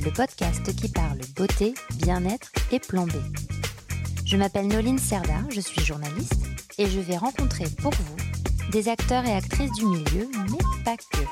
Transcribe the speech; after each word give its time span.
le 0.00 0.10
podcast 0.10 0.74
qui 0.74 0.88
parle 0.88 1.18
beauté, 1.36 1.74
bien-être 1.96 2.50
et 2.72 2.78
plan 2.78 3.06
B. 3.06 3.12
Je 4.24 4.36
m'appelle 4.36 4.68
Noline 4.68 4.98
Serda, 4.98 5.44
je 5.50 5.60
suis 5.60 5.82
journaliste 5.82 6.46
et 6.78 6.86
je 6.86 7.00
vais 7.00 7.16
rencontrer 7.16 7.66
pour 7.82 7.92
vous 7.92 8.70
des 8.70 8.88
acteurs 8.88 9.26
et 9.26 9.32
actrices 9.32 9.72
du 9.72 9.84
milieu, 9.84 10.28
mais 10.50 10.84
pas 10.84 10.96
que. 10.96 11.24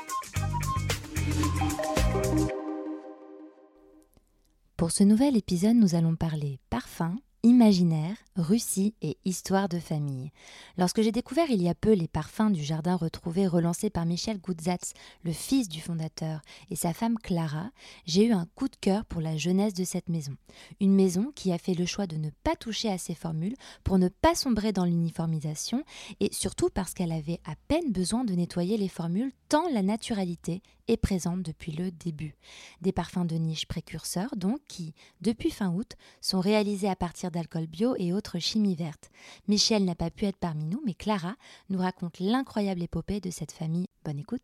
Pour 4.77 4.91
ce 4.91 5.03
nouvel 5.03 5.35
épisode, 5.35 5.75
nous 5.75 5.95
allons 5.95 6.15
parler 6.15 6.59
parfum, 6.69 7.15
Imaginaire, 7.43 8.17
Russie 8.35 8.95
et 9.01 9.17
histoire 9.23 9.69
de 9.69 9.79
famille. 9.79 10.29
Lorsque 10.77 11.01
j'ai 11.01 11.13
découvert 11.13 11.49
il 11.49 11.61
y 11.61 11.69
a 11.69 11.73
peu 11.73 11.93
les 11.93 12.09
parfums 12.09 12.51
du 12.51 12.61
jardin 12.61 12.97
retrouvé 12.97 13.47
relancés 13.47 13.89
par 13.89 14.05
Michel 14.05 14.39
Goudzatz, 14.39 14.91
le 15.23 15.31
fils 15.31 15.69
du 15.69 15.79
fondateur, 15.79 16.41
et 16.69 16.75
sa 16.75 16.93
femme 16.93 17.17
Clara, 17.17 17.71
j'ai 18.05 18.25
eu 18.25 18.33
un 18.33 18.45
coup 18.55 18.67
de 18.67 18.75
cœur 18.75 19.05
pour 19.05 19.21
la 19.21 19.37
jeunesse 19.37 19.73
de 19.73 19.85
cette 19.85 20.09
maison. 20.09 20.33
Une 20.81 20.93
maison 20.93 21.31
qui 21.33 21.53
a 21.53 21.57
fait 21.57 21.75
le 21.75 21.85
choix 21.85 22.07
de 22.07 22.17
ne 22.17 22.29
pas 22.43 22.57
toucher 22.57 22.89
à 22.89 22.97
ces 22.97 23.15
formules 23.15 23.55
pour 23.85 23.99
ne 23.99 24.09
pas 24.09 24.35
sombrer 24.35 24.73
dans 24.73 24.83
l'uniformisation 24.83 25.85
et 26.19 26.33
surtout 26.33 26.69
parce 26.69 26.93
qu'elle 26.93 27.13
avait 27.13 27.39
à 27.45 27.55
peine 27.69 27.93
besoin 27.93 28.25
de 28.25 28.33
nettoyer 28.33 28.75
les 28.75 28.89
formules 28.89 29.31
tant 29.47 29.69
la 29.69 29.81
naturalité 29.81 30.61
est 30.89 30.97
présente 30.97 31.43
depuis 31.43 31.71
le 31.71 31.91
début. 31.91 32.35
Des 32.81 32.91
parfums 32.91 33.25
de 33.25 33.35
niche 33.35 33.67
précurseurs 33.67 34.35
donc 34.35 34.59
qui, 34.67 34.93
depuis 35.21 35.51
fin 35.51 35.69
août, 35.71 35.93
sont 36.21 36.39
réalisés 36.39 36.89
à 36.89 36.95
partir 36.95 37.31
d'alcool 37.31 37.67
bio 37.67 37.95
et 37.97 38.11
autres 38.11 38.39
chimies 38.39 38.75
vertes. 38.75 39.09
Michel 39.47 39.85
n'a 39.85 39.95
pas 39.95 40.09
pu 40.09 40.25
être 40.25 40.37
parmi 40.37 40.65
nous, 40.65 40.81
mais 40.85 40.93
Clara 40.93 41.35
nous 41.69 41.79
raconte 41.79 42.19
l'incroyable 42.19 42.83
épopée 42.83 43.19
de 43.19 43.29
cette 43.29 43.51
famille. 43.51 43.87
Bonne 44.03 44.19
écoute. 44.19 44.41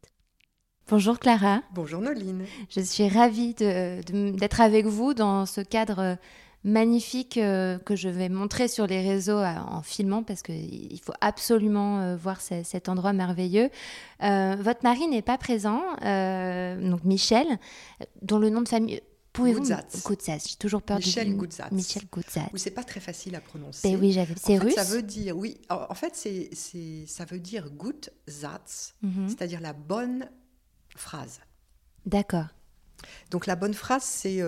Bonjour 0.87 1.17
Clara. 1.17 1.63
Bonjour 1.73 1.99
Noline. 1.99 2.45
Je 2.69 2.79
suis 2.79 3.09
ravie 3.09 3.55
d'être 3.55 4.61
avec 4.61 4.85
vous 4.85 5.15
dans 5.15 5.47
ce 5.47 5.61
cadre 5.61 6.17
magnifique 6.65 7.37
euh, 7.37 7.77
que 7.77 7.95
je 7.95 8.09
vais 8.09 8.27
montrer 8.27 8.67
sur 8.67 8.87
les 8.87 9.07
réseaux 9.07 9.37
euh, 9.37 9.55
en 9.67 9.83
filmant 9.83 10.23
parce 10.23 10.41
qu'il 10.41 10.99
faut 10.99 11.13
absolument 11.21 12.01
euh, 12.01 12.15
voir 12.17 12.41
cet 12.41 12.89
endroit 12.89 13.13
merveilleux. 13.13 13.69
votre 14.19 14.83
mari 14.83 15.07
n'est 15.07 15.21
pas 15.21 15.37
présent, 15.37 15.81
donc 16.01 17.03
Michel, 17.05 17.45
dont 18.21 18.39
le 18.39 18.49
nom 18.49 18.61
de 18.61 18.67
famille... 18.67 19.01
Pouvez-vous 19.31 19.65
J'ai 19.65 20.55
toujours 20.57 20.81
peur 20.81 20.95
Michel 20.95 21.35
Goudzatz. 21.35 21.71
Michel 21.73 22.03
Goudzatz. 22.09 22.49
c'est 22.55 22.71
pas 22.71 22.85
très 22.85 23.01
facile 23.01 23.35
à 23.35 23.41
prononcer. 23.41 23.91
Ben 23.91 23.99
oui, 23.99 24.13
j'avais. 24.13 24.33
C'est 24.37 24.57
russe. 24.57 24.75
ça 24.75 24.85
veut 24.85 25.01
dire 25.01 25.37
oui. 25.37 25.57
En 25.69 25.93
fait, 25.93 26.15
c'est 26.15 27.05
ça 27.05 27.25
veut 27.25 27.39
dire 27.39 27.69
Goudzatz, 27.69 28.95
mm 29.01 29.27
c'est-à-dire 29.27 29.59
la 29.59 29.73
bonne 29.73 30.29
phrase. 30.95 31.41
D'accord. 32.05 32.47
Donc 33.29 33.45
la 33.45 33.57
bonne 33.57 33.73
phrase, 33.73 34.03
c'est 34.03 34.41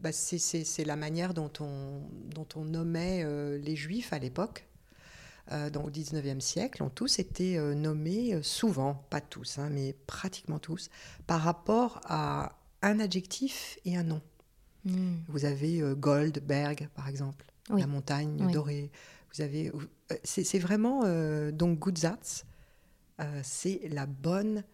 bah, 0.00 0.12
c'est 0.12 0.84
la 0.84 0.96
manière 0.96 1.34
dont 1.34 1.50
on, 1.60 2.02
dont 2.26 2.46
on 2.54 2.64
nommait 2.64 3.22
euh, 3.24 3.58
les 3.58 3.76
juifs 3.76 4.12
à 4.12 4.18
l'époque. 4.18 4.64
Euh, 5.50 5.70
au 5.82 5.90
19e 5.90 6.40
siècle, 6.40 6.82
ont 6.82 6.90
tous 6.90 7.18
été 7.18 7.56
euh, 7.56 7.74
nommés, 7.74 8.38
souvent, 8.42 9.06
pas 9.08 9.22
tous, 9.22 9.58
hein, 9.58 9.70
mais 9.70 9.94
pratiquement 10.06 10.58
tous, 10.58 10.90
par 11.26 11.40
rapport 11.40 12.02
à 12.04 12.58
un 12.82 13.00
adjectif 13.00 13.78
et 13.86 13.96
un 13.96 14.02
nom. 14.02 14.20
Hmm. 14.84 15.14
Vous 15.28 15.46
avez 15.46 15.80
Goldberg, 15.96 16.90
par 16.94 17.08
exemple, 17.08 17.46
la 17.74 17.86
montagne 17.86 18.52
dorée. 18.52 18.90
Vous 19.34 19.42
avez, 19.42 19.72
c'est 20.22 20.58
vraiment 20.58 21.02
donc 21.50 21.78
Gutzatz, 21.78 22.44
c'est 23.42 23.80
la 23.88 24.04
bonne 24.04 24.64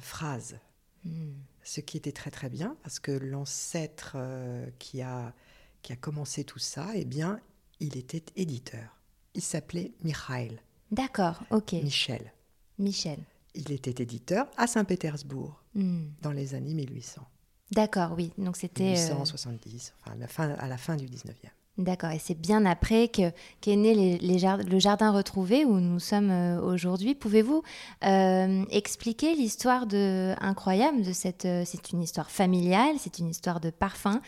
phrase. 0.00 0.60
Hmm 1.04 1.32
ce 1.68 1.80
qui 1.82 1.98
était 1.98 2.12
très 2.12 2.30
très 2.30 2.48
bien 2.48 2.76
parce 2.82 2.98
que 2.98 3.12
l'ancêtre 3.12 4.12
euh, 4.14 4.66
qui, 4.78 5.02
a, 5.02 5.34
qui 5.82 5.92
a 5.92 5.96
commencé 5.96 6.42
tout 6.44 6.58
ça, 6.58 6.88
eh 6.94 7.04
bien, 7.04 7.40
il 7.78 7.98
était 7.98 8.24
éditeur. 8.36 8.98
Il 9.34 9.42
s'appelait 9.42 9.92
Mikhail. 10.02 10.60
D'accord, 10.90 11.42
ok. 11.50 11.74
Michel. 11.74 12.32
Michel. 12.78 13.18
Il 13.54 13.70
était 13.70 14.02
éditeur 14.02 14.46
à 14.56 14.66
Saint-Pétersbourg 14.66 15.62
hmm. 15.74 16.06
dans 16.22 16.32
les 16.32 16.54
années 16.54 16.72
1800. 16.72 17.22
D'accord, 17.70 18.14
oui. 18.16 18.32
Donc 18.38 18.56
c'était. 18.56 18.94
1870, 18.94 19.94
enfin, 20.00 20.12
à 20.12 20.16
la 20.16 20.28
fin, 20.28 20.50
à 20.50 20.68
la 20.68 20.78
fin 20.78 20.96
du 20.96 21.06
19e. 21.06 21.50
D'accord, 21.78 22.10
et 22.10 22.18
c'est 22.18 22.34
bien 22.34 22.66
après 22.66 23.06
qu'est 23.06 23.76
né 23.76 24.18
le 24.18 24.78
jardin 24.80 25.12
retrouvé 25.12 25.64
où 25.64 25.78
nous 25.78 26.00
sommes 26.00 26.30
euh, 26.30 26.60
aujourd'hui. 26.60 27.14
Pouvez-vous 27.14 27.62
euh, 28.04 28.64
expliquer 28.70 29.36
l'histoire 29.36 29.86
de 29.86 30.34
incroyable 30.40 31.02
de 31.02 31.12
cette 31.12 31.44
euh, 31.44 31.62
C'est 31.64 31.92
une 31.92 32.02
histoire 32.02 32.32
familiale, 32.32 32.96
c'est 32.98 33.20
une 33.20 33.28
histoire 33.28 33.60
de 33.60 33.70
parfum. 33.70 34.20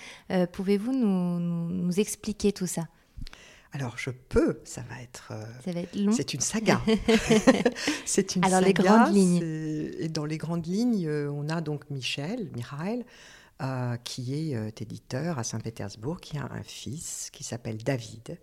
Pouvez-vous 0.52 0.92
nous, 0.92 1.98
expliquer 1.98 2.52
tout 2.52 2.68
ça? 2.68 2.82
Alors 3.72 3.98
je 3.98 4.10
peux, 4.10 4.60
ça 4.62 4.82
va 4.88 5.02
être. 5.02 5.32
ça 5.64 5.72
va 5.72 5.80
être 5.80 5.96
long. 5.96 6.12
C'est 6.12 6.34
une 6.34 6.40
saga. 6.40 6.80
c'est 8.04 8.36
une 8.36 8.44
Alors 8.44 8.60
saga. 8.60 8.66
les 8.68 8.72
grandes 8.72 9.12
lignes. 9.14 9.42
Et 9.98 10.08
dans 10.08 10.24
les 10.24 10.38
grandes 10.38 10.66
lignes, 10.66 11.08
on 11.08 11.48
a 11.48 11.60
donc 11.60 11.90
Michel, 11.90 12.48
Michael, 12.54 13.04
euh, 13.62 13.96
qui 13.98 14.34
est 14.34 14.56
euh, 14.56 14.70
éditeur 14.80 15.38
à 15.38 15.44
Saint-Pétersbourg, 15.44 16.20
qui 16.20 16.38
a 16.38 16.44
un 16.50 16.62
fils 16.62 17.30
qui 17.32 17.44
s'appelle 17.44 17.78
David. 17.78 18.38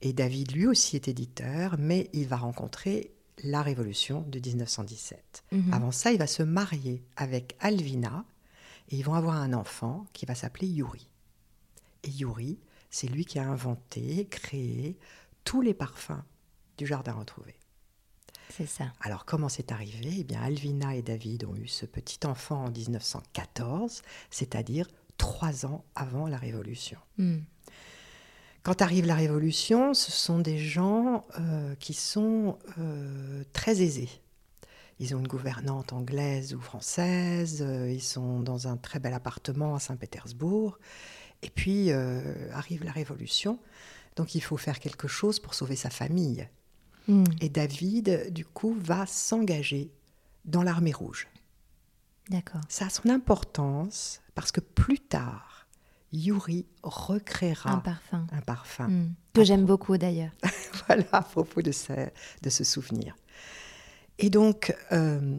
Et 0.00 0.12
David, 0.12 0.52
lui 0.52 0.66
aussi, 0.66 0.96
est 0.96 1.08
éditeur, 1.08 1.76
mais 1.78 2.10
il 2.12 2.26
va 2.26 2.36
rencontrer 2.36 3.12
la 3.44 3.62
Révolution 3.62 4.22
de 4.28 4.40
1917. 4.40 5.44
Mhm. 5.52 5.72
Avant 5.72 5.90
ça, 5.90 6.12
il 6.12 6.18
va 6.18 6.26
se 6.26 6.42
marier 6.42 7.04
avec 7.16 7.56
Alvina 7.60 8.24
et 8.90 8.96
ils 8.96 9.04
vont 9.04 9.14
avoir 9.14 9.36
un 9.36 9.52
enfant 9.52 10.06
qui 10.12 10.26
va 10.26 10.34
s'appeler 10.34 10.66
Yuri. 10.66 11.08
Et 12.02 12.10
Yuri, 12.10 12.58
c'est 12.90 13.06
lui 13.06 13.24
qui 13.24 13.38
a 13.38 13.48
inventé, 13.48 14.26
créé 14.26 14.98
tous 15.44 15.60
les 15.60 15.74
parfums 15.74 16.22
du 16.78 16.86
jardin 16.86 17.12
retrouvé. 17.12 17.54
C'est 18.56 18.66
ça. 18.66 18.92
Alors 19.00 19.24
comment 19.24 19.48
c'est 19.48 19.72
arrivé? 19.72 20.16
Eh 20.18 20.24
bien, 20.24 20.42
Alvina 20.42 20.94
et 20.94 21.00
David 21.00 21.44
ont 21.44 21.56
eu 21.56 21.68
ce 21.68 21.86
petit 21.86 22.26
enfant 22.26 22.66
en 22.66 22.70
1914, 22.70 24.02
c'est-à-dire 24.30 24.88
trois 25.16 25.64
ans 25.64 25.84
avant 25.94 26.26
la 26.26 26.36
Révolution. 26.36 26.98
Hmm. 27.16 27.38
Quand 28.62 28.82
arrive 28.82 29.06
la 29.06 29.14
Révolution, 29.14 29.94
ce 29.94 30.12
sont 30.12 30.38
des 30.38 30.58
gens 30.58 31.26
euh, 31.38 31.74
qui 31.76 31.94
sont 31.94 32.58
euh, 32.78 33.42
très 33.54 33.80
aisés. 33.80 34.10
Ils 34.98 35.16
ont 35.16 35.18
une 35.18 35.28
gouvernante 35.28 35.94
anglaise 35.94 36.54
ou 36.54 36.60
française, 36.60 37.64
euh, 37.66 37.90
ils 37.90 38.02
sont 38.02 38.40
dans 38.40 38.68
un 38.68 38.76
très 38.76 39.00
bel 39.00 39.14
appartement 39.14 39.74
à 39.74 39.80
Saint-Pétersbourg, 39.80 40.78
et 41.42 41.50
puis 41.50 41.90
arrive 41.90 42.84
la 42.84 42.92
Révolution, 42.92 43.58
donc 44.14 44.36
il 44.36 44.42
faut 44.42 44.58
faire 44.58 44.78
quelque 44.78 45.08
chose 45.08 45.40
pour 45.40 45.54
sauver 45.54 45.74
sa 45.74 45.90
famille. 45.90 46.46
Hmm. 47.08 47.24
Et 47.40 47.48
David, 47.48 48.32
du 48.32 48.44
coup, 48.44 48.76
va 48.78 49.06
s'engager 49.06 49.90
dans 50.44 50.62
l'armée 50.62 50.92
rouge. 50.92 51.28
D'accord. 52.30 52.60
Ça 52.68 52.86
a 52.86 52.90
son 52.90 53.08
importance 53.08 54.20
parce 54.34 54.52
que 54.52 54.60
plus 54.60 54.98
tard, 54.98 55.66
Yuri 56.12 56.66
recréera 56.82 57.70
un 57.70 57.78
parfum. 57.78 58.26
Un 58.32 58.40
parfum. 58.40 58.88
Hmm. 58.88 59.14
Que 59.32 59.44
j'aime 59.44 59.64
beaucoup 59.64 59.96
d'ailleurs. 59.96 60.32
voilà, 60.86 61.04
à 61.12 61.22
propos 61.22 61.62
de 61.62 61.72
ce, 61.72 61.92
de 62.42 62.50
ce 62.50 62.64
souvenir. 62.64 63.16
Et 64.18 64.30
donc, 64.30 64.74
euh, 64.92 65.38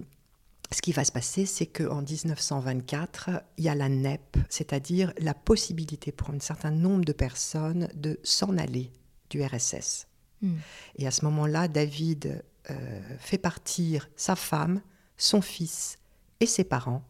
ce 0.71 0.81
qui 0.81 0.91
va 0.91 1.05
se 1.05 1.11
passer, 1.11 1.45
c'est 1.45 1.67
qu'en 1.67 2.01
1924, 2.01 3.29
il 3.57 3.63
y 3.63 3.69
a 3.69 3.75
la 3.75 3.89
NEP, 3.89 4.37
c'est-à-dire 4.49 5.13
la 5.19 5.33
possibilité 5.33 6.11
pour 6.11 6.31
un 6.31 6.39
certain 6.39 6.71
nombre 6.71 7.05
de 7.05 7.13
personnes 7.13 7.87
de 7.93 8.19
s'en 8.23 8.57
aller 8.57 8.91
du 9.29 9.43
RSS. 9.43 10.07
Hmm. 10.43 10.57
Et 10.97 11.07
à 11.07 11.11
ce 11.11 11.25
moment-là, 11.25 11.67
David 11.67 12.43
euh, 12.69 13.01
fait 13.17 13.39
partir 13.39 14.09
sa 14.15 14.35
femme, 14.35 14.81
son 15.17 15.41
fils 15.41 15.97
et 16.39 16.45
ses 16.45 16.63
parents 16.63 17.03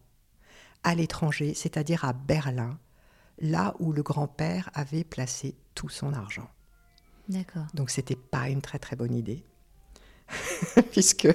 à 0.84 0.96
l'étranger, 0.96 1.54
c'est-à-dire 1.54 2.06
à 2.06 2.14
Berlin, 2.14 2.78
là 3.40 3.76
où 3.80 3.92
le 3.92 4.04
grand-père 4.04 4.70
avait 4.74 5.04
placé 5.04 5.56
tout 5.76 5.90
son 5.90 6.14
argent. 6.14 6.50
D'accord. 7.28 7.66
Donc 7.74 7.90
c'était 7.90 8.16
pas 8.16 8.50
une 8.50 8.62
très 8.62 8.80
très 8.80 8.96
bonne 8.96 9.16
idée. 9.16 9.44
puisque 10.92 11.28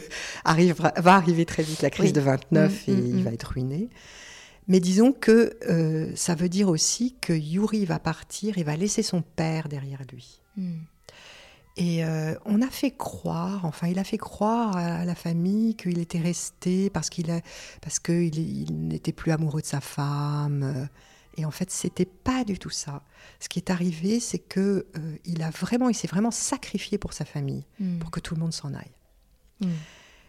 va 0.45 1.15
arriver 1.15 1.45
très 1.45 1.62
vite 1.62 1.83
la 1.83 1.91
crise 1.91 2.12
de 2.12 2.21
29 2.21 2.87
hmm, 2.87 2.91
et 2.91 2.95
hmm, 2.95 3.19
il 3.19 3.25
va 3.25 3.33
être 3.33 3.53
ruiné. 3.53 3.91
Mais 4.67 4.81
disons 4.81 5.12
que 5.12 5.56
euh, 5.69 6.11
ça 6.15 6.35
veut 6.35 6.49
dire 6.49 6.69
aussi 6.69 7.17
que 7.21 7.33
Yuri 7.33 7.85
va 7.85 7.99
partir 7.99 8.59
et 8.59 8.62
va 8.62 8.77
laisser 8.77 9.03
son 9.03 9.23
père 9.23 9.69
derrière 9.69 10.03
lui. 10.12 10.43
Mm. 10.56 10.77
Et 11.81 12.05
euh, 12.05 12.35
on 12.45 12.61
a 12.61 12.69
fait 12.69 12.91
croire, 12.91 13.65
enfin, 13.65 13.87
il 13.87 13.99
a 14.01 14.05
fait 14.05 14.19
croire 14.19 14.77
à 14.77 15.05
la 15.05 15.15
famille 15.15 15.77
qu'il 15.77 15.99
était 16.01 16.19
resté 16.21 16.91
parce 16.91 17.09
qu'il 17.09 17.27
parce 17.81 17.99
qu'il 18.01 18.37
il 18.39 18.89
n'était 18.89 19.13
plus 19.13 19.31
amoureux 19.33 19.61
de 19.61 19.67
sa 19.67 19.81
femme. 19.81 20.63
euh, 20.65 20.87
Et 21.37 21.45
en 21.45 21.53
fait, 21.53 21.71
c'était 21.71 22.05
pas 22.05 22.43
du 22.45 22.59
tout 22.59 22.71
ça. 22.71 23.05
Ce 23.39 23.49
qui 23.49 23.61
est 23.61 23.71
arrivé, 23.71 24.19
c'est 24.19 24.41
que 24.41 24.87
euh, 24.97 25.17
il 25.25 25.41
a 25.43 25.51
vraiment, 25.51 25.89
il 25.89 25.95
s'est 25.95 26.09
vraiment 26.09 26.33
sacrifié 26.33 26.99
pour 26.99 27.13
sa 27.13 27.25
famille, 27.25 27.65
Mm. 27.79 27.99
pour 28.01 28.11
que 28.11 28.19
tout 28.19 28.35
le 28.35 28.41
monde 28.41 28.53
s'en 28.53 28.75
aille. 28.75 28.91
Mm. 29.61 29.69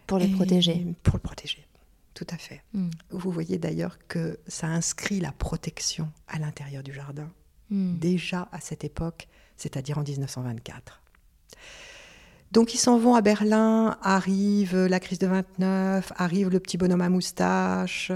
Pour 0.06 0.20
les 0.20 0.26
Et- 0.28 0.36
protéger. 0.36 0.86
Pour 1.02 1.16
le 1.16 1.22
protéger, 1.22 1.66
tout 2.14 2.28
à 2.30 2.38
fait. 2.38 2.62
Mm. 2.74 2.90
Vous 3.10 3.32
voyez 3.32 3.58
d'ailleurs 3.58 3.98
que 4.08 4.38
ça 4.48 4.68
inscrit 4.68 5.20
la 5.20 5.32
protection 5.32 6.12
à 6.28 6.38
l'intérieur 6.38 6.84
du 6.84 6.94
jardin, 6.94 7.32
déjà 7.72 8.48
à 8.52 8.60
cette 8.60 8.84
époque, 8.84 9.28
c'est-à-dire 9.58 9.98
en 9.98 10.04
1924. 10.04 11.02
Donc 12.52 12.74
ils 12.74 12.80
s'en 12.80 12.98
vont 12.98 13.14
à 13.14 13.22
Berlin, 13.22 13.98
arrive 14.02 14.76
la 14.76 15.00
crise 15.00 15.20
de 15.20 15.28
29, 15.28 16.14
arrive 16.16 16.50
le 16.50 16.60
petit 16.60 16.78
bonhomme 16.78 17.02
à 17.02 17.10
moustache, 17.10 18.12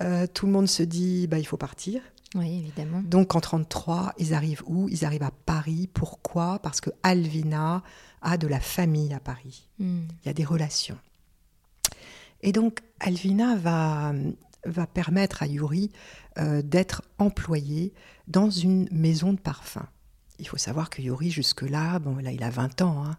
euh, 0.00 0.26
tout 0.26 0.46
le 0.46 0.52
monde 0.52 0.66
se 0.66 0.82
dit 0.82 1.26
bah, 1.28 1.38
il 1.38 1.46
faut 1.46 1.56
partir. 1.56 2.02
Oui, 2.34 2.58
évidemment. 2.58 3.02
Donc 3.04 3.34
en 3.36 3.40
33, 3.40 4.14
ils 4.18 4.34
arrivent 4.34 4.62
où? 4.66 4.88
Ils 4.88 5.04
arrivent 5.04 5.22
à 5.22 5.30
Paris. 5.46 5.88
Pourquoi? 5.92 6.58
Parce 6.58 6.80
que 6.80 6.90
Alvina 7.02 7.82
a 8.20 8.36
de 8.36 8.46
la 8.46 8.60
famille 8.60 9.14
à 9.14 9.20
Paris. 9.20 9.68
Mm. 9.78 10.00
Il 10.22 10.26
y 10.26 10.28
a 10.28 10.34
des 10.34 10.44
relations. 10.44 10.98
Et 12.42 12.52
donc, 12.52 12.80
Alvina 13.00 13.56
va, 13.56 14.12
va 14.64 14.86
permettre 14.86 15.42
à 15.42 15.46
Yuri 15.46 15.90
euh, 16.38 16.62
d'être 16.62 17.02
employé 17.18 17.94
dans 18.28 18.50
une 18.50 18.88
maison 18.92 19.32
de 19.32 19.40
parfum. 19.40 19.86
Il 20.38 20.46
faut 20.46 20.56
savoir 20.56 20.90
que 20.90 21.02
Yuri, 21.02 21.30
jusque-là, 21.30 21.98
bon, 21.98 22.16
là, 22.16 22.30
il 22.32 22.42
a 22.42 22.50
20 22.50 22.82
ans, 22.82 23.04
hein, 23.04 23.16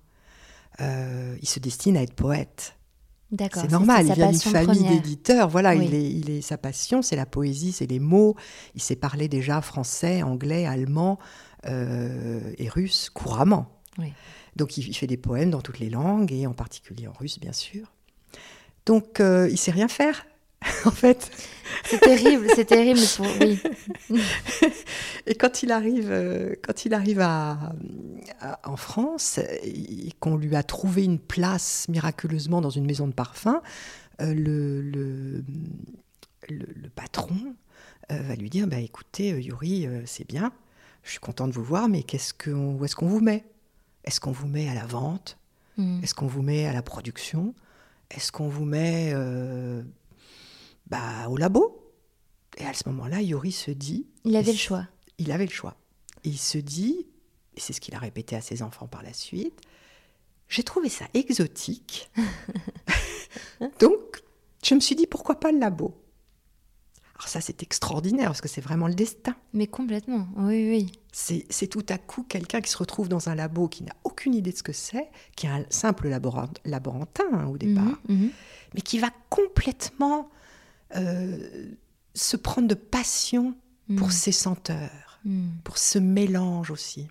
euh, 0.82 1.36
il 1.42 1.48
se 1.48 1.60
destine 1.60 1.98
à 1.98 2.02
être 2.04 2.14
poète. 2.14 2.76
D'accord. 3.32 3.62
C'est 3.62 3.72
normal, 3.72 4.08
il 4.08 4.14
vient 4.14 4.32
d'une 4.32 4.40
famille 4.40 4.84
d'éditeurs. 4.84 5.50
Voilà, 5.50 5.76
Oui. 5.76 5.86
il, 5.88 5.94
est, 5.94 6.10
il 6.12 6.30
est, 6.32 6.42
sa 6.42 6.58
passion, 6.58 7.02
c'est 7.02 7.16
la 7.16 7.28
poésie, 7.28 7.72
c'est 7.72 7.86
les 7.86 8.00
mots. 8.00 8.36
Il 8.74 8.82
sait 8.82 8.96
parler 8.96 9.28
déjà 9.28 9.62
français, 9.62 10.24
anglais, 10.24 10.66
allemand 10.66 11.20
euh, 11.68 12.54
et 12.58 12.68
russe 12.70 13.10
couramment. 13.12 13.68
Oui. 14.00 14.14
Donc 14.56 14.78
il, 14.78 14.88
il 14.88 14.94
fait 14.96 15.06
des 15.06 15.18
poèmes 15.18 15.52
dans 15.52 15.62
toutes 15.62 15.78
les 15.80 15.90
langues 15.92 16.32
et 16.32 16.48
en 16.48 16.54
particulier 16.54 17.08
en 17.08 17.14
russe, 17.14 17.40
bien 17.40 17.54
sûr. 17.54 17.94
Donc 18.88 19.20
euh, 19.20 19.48
il 19.52 19.58
sait 19.60 19.72
rien 19.72 19.88
faire, 19.88 20.26
en 20.86 20.92
fait. 20.92 21.30
C'est 21.86 22.00
terrible, 22.00 22.48
c'est 22.56 22.66
terrible. 22.66 23.00
Pour... 23.16 23.26
Oui. 23.40 23.60
Et 25.28 25.36
quand 25.36 25.64
il 25.64 25.72
arrive, 25.72 26.10
euh, 26.12 26.56
quand 26.64 26.86
il 26.86 26.94
arrive 26.94 27.20
à, 27.22 27.74
à- 28.42 28.60
en 28.70 28.76
France 28.76 29.40
et 29.64 30.10
qu'on 30.20 30.36
lui 30.36 30.56
a 30.56 30.64
trouvé 30.64 31.04
une 31.04 31.20
place 31.20 31.88
miraculeusement 31.90 32.62
dans 32.62 32.70
une 32.70 32.86
maison 32.86 33.08
de 33.08 33.14
parfum, 33.14 33.62
euh, 34.22 34.34
le, 34.34 34.82
le, 34.82 35.44
le- 36.50 36.68
le 36.76 36.90
patron 36.90 37.36
euh, 38.12 38.20
va 38.24 38.36
lui 38.36 38.50
dire 38.50 38.68
bah, 38.68 38.80
écoutez, 38.80 39.30
Yuri, 39.30 39.86
euh, 39.88 40.02
c'est 40.06 40.28
bien, 40.28 40.52
je 41.04 41.12
suis 41.12 41.20
content 41.20 41.48
de 41.48 41.54
vous 41.54 41.64
voir, 41.64 41.88
mais 41.88 42.04
qu'est-ce 42.04 42.34
que, 42.34 42.50
où 42.50 42.84
est-ce 42.84 42.96
qu'on 42.96 43.08
vous 43.08 43.22
met? 43.22 43.46
Est-ce 44.06 44.20
qu'on 44.20 44.32
vous 44.32 44.48
met 44.48 44.68
à 44.70 44.74
la 44.74 44.86
vente? 44.86 45.38
Mm. 45.78 46.02
Est-ce 46.04 46.16
qu'on 46.16 46.28
vous 46.28 46.42
met 46.42 46.66
à 46.66 46.74
la 46.74 46.82
production? 46.82 47.54
Est-ce 48.10 48.32
qu'on 48.32 48.50
vous 48.50 48.66
met 48.66 49.14
bah, 50.90 51.28
au 51.30 51.38
labo 51.38 51.94
Et 52.58 52.66
à 52.66 52.74
ce 52.74 52.88
moment-là, 52.90 53.22
Yuri 53.22 53.52
se 53.52 53.72
dit 53.72 54.08
Il 54.26 54.36
avait 54.36 54.52
le 54.52 54.58
choix. 54.58 54.88
il 55.18 55.32
avait 55.32 55.46
le 55.46 55.52
choix. 55.52 55.76
Et 56.24 56.30
il 56.30 56.38
se 56.38 56.58
dit, 56.58 57.08
et 57.56 57.60
c'est 57.60 57.74
ce 57.74 57.80
qu'il 57.82 57.96
a 57.96 58.00
répété 58.00 58.36
à 58.36 58.42
ses 58.42 58.62
enfants 58.62 58.88
par 58.88 59.04
la 59.04 59.14
suite, 59.14 59.60
j'ai 60.50 60.64
trouvé 60.64 60.90
ça 60.90 61.06
exotique. 61.14 62.10
Donc, 63.80 64.22
je 64.64 64.76
me 64.76 64.80
suis 64.80 64.96
dit, 64.96 65.08
pourquoi 65.08 65.40
pas 65.40 65.52
le 65.52 65.60
labo? 65.60 65.96
Alors 67.16 67.28
ça, 67.28 67.42
c'est 67.42 67.62
extraordinaire, 67.64 68.28
parce 68.28 68.40
que 68.42 68.48
c'est 68.48 68.62
vraiment 68.62 68.88
le 68.88 68.94
destin. 68.96 69.36
Mais 69.54 69.68
complètement. 69.68 70.28
Oui, 70.38 70.70
oui. 70.70 70.92
C'est 71.12 71.46
c'est 71.50 71.68
tout 71.68 71.86
à 71.90 71.98
coup 71.98 72.24
quelqu'un 72.24 72.62
qui 72.62 72.72
se 72.72 72.78
retrouve 72.78 73.10
dans 73.10 73.28
un 73.30 73.36
labo 73.36 73.68
qui 73.68 73.84
n'a 73.84 73.92
aucune 74.06 74.34
idée 74.34 74.52
de 74.54 74.58
ce 74.58 74.64
que 74.64 74.72
c'est, 74.74 75.10
qui 75.36 75.46
est 75.48 75.50
un 75.50 75.66
simple 75.70 76.08
laborant- 76.08 76.48
laborantin 76.66 77.26
hein, 77.34 77.48
au 77.48 77.58
départ, 77.58 78.00
Mhm, 78.08 78.16
mhm. 78.24 78.30
mais 78.74 78.82
qui 78.82 79.00
va 79.00 79.10
complètement 79.30 80.30
euh, 80.96 81.68
se 82.14 82.38
prendre 82.38 82.68
de 82.68 82.74
passion 82.76 83.56
pour 83.98 84.08
Mm. 84.08 84.12
ses 84.12 84.32
senteurs 84.32 85.20
Mm. 85.26 85.50
pour 85.64 85.78
ce 85.78 86.00
mélange 86.00 86.72
aussi. 86.72 87.08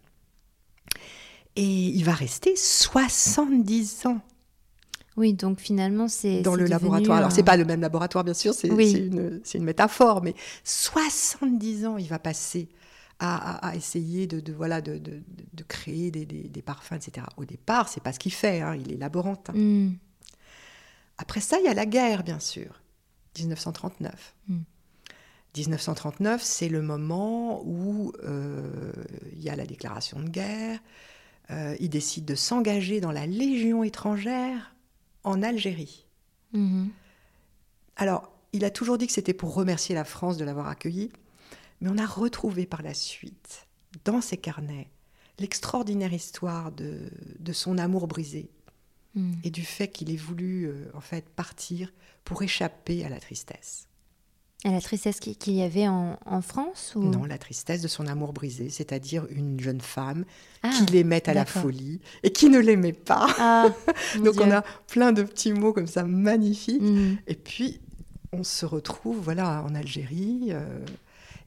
Et 1.56 1.64
il 1.88 2.04
va 2.04 2.12
rester 2.14 2.54
70 2.56 4.06
ans 4.06 4.20
Oui, 5.16 5.34
donc 5.34 5.58
finalement, 5.58 6.06
c'est. 6.08 6.42
dans 6.42 6.52
le 6.54 6.58
devenu 6.64 6.70
laboratoire. 6.70 7.18
Alors, 7.18 7.30
un- 7.30 7.34
c'est 7.34 7.42
pas 7.42 7.56
le 7.56 7.64
même 7.64 7.80
laboratoire, 7.80 8.22
bien 8.24 8.34
sûr, 8.34 8.54
c'est 8.54 8.70
Oui. 8.70 8.92
une, 8.92 9.64
métaphore, 9.64 10.22
mais 10.22 10.34
70 10.62 11.86
ans, 11.86 11.96
il 11.96 12.06
va 12.06 12.18
passer 12.20 12.68
à, 13.18 13.56
à- 13.56 13.70
à 13.70 13.74
essayer 13.74 14.28
de, 14.28 14.38
de, 14.38 14.52
voilà, 14.52 14.80
de, 14.80 14.96
de- 14.98 15.20
de 15.52 15.62
créer 15.64 16.12
des, 16.12 16.24
des- 16.24 16.48
des 16.48 16.62
parfums, 16.62 16.92
etc. 16.94 17.26
Au 17.36 17.44
départ, 17.44 17.88
c'est 17.88 18.00
pas 18.02 18.12
ce 18.12 18.20
qu'il 18.20 18.32
fait, 18.32 18.60
hein, 18.60 18.76
il 18.76 18.92
est 18.92 18.96
laborantin. 18.96 19.52
Mm. 19.54 19.96
Après 21.18 21.40
ça, 21.40 21.58
il 21.58 21.64
y 21.64 21.68
a 21.68 21.74
la 21.74 21.86
guerre, 21.86 22.22
bien 22.22 22.38
sûr, 22.38 22.80
1939. 23.40 24.34
Mm. 24.48 24.58
1939, 25.56 26.42
c'est 26.42 26.68
le 26.68 26.82
moment 26.82 27.62
où 27.64 28.12
euh, 28.24 28.92
il 29.32 29.42
y 29.42 29.50
a 29.50 29.56
la 29.56 29.66
déclaration 29.66 30.20
de 30.20 30.28
guerre. 30.28 30.78
Euh, 31.50 31.76
il 31.80 31.88
décide 31.88 32.24
de 32.24 32.34
s'engager 32.34 33.00
dans 33.00 33.12
la 33.12 33.26
Légion 33.26 33.82
étrangère 33.82 34.74
en 35.24 35.42
Algérie. 35.42 36.06
Mhm. 36.52 36.90
Alors, 37.96 38.30
il 38.52 38.64
a 38.64 38.70
toujours 38.70 38.98
dit 38.98 39.06
que 39.06 39.12
c'était 39.12 39.34
pour 39.34 39.54
remercier 39.54 39.94
la 39.94 40.04
France 40.04 40.36
de 40.36 40.44
l'avoir 40.44 40.68
accueilli, 40.68 41.10
mais 41.80 41.90
on 41.90 41.98
a 41.98 42.06
retrouvé 42.06 42.66
par 42.66 42.82
la 42.82 42.94
suite, 42.94 43.66
dans 44.04 44.20
ses 44.20 44.36
carnets, 44.36 44.88
l'extraordinaire 45.38 46.12
histoire 46.12 46.72
de, 46.72 47.10
de 47.38 47.52
son 47.52 47.78
amour 47.78 48.06
brisé 48.06 48.50
Mm. 49.18 49.32
et 49.44 49.50
du 49.50 49.64
fait 49.64 49.88
qu'il 49.88 50.10
ait 50.10 50.16
voulu 50.16 50.64
euh, 50.66 50.90
en 50.94 51.00
fait 51.00 51.24
partir 51.28 51.92
pour 52.24 52.42
échapper 52.42 53.04
à 53.04 53.08
la 53.08 53.18
tristesse. 53.20 53.86
Et 54.64 54.70
la 54.70 54.80
tristesse 54.80 55.20
qui- 55.20 55.36
qu'il 55.36 55.54
y 55.54 55.62
avait 55.62 55.86
en, 55.86 56.18
en 56.26 56.42
France 56.42 56.92
ou... 56.96 57.02
Non, 57.04 57.24
la 57.24 57.38
tristesse 57.38 57.80
de 57.80 57.86
son 57.88 58.06
amour 58.08 58.32
brisé, 58.32 58.70
c'est-à-dire 58.70 59.24
une 59.30 59.60
jeune 59.60 59.80
femme 59.80 60.24
Ah, 60.64 60.70
qui 60.70 60.84
l'aimait 60.92 61.28
à 61.28 61.32
la 61.34 61.44
folie 61.46 62.00
et 62.24 62.32
qui 62.32 62.48
ne 62.50 62.58
l'aimait 62.58 62.92
pas. 62.92 63.28
Ah, 63.38 63.68
Donc 64.24 64.34
on 64.40 64.50
a 64.50 64.62
plein 64.88 65.12
de 65.12 65.22
petits 65.22 65.52
mots 65.52 65.72
comme 65.72 65.86
ça 65.86 66.02
magnifiques. 66.04 66.82
Mhm. 66.82 67.18
Et 67.28 67.34
puis, 67.36 67.80
on 68.32 68.42
se 68.42 68.66
retrouve 68.66 69.18
voilà, 69.22 69.62
en 69.62 69.74
Algérie. 69.76 70.48
euh, 70.50 70.84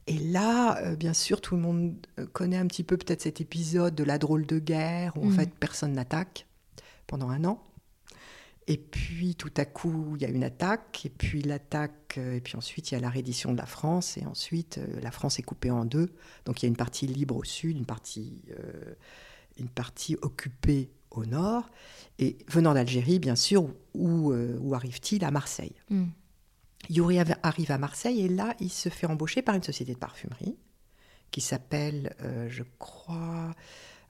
et 0.06 0.18
là, 0.18 0.78
euh, 0.78 0.96
bien 0.96 1.12
sûr, 1.12 1.40
tout 1.42 1.54
le 1.54 1.60
monde 1.62 1.94
connaît 2.32 2.56
un 2.56 2.66
petit 2.66 2.82
peu 2.82 2.96
peut-être 2.96 3.20
cet 3.22 3.40
épisode 3.42 3.94
de 3.94 4.04
la 4.04 4.16
drôle 4.18 4.46
de 4.46 4.58
guerre 4.58 5.12
où 5.16 5.24
en 5.26 5.28
Mhm. 5.28 5.36
fait 5.36 5.50
personne 5.54 5.92
n'attaque 5.92 6.46
pendant 7.12 7.28
un 7.28 7.44
an. 7.44 7.62
Et 8.66 8.78
puis 8.78 9.34
tout 9.34 9.52
à 9.58 9.66
coup, 9.66 10.16
il 10.16 10.22
y 10.22 10.24
a 10.24 10.30
une 10.30 10.44
attaque, 10.44 11.02
et 11.04 11.10
puis 11.10 11.42
l'attaque, 11.42 12.14
euh, 12.16 12.36
et 12.36 12.40
puis 12.40 12.56
ensuite 12.56 12.90
il 12.90 12.94
y 12.94 12.96
a 12.96 13.00
la 13.00 13.10
reddition 13.10 13.52
de 13.52 13.58
la 13.58 13.66
France, 13.66 14.16
et 14.16 14.24
ensuite 14.24 14.78
euh, 14.78 15.00
la 15.02 15.10
France 15.10 15.38
est 15.38 15.42
coupée 15.42 15.70
en 15.70 15.84
deux. 15.84 16.14
Donc 16.46 16.62
il 16.62 16.66
y 16.66 16.68
a 16.68 16.70
une 16.70 16.76
partie 16.76 17.06
libre 17.06 17.36
au 17.36 17.44
sud, 17.44 17.76
une 17.76 17.84
partie, 17.84 18.40
euh, 18.58 18.94
une 19.58 19.68
partie 19.68 20.16
occupée 20.22 20.90
au 21.10 21.26
nord. 21.26 21.68
Et 22.18 22.38
venant 22.48 22.72
d'Algérie, 22.72 23.18
bien 23.18 23.36
sûr, 23.36 23.68
où, 23.92 24.32
euh, 24.32 24.56
où 24.60 24.74
arrive-t-il? 24.74 25.22
À 25.22 25.30
Marseille. 25.30 25.74
Mm. 25.90 26.06
Yuri 26.88 27.18
arrive 27.42 27.72
à 27.72 27.78
Marseille 27.78 28.22
et 28.22 28.28
là, 28.28 28.54
il 28.58 28.70
se 28.70 28.88
fait 28.88 29.06
embaucher 29.06 29.42
par 29.42 29.54
une 29.54 29.62
société 29.62 29.92
de 29.92 29.98
parfumerie 29.98 30.56
qui 31.30 31.42
s'appelle, 31.42 32.14
euh, 32.22 32.48
je 32.48 32.62
crois, 32.78 33.54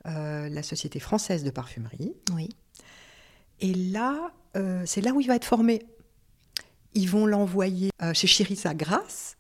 la 0.05 0.63
Société 0.65 0.99
française 0.99 1.45
de 1.45 1.51
parfumerie. 1.51 2.13
Oui. 2.35 2.49
Et 3.63 3.73
là, 3.75 4.33
euh, 4.57 4.83
c'est 4.87 5.01
là 5.01 5.13
où 5.13 5.21
il 5.21 5.27
va 5.27 5.37
être 5.37 5.45
formé. 5.45 5.83
Ils 6.95 7.09
vont 7.09 7.25
l'envoyer 7.27 7.91
euh, 8.03 8.13
chez 8.13 8.27
Chiris 8.27 8.61
à 8.65 8.75
Grasse. 8.75 9.37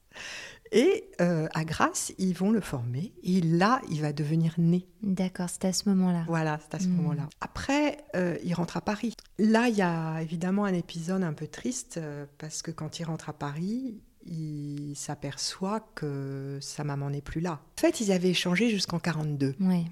Et 0.74 1.04
euh, 1.20 1.48
à 1.52 1.64
Grasse, 1.66 2.14
ils 2.16 2.32
vont 2.32 2.50
le 2.50 2.62
former. 2.62 3.12
Et 3.22 3.42
là, 3.42 3.82
il 3.90 4.00
va 4.00 4.14
devenir 4.14 4.54
né. 4.56 4.86
D'accord, 5.02 5.50
c'est 5.50 5.66
à 5.66 5.72
ce 5.74 5.86
moment-là. 5.90 6.24
Voilà, 6.28 6.58
c'est 6.62 6.76
à 6.76 6.78
ce 6.80 6.86
Mm. 6.88 6.92
moment-là. 6.96 7.28
Après, 7.42 7.98
euh, 8.16 8.38
il 8.42 8.54
rentre 8.54 8.78
à 8.78 8.80
Paris. 8.80 9.12
Là, 9.38 9.68
il 9.68 9.74
y 9.76 9.82
a 9.82 10.22
évidemment 10.22 10.64
un 10.64 10.72
épisode 10.72 11.22
un 11.24 11.34
peu 11.34 11.46
triste 11.46 11.98
euh, 11.98 12.24
parce 12.38 12.62
que 12.62 12.70
quand 12.70 12.98
il 13.00 13.04
rentre 13.04 13.28
à 13.28 13.34
Paris, 13.34 14.00
il 14.24 14.94
s'aperçoit 14.96 15.80
que 15.94 16.56
sa 16.62 16.84
maman 16.84 17.10
n'est 17.10 17.20
plus 17.20 17.42
là. 17.42 17.60
En 17.76 17.80
fait, 17.80 18.00
ils 18.00 18.10
avaient 18.10 18.30
échangé 18.30 18.70
jusqu'en 18.70 18.98
42. 18.98 19.54
Oui, 19.60 19.84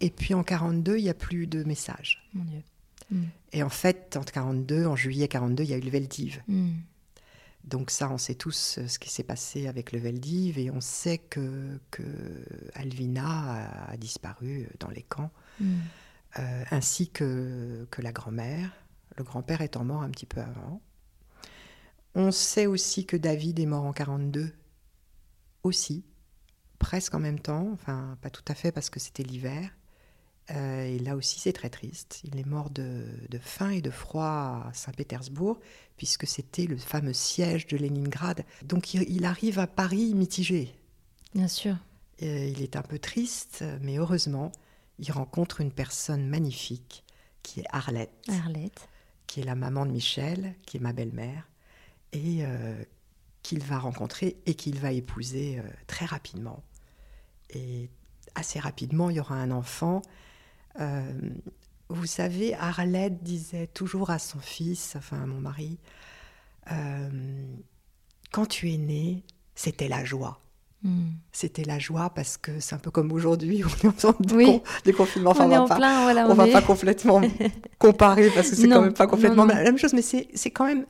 Et 0.00 0.10
puis 0.10 0.34
en 0.34 0.42
42, 0.42 0.98
il 0.98 1.04
n'y 1.04 1.08
a 1.10 1.14
plus 1.14 1.46
de 1.46 1.64
messages. 1.64 2.28
mon 2.34 2.44
Dieu. 2.44 2.60
Mm. 3.10 3.24
Et 3.52 3.62
en 3.62 3.68
fait, 3.68 4.16
en 4.16 4.22
42, 4.22 4.86
en 4.86 4.96
juillet 4.96 5.28
42, 5.28 5.64
il 5.64 5.70
y 5.70 5.74
a 5.74 5.76
eu 5.76 5.80
le 5.80 5.90
Veldiv. 5.90 6.42
Mm. 6.48 6.72
Donc 7.64 7.90
ça, 7.90 8.10
on 8.10 8.18
sait 8.18 8.34
tous 8.34 8.80
ce 8.86 8.98
qui 8.98 9.10
s'est 9.10 9.24
passé 9.24 9.66
avec 9.66 9.90
le 9.92 9.98
Veldiv 9.98 10.58
et 10.58 10.70
on 10.70 10.80
sait 10.80 11.18
que, 11.18 11.80
que 11.90 12.02
Alvina 12.74 13.88
a, 13.88 13.96
disparu 13.96 14.68
dans 14.78 14.90
les 14.90 15.02
camps, 15.02 15.30
Mm. 15.58 15.76
euh, 16.38 16.64
ainsi 16.70 17.08
que, 17.08 17.86
que 17.90 18.02
la 18.02 18.12
grand-mère. 18.12 18.70
Le 19.16 19.24
grand-père 19.24 19.62
étant 19.62 19.84
mort 19.84 20.02
un 20.02 20.10
petit 20.10 20.26
peu 20.26 20.40
avant. 20.40 20.82
On 22.14 22.30
sait 22.30 22.66
aussi 22.66 23.06
que 23.06 23.16
David 23.16 23.58
est 23.58 23.66
mort 23.66 23.84
en 23.84 23.92
42 23.92 24.52
aussi, 25.62 26.04
presque 26.78 27.14
en 27.14 27.18
même 27.20 27.40
temps, 27.40 27.68
enfin 27.72 28.16
pas 28.22 28.30
tout 28.30 28.44
à 28.48 28.54
fait 28.54 28.72
parce 28.72 28.88
que 28.90 29.00
c'était 29.00 29.22
l'hiver. 29.22 29.70
Euh, 30.52 30.84
et 30.84 30.98
là 31.00 31.16
aussi 31.16 31.40
c'est 31.40 31.52
très 31.52 31.70
triste. 31.70 32.20
Il 32.24 32.38
est 32.38 32.46
mort 32.46 32.70
de, 32.70 33.04
de 33.28 33.38
faim 33.38 33.70
et 33.70 33.80
de 33.80 33.90
froid 33.90 34.64
à 34.68 34.70
Saint-Pétersbourg, 34.72 35.58
puisque 35.96 36.26
c'était 36.26 36.66
le 36.66 36.76
fameux 36.76 37.12
siège 37.12 37.66
de 37.66 37.76
Leningrad. 37.76 38.44
Donc 38.64 38.94
il, 38.94 39.02
il 39.10 39.24
arrive 39.24 39.58
à 39.58 39.66
Paris 39.66 40.14
mitigé. 40.14 40.72
Bien 41.34 41.48
sûr. 41.48 41.76
Euh, 42.22 42.46
il 42.46 42.62
est 42.62 42.76
un 42.76 42.82
peu 42.82 42.98
triste, 42.98 43.64
mais 43.82 43.96
heureusement, 43.96 44.52
il 44.98 45.10
rencontre 45.12 45.60
une 45.60 45.72
personne 45.72 46.26
magnifique 46.26 47.04
qui 47.42 47.60
est 47.60 47.66
Arlette, 47.70 48.12
Arlette. 48.28 48.88
qui 49.26 49.40
est 49.40 49.44
la 49.44 49.54
maman 49.54 49.84
de 49.84 49.90
Michel, 49.90 50.54
qui 50.64 50.78
est 50.78 50.80
ma 50.80 50.92
belle-mère, 50.92 51.48
et 52.12 52.38
euh, 52.40 52.82
qu'il 53.42 53.62
va 53.62 53.78
rencontrer 53.78 54.36
et 54.46 54.54
qu'il 54.54 54.78
va 54.78 54.92
épouser 54.92 55.58
euh, 55.58 55.62
très 55.86 56.06
rapidement. 56.06 56.62
Et 57.50 57.90
assez 58.34 58.58
rapidement, 58.58 59.10
il 59.10 59.16
y 59.16 59.20
aura 59.20 59.36
un 59.36 59.50
enfant. 59.50 60.02
Euh, 60.80 61.02
vous 61.88 62.06
savez, 62.06 62.54
Arlette 62.54 63.22
disait 63.22 63.66
toujours 63.68 64.10
à 64.10 64.18
son 64.18 64.38
fils, 64.40 64.94
enfin 64.96 65.22
à 65.22 65.26
mon 65.26 65.40
mari, 65.40 65.78
euh, 66.72 67.08
quand 68.32 68.46
tu 68.46 68.72
es 68.72 68.76
né, 68.76 69.22
c'était 69.54 69.88
la 69.88 70.04
joie. 70.04 70.40
Mm. 70.82 71.06
C'était 71.32 71.64
la 71.64 71.78
joie 71.78 72.10
parce 72.10 72.36
que 72.36 72.60
c'est 72.60 72.74
un 72.74 72.78
peu 72.78 72.90
comme 72.90 73.12
aujourd'hui, 73.12 73.62
on 73.84 73.86
est 73.86 73.86
en 73.86 73.92
temps 73.92 74.14
Oui. 74.34 74.44
con- 74.46 74.62
des 74.84 74.92
confinements. 74.92 75.30
Enfin, 75.30 75.44
on 75.48 75.52
on 75.52 75.62
va 75.62 75.68
pas, 75.68 75.76
plein, 75.76 76.02
voilà. 76.02 76.28
on 76.28 76.34
va 76.34 76.48
est- 76.48 76.52
pas 76.52 76.62
complètement 76.62 77.20
comparer 77.78 78.30
parce 78.30 78.50
que 78.50 78.56
c'est 78.56 78.68
quand 78.68 78.82
même 78.82 78.92
pas 78.92 79.06
complètement 79.06 79.46
non, 79.46 79.54
non. 79.54 79.58
la 79.58 79.62
même 79.64 79.78
chose, 79.78 79.94
mais 79.94 80.02
c'est 80.02 80.28
c'est 80.34 80.50
quand 80.50 80.66
même 80.66 80.84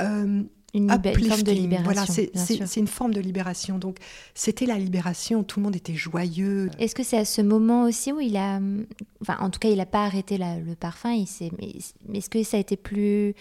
euh, 0.00 0.42
une, 0.74 0.88
libé- 0.90 1.18
une 1.18 1.28
forme 1.28 1.42
de 1.42 1.52
libération. 1.52 1.84
Voilà, 1.84 2.66
c'est 2.66 2.80
une 2.80 2.86
forme 2.86 3.12
de 3.14 3.20
libération. 3.20 3.78
Donc, 3.78 3.96
c'était 4.34 4.66
la 4.66 4.76
libération. 4.78 5.42
Tout 5.42 5.58
le 5.60 5.64
monde 5.64 5.76
était 5.76 5.94
joyeux. 5.94 6.70
Est-ce 6.78 6.94
que 6.94 7.02
c'est 7.02 7.18
à 7.18 7.24
ce 7.24 7.42
moment 7.42 7.84
aussi 7.84 8.12
où 8.12 8.20
il 8.20 8.36
a, 8.36 8.60
enfin, 9.22 9.36
en 9.40 9.50
tout 9.50 9.58
cas, 9.58 9.68
il 9.68 9.76
n'a 9.78 9.86
pas 9.86 10.04
arrêté 10.04 10.38
la- 10.38 10.58
le 10.58 10.74
parfum. 10.76 11.10
Il 11.12 11.26
s'est, 11.26 11.50
mais, 11.58 11.72
est-ce 12.16 12.30
que 12.30 12.42
ça 12.42 12.56
a 12.56 12.60
été 12.60 12.76
plus, 12.76 13.34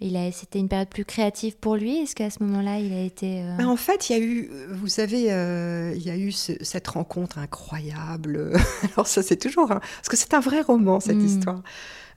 il 0.00 0.16
a, 0.16 0.30
c'était 0.30 0.58
une 0.60 0.68
période 0.68 0.88
plus 0.88 1.04
créative 1.04 1.56
pour 1.56 1.74
lui? 1.76 1.96
Est-ce 1.98 2.14
qu'à 2.14 2.30
ce 2.30 2.42
moment-là, 2.44 2.78
il 2.78 2.92
a 2.92 3.02
été, 3.02 3.40
euh, 3.42 3.56
Ben, 3.56 3.66
en 3.66 3.76
fait, 3.76 4.08
il 4.08 4.12
y 4.12 4.16
a 4.16 4.22
eu, 4.22 4.48
euh, 4.52 4.66
vous 4.70 4.88
savez, 4.88 5.32
euh, 5.32 5.92
il 5.96 6.02
y 6.02 6.10
a 6.10 6.16
eu 6.16 6.30
ce- 6.32 6.62
cette 6.62 6.86
rencontre 6.88 7.38
incroyable. 7.38 8.52
Alors 8.96 9.06
ça, 9.06 9.22
c'est 9.22 9.36
toujours, 9.36 9.70
un- 9.72 9.80
parce 9.80 10.08
que 10.08 10.16
c'est 10.16 10.34
un 10.34 10.40
vrai 10.40 10.60
roman 10.60 11.00
cette 11.00 11.16
Mm. 11.16 11.26
histoire. 11.26 11.62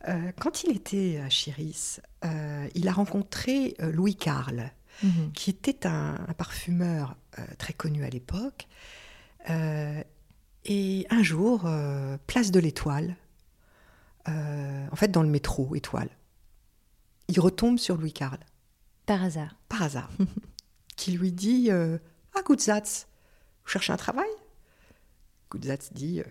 Euh, 0.08 0.32
quand 0.39 0.63
il 0.63 0.75
était 0.75 1.20
à 1.24 1.29
Chiris, 1.29 2.00
euh, 2.24 2.68
il 2.74 2.88
a 2.88 2.94
rencontré 2.94 3.75
euh, 3.82 3.91
Louis 3.91 4.15
Carle, 4.15 4.72
mhm. 5.03 5.32
qui 5.34 5.50
était 5.50 5.86
un, 5.86 6.15
un 6.27 6.34
parfumeur 6.34 7.15
très 7.58 7.72
connu 7.74 8.03
à 8.03 8.10
l'époque. 8.10 8.68
Et 10.65 11.08
un 11.10 11.24
jour, 11.24 11.70
place 12.27 12.51
de 12.51 12.60
l'Étoile, 12.60 13.15
en 14.27 14.96
fait 14.96 15.08
dans 15.08 15.24
le 15.24 15.29
métro 15.29 15.74
Étoile, 15.74 16.10
il 17.29 17.39
retombe 17.39 17.79
sur 17.79 17.96
Louis 17.96 18.12
Carle 18.12 18.39
par 19.06 19.24
hasard 19.24 19.56
par 19.70 19.84
hasard, 19.84 20.10
qui 20.98 21.13
lui 21.13 21.32
dit 21.32 21.70
Ah, 21.72 22.41
Goudzatz, 22.44 23.08
vous 23.63 23.70
cherchez 23.70 23.94
un 23.94 23.98
travail? 23.98 24.29
Goudzatz 25.50 25.94
dit 25.94 26.22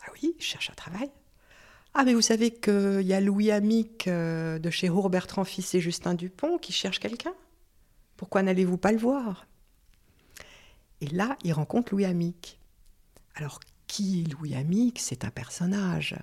Ah 0.00 0.10
oui, 0.14 0.34
je 0.38 0.44
cherche 0.44 0.70
un 0.70 0.74
travail. 0.74 1.10
Ah, 1.94 2.04
mais 2.04 2.14
vous 2.14 2.20
savez 2.20 2.50
qu'il 2.50 3.02
y 3.02 3.12
a 3.12 3.20
Louis 3.20 3.50
Amic 3.50 4.08
euh, 4.08 4.58
de 4.58 4.70
chez 4.70 4.88
Roux 4.88 5.08
Bertrand 5.08 5.44
Fils 5.44 5.74
et 5.74 5.80
Justin 5.80 6.14
Dupont 6.14 6.58
qui 6.58 6.72
cherche 6.72 6.98
quelqu'un. 6.98 7.34
Pourquoi 8.16 8.42
n'allez-vous 8.42 8.78
pas 8.78 8.92
le 8.92 8.98
voir? 8.98 9.46
Et 11.00 11.06
là, 11.06 11.36
il 11.44 11.52
rencontre 11.52 11.92
Louis 11.92 12.04
Amic. 12.04 12.58
Alors, 13.36 13.60
qui 13.86 14.22
est 14.22 14.32
Louis 14.32 14.54
Amic 14.54 14.98
C'est 14.98 15.24
un 15.24 15.30
personnage. 15.30 16.16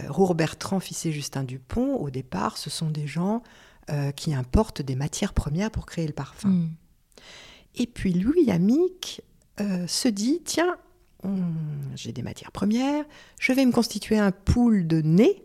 Euh, 0.00 0.10
Roux 0.10 0.34
Bertrand 0.34 0.80
Fils 0.80 1.06
et 1.06 1.12
Justin 1.12 1.44
Dupont, 1.44 1.96
au 1.96 2.10
départ, 2.10 2.56
ce 2.56 2.70
sont 2.70 2.90
des 2.90 3.06
gens 3.06 3.42
euh, 3.90 4.10
qui 4.10 4.34
importent 4.34 4.82
des 4.82 4.96
matières 4.96 5.32
premières 5.32 5.70
pour 5.70 5.86
créer 5.86 6.06
le 6.06 6.12
parfum. 6.12 6.48
Mm. 6.48 6.70
Et 7.76 7.86
puis 7.86 8.12
Louis 8.12 8.50
Amic 8.50 9.22
euh, 9.60 9.86
se 9.86 10.08
dit, 10.08 10.42
tiens, 10.44 10.76
j'ai 11.94 12.12
des 12.12 12.22
matières 12.22 12.52
premières, 12.52 13.04
je 13.40 13.52
vais 13.52 13.64
me 13.66 13.72
constituer 13.72 14.18
un 14.18 14.30
pool 14.32 14.86
de 14.86 15.00
nez, 15.02 15.42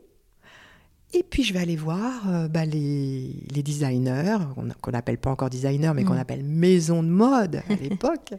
et 1.13 1.24
puis 1.24 1.44
je 1.44 1.54
vais 1.54 1.60
aller 1.60 1.75
voir 1.75 2.30
euh, 2.30 2.48
bah, 2.48 2.66
les, 2.66 3.34
les 3.54 3.63
designers, 3.63 4.38
qu'on 4.82 4.92
n'appelle 4.92 5.18
pas 5.18 5.30
encore 5.32 5.50
designers, 5.50 5.92
mais 5.94 6.04
qu'on 6.04 6.13
Mm. 6.16 6.20
appelle 6.20 6.44
maisons 6.44 7.04
de 7.04 7.10
mode 7.10 7.62
à 7.70 7.75
l'époque. 7.82 8.34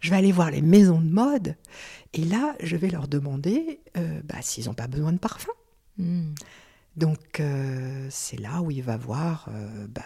je 0.00 0.10
vais 0.10 0.16
aller 0.16 0.32
voir 0.32 0.50
les 0.50 0.62
maisons 0.62 1.00
de 1.00 1.08
mode, 1.10 1.56
et 2.12 2.24
là, 2.24 2.56
je 2.62 2.76
vais 2.76 2.90
leur 2.90 3.08
demander 3.08 3.80
euh, 3.96 4.20
bah, 4.24 4.36
s'ils 4.42 4.66
n'ont 4.66 4.74
pas 4.74 4.88
besoin 4.88 5.12
de 5.12 5.18
parfum. 5.18 5.52
Mm. 5.98 6.32
Donc 6.96 7.40
euh, 7.40 8.06
c'est 8.10 8.38
là 8.38 8.60
où 8.62 8.70
il 8.70 8.82
va 8.82 8.96
voir 8.96 9.48
bah, 9.88 10.02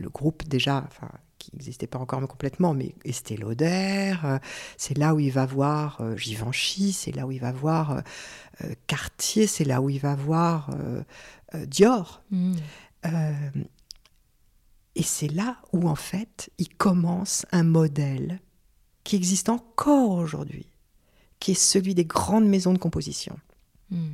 le 0.00 0.08
groupe 0.08 0.42
déjà, 0.48 0.84
enfin 0.88 1.10
qui 1.42 1.50
n'existait 1.54 1.88
pas 1.88 1.98
encore 1.98 2.20
complètement, 2.28 2.72
mais 2.72 2.94
Estée 3.04 3.36
Lauder. 3.36 4.14
euh, 4.24 4.38
c'est 4.76 4.96
là 4.96 5.12
où 5.12 5.18
il 5.18 5.32
va 5.32 5.44
voir 5.44 6.00
euh, 6.00 6.16
Givenchy. 6.16 6.92
C'est 6.92 7.10
là 7.10 7.26
où 7.26 7.32
il 7.32 7.40
va 7.40 7.50
voir 7.50 8.02
euh, 8.62 8.74
Cartier. 8.86 9.48
C'est 9.48 9.64
là 9.64 9.82
où 9.82 9.90
il 9.90 9.98
va 9.98 10.14
voir 10.14 10.70
Dior. 11.66 12.22
Mm. 12.30 12.54
Et 14.94 15.02
c'est 15.02 15.28
là 15.28 15.56
où 15.72 15.88
en 15.88 15.96
fait 15.96 16.50
il 16.58 16.68
commence 16.68 17.44
un 17.50 17.64
modèle 17.64 18.40
qui 19.02 19.16
existe 19.16 19.48
encore 19.48 20.10
aujourd'hui, 20.10 20.66
qui 21.40 21.52
est 21.52 21.60
celui 21.60 21.96
des 21.96 22.04
grandes 22.04 22.46
maisons 22.46 22.72
de 22.72 22.78
composition. 22.78 23.36
Mm. 23.90 24.12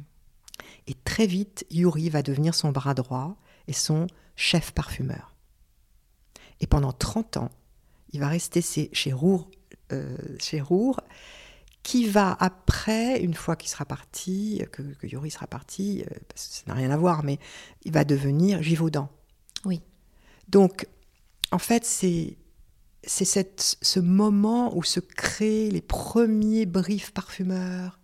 Et 0.86 0.94
très 1.04 1.26
vite, 1.26 1.66
Yuri 1.70 2.08
va 2.08 2.22
devenir 2.22 2.54
son 2.54 2.72
bras 2.72 2.94
droit 2.94 3.36
et 3.66 3.74
son 3.74 4.06
chef 4.34 4.72
parfumeur. 4.72 5.37
Et 6.60 6.66
pendant 6.66 6.92
30 6.92 7.36
ans, 7.38 7.50
il 8.12 8.20
va 8.20 8.28
rester 8.28 8.62
chez 8.62 9.12
Rour, 9.12 9.50
euh, 9.92 10.16
chez 10.40 10.60
Rour, 10.60 11.00
qui 11.82 12.06
va 12.06 12.36
après, 12.40 13.20
une 13.20 13.34
fois 13.34 13.56
qu'il 13.56 13.70
sera 13.70 13.84
parti, 13.84 14.62
que, 14.72 14.82
que 14.82 15.06
Yuri 15.06 15.30
sera 15.30 15.46
parti, 15.46 16.02
euh, 16.02 16.14
parce 16.28 16.48
que 16.48 16.54
ça 16.54 16.62
n'a 16.66 16.74
rien 16.74 16.90
à 16.90 16.96
voir, 16.96 17.24
mais 17.24 17.38
il 17.84 17.92
va 17.92 18.04
devenir 18.04 18.62
Givaudan. 18.62 19.08
Oui. 19.64 19.82
Donc, 20.48 20.86
en 21.50 21.58
fait, 21.58 21.84
c'est 21.84 22.36
c'est 23.04 23.48
ce 23.82 24.00
moment 24.00 24.76
où 24.76 24.82
se 24.82 25.00
créent 25.00 25.70
les 25.70 25.80
premiers 25.80 26.66
briefs 26.66 27.12
parfumeurs, 27.12 28.00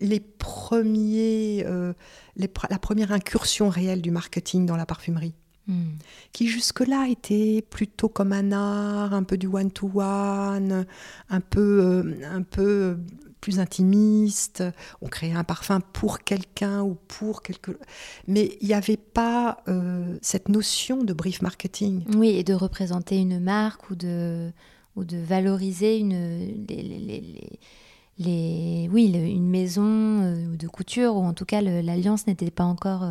les 0.00 0.20
premiers, 0.20 1.64
euh, 1.66 1.94
les 2.36 2.50
la 2.70 2.78
première 2.78 3.12
incursion 3.12 3.68
réelle 3.68 4.02
du 4.02 4.10
marketing 4.10 4.66
dans 4.66 4.76
la 4.76 4.86
parfumerie, 4.86 5.34
Mm. 5.68 5.92
qui 6.32 6.48
jusque-là 6.48 7.06
était 7.08 7.64
plutôt 7.70 8.08
comme 8.08 8.32
un 8.32 8.50
art, 8.50 9.14
un 9.14 9.22
peu 9.22 9.38
du 9.38 9.46
one-to-one, 9.46 10.86
un 11.30 11.40
peu, 11.40 11.80
euh, 11.84 12.20
un 12.28 12.42
peu 12.42 12.98
plus 13.40 13.60
intimiste. 13.60 14.64
On 15.02 15.08
créait 15.08 15.32
un 15.34 15.44
parfum 15.44 15.80
pour 15.80 16.18
quelqu'un 16.20 16.82
ou 16.82 16.96
pour 17.06 17.42
quelque... 17.42 17.78
Mais 18.26 18.56
il 18.60 18.66
n'y 18.68 18.74
avait 18.74 18.96
pas 18.96 19.58
euh, 19.68 20.18
cette 20.20 20.48
notion 20.48 21.04
de 21.04 21.12
brief 21.12 21.42
marketing. 21.42 22.04
Oui, 22.16 22.30
et 22.30 22.42
de 22.44 22.54
représenter 22.54 23.18
une 23.18 23.38
marque 23.38 23.88
ou 23.90 23.94
de, 23.94 24.50
ou 24.96 25.04
de 25.04 25.16
valoriser 25.18 25.98
une, 25.98 26.66
les, 26.68 26.82
les- 26.82 26.98
les- 26.98 27.58
les- 28.18 28.88
oui, 28.92 29.12
une 29.14 29.48
maison 29.48 30.22
euh, 30.22 30.56
de 30.56 30.66
couture, 30.68 31.16
ou 31.16 31.22
en 31.22 31.34
tout 31.34 31.44
cas 31.44 31.60
l'alliance 31.60 32.26
n'était 32.26 32.50
pas 32.50 32.64
encore. 32.64 33.04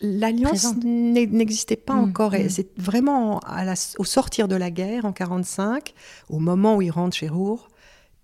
L'alliance 0.00 0.74
n'existait 0.84 1.76
pas 1.76 1.94
Mm, 1.94 2.04
encore. 2.10 2.34
Et 2.34 2.44
mm. 2.44 2.50
c'est 2.50 2.78
vraiment 2.80 3.40
à 3.40 3.64
la- 3.64 3.74
au 3.98 4.04
sortir 4.04 4.46
de 4.48 4.54
la 4.56 4.70
guerre, 4.70 5.04
en 5.04 5.12
45, 5.12 5.92
au 6.28 6.38
moment 6.38 6.76
où 6.76 6.82
il 6.82 6.90
rentre 6.90 7.16
chez 7.16 7.28
Rour, 7.28 7.68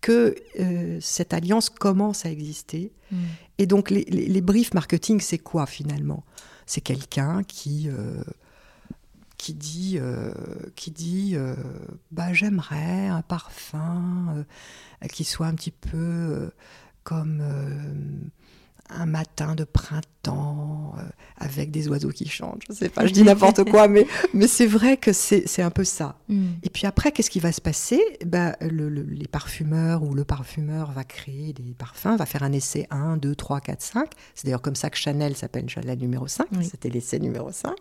que 0.01 0.35
euh, 0.61 0.99
cette 1.01 1.33
alliance 1.35 1.71
commence 1.71 2.27
à 2.27 2.31
exister. 2.31 2.93
mm. 3.11 3.17
Et 3.59 3.67
donc, 3.67 3.91
les, 3.91 4.05
les- 4.05 4.27
les 4.29 4.41
briefs 4.41 4.75
marketing, 4.75 5.21
c'est 5.21 5.39
quoi 5.39 5.67
finalement? 5.67 6.25
C'est 6.67 6.81
quelqu'un 6.81 7.43
qui, 7.43 7.89
euh, 7.89 8.23
qui 9.37 9.53
dit, 9.55 9.97
euh, 10.01 10.33
qui 10.77 10.91
dit 10.93 11.37
bah, 12.13 12.33
j'aimerais 12.33 13.09
un 13.09 13.21
parfum 13.23 14.45
qui 15.13 15.25
soit 15.25 15.47
un 15.49 15.55
petit 15.55 15.71
peu 15.73 16.51
comme 17.03 17.43
un 18.91 19.07
matin 19.07 19.55
de 19.55 19.65
printemps 19.65 20.95
euh, 20.99 21.03
avec 21.39 21.71
des 21.71 21.89
oiseaux 21.89 22.11
qui 22.11 22.29
chantent. 22.29 22.63
Je 22.69 22.75
sais 22.75 22.89
pas, 22.89 23.07
je 23.07 23.13
dis 23.13 23.23
n'importe 23.23 23.65
quoi, 23.71 23.89
mais, 23.89 24.07
mais 24.33 24.47
c'est 24.47 24.67
vrai 24.67 24.97
que 24.97 25.13
c'est 25.13 25.63
un 25.63 25.71
peu 25.71 25.85
ça. 25.85 26.17
Mm. 26.29 26.47
Et 26.63 26.71
puis 26.71 26.87
après, 26.87 27.11
qu'est-ce 27.13 27.31
qui 27.31 27.41
va 27.41 27.51
se 27.53 27.61
passer? 27.61 28.01
Ben, 28.25 28.55
le- 28.61 28.89
le- 28.89 29.03
Les 29.03 29.27
parfumeurs 29.29 30.03
ou 30.03 30.15
le 30.15 30.25
parfumeur 30.25 30.93
va 30.93 31.05
créer 31.05 31.53
des 31.53 31.75
parfums, 31.77 32.17
va 32.17 32.27
faire 32.27 32.43
un 32.43 32.53
essai 32.53 32.87
1, 32.91 33.17
2, 33.17 33.35
3, 33.35 33.61
4, 33.61 33.81
5. 33.83 34.11
C'est 34.35 34.45
d'ailleurs 34.47 34.63
comme 34.63 34.77
ça 34.77 34.91
que 34.91 34.97
Chanel 34.97 35.37
s'appelle 35.37 35.69
Chanel 35.69 35.99
numéro 35.99 36.27
5. 36.29 36.47
Oui. 36.57 36.65
C'était 36.71 36.91
l'essai 36.91 37.19
numéro 37.19 37.51
5. 37.51 37.73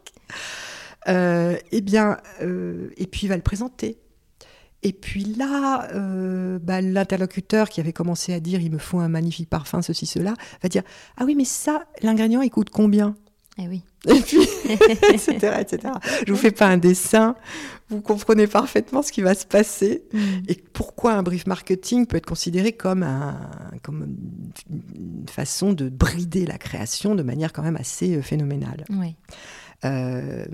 Euh, 1.09 1.57
eh 1.71 1.81
bien, 1.81 2.17
euh, 2.41 2.89
et 2.97 3.07
puis 3.07 3.21
il 3.23 3.27
va 3.29 3.35
le 3.35 3.41
présenter. 3.41 3.97
Et 4.83 4.93
puis 4.93 5.23
là, 5.23 5.87
euh, 5.93 6.59
bah, 6.59 6.81
l'interlocuteur 6.81 7.69
qui 7.69 7.79
avait 7.79 7.93
commencé 7.93 8.33
à 8.33 8.39
dire 8.39 8.61
il 8.61 8.71
me 8.71 8.77
faut 8.77 8.99
un 8.99 9.07
magnifique 9.09 9.49
parfum, 9.49 9.81
ceci, 9.81 10.05
cela, 10.05 10.33
va 10.61 10.69
dire 10.69 10.83
ah 11.17 11.23
oui, 11.25 11.35
mais 11.35 11.45
ça, 11.45 11.85
l'ingrédient, 12.01 12.41
il 12.41 12.49
coûte 12.49 12.69
combien? 12.69 13.15
Eh 13.57 13.67
oui. 13.67 13.83
Et 14.07 14.19
puis, 14.19 14.41
etc., 15.13 15.57
etc. 15.59 15.93
Je 16.25 16.33
vous 16.33 16.37
fais 16.37 16.51
pas 16.51 16.67
un 16.67 16.77
dessin, 16.77 17.35
vous 17.89 18.01
comprenez 18.01 18.47
parfaitement 18.47 19.01
ce 19.03 19.11
qui 19.11 19.21
va 19.21 19.35
se 19.35 19.45
passer 19.45 20.03
Mm. 20.13 20.17
et 20.47 20.55
pourquoi 20.55 21.13
un 21.13 21.23
brief 21.23 21.47
marketing 21.47 22.05
peut 22.05 22.17
être 22.17 22.25
considéré 22.25 22.73
comme, 22.73 23.03
un, 23.03 23.49
comme 23.83 24.15
une 24.89 25.29
façon 25.29 25.73
de 25.73 25.89
brider 25.89 26.45
la 26.45 26.57
création 26.57 27.15
de 27.15 27.23
manière 27.23 27.53
quand 27.53 27.63
même 27.63 27.77
assez 27.77 28.15
euh, 28.15 28.21
phénoménale. 28.21 28.85
Oui. 28.89 29.15
Euh, 29.85 30.45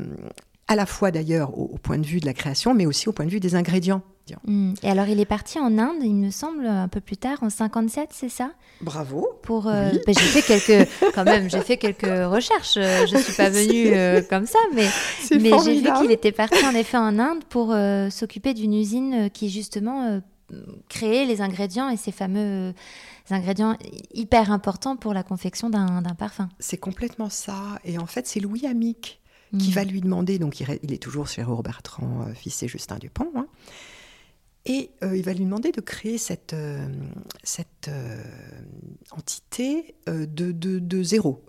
à 0.68 0.76
la 0.76 0.86
fois 0.86 1.12
d'ailleurs 1.12 1.58
au, 1.58 1.64
au 1.74 1.78
point 1.78 1.98
de 1.98 2.06
vue 2.06 2.20
de 2.20 2.26
la 2.26 2.34
création, 2.34 2.74
mais 2.76 2.86
aussi 2.86 3.10
au 3.10 3.12
point 3.12 3.26
de 3.26 3.32
vue 3.32 3.40
des 3.40 3.56
ingrédients. 3.56 4.04
Tiens. 4.30 4.40
Mm. 4.46 4.74
Et 4.84 4.90
alors, 4.90 5.08
il 5.08 5.20
est 5.20 5.26
parti 5.26 5.60
en 5.60 5.78
Inde, 5.80 6.04
il 6.04 6.14
me 6.14 6.30
semble, 6.30 6.68
un 6.68 6.88
peu 6.88 7.02
plus 7.02 7.18
tard, 7.18 7.40
en 7.42 7.50
57, 7.50 8.10
c'est 8.12 8.30
ça? 8.30 8.52
Bravo. 8.82 9.28
pour 9.42 9.68
euh, 9.68 9.90
Oui. 9.92 10.00
ben, 10.06 10.16
j'ai 10.18 10.42
fait 10.42 10.42
quelques 10.42 10.90
quand 11.16 11.26
même 11.26 11.50
j'ai 11.50 11.60
fait 11.62 11.76
quelques 11.76 12.04
recherches 12.04 12.78
euh, 12.78 13.06
je 13.08 13.18
suis 13.18 13.34
pas 13.34 13.50
venue 13.50 13.88
euh, 13.94 14.22
comme 14.22 14.46
ça 14.46 14.60
mais 14.74 14.88
mais 15.32 15.52
j'ai 15.66 15.82
vu 15.82 15.88
qu'il 16.00 16.12
était 16.12 16.32
parti 16.32 16.66
en 16.66 16.74
effet 16.74 16.96
en 16.96 17.20
Inde 17.20 17.44
pour 17.50 17.74
euh, 17.74 18.10
s'occuper 18.10 18.54
d'une 18.54 18.74
usine 18.74 19.30
qui 19.34 19.50
justement 19.50 20.22
créait 20.88 21.26
les 21.26 21.42
ingrédients 21.42 21.90
et 21.90 21.98
ces 21.98 22.14
fameux 22.14 22.74
ingrédients 23.30 23.76
hyper 24.14 24.50
importants 24.50 24.96
pour 24.96 25.14
la 25.14 25.24
confection 25.24 25.70
d'un 25.70 26.02
parfum 26.18 26.48
C'est 26.60 26.78
complètement 26.78 27.30
ça. 27.30 27.80
Et 27.84 27.98
en 28.00 28.08
fait, 28.08 28.28
c'est 28.28 28.40
Louis 28.40 28.66
Amic 28.66 29.20
qui 29.58 29.72
Mm. 29.72 29.74
va 29.74 29.84
lui 29.84 30.02
demander, 30.02 30.38
donc 30.40 30.60
il, 30.60 30.94
est 30.94 31.02
toujours 31.02 31.28
chez 31.28 31.42
Raoul 31.42 31.64
Bertrand, 31.64 32.28
fils 32.36 32.62
et 32.62 32.68
Justin 32.68 32.98
Dupont, 32.98 33.32
hein, 33.36 33.48
et 34.70 34.92
euh, 35.04 35.18
il 35.18 35.24
va 35.24 35.34
lui 35.34 35.44
demander 35.44 35.72
de 35.74 35.82
créer 35.82 36.18
cette, 36.18 36.54
euh, 36.54 36.88
cette 37.44 37.90
euh, 37.90 38.24
entité 39.12 39.96
de, 40.08 40.52
de, 40.54 40.80
de 40.80 41.04
zéro. 41.04 41.44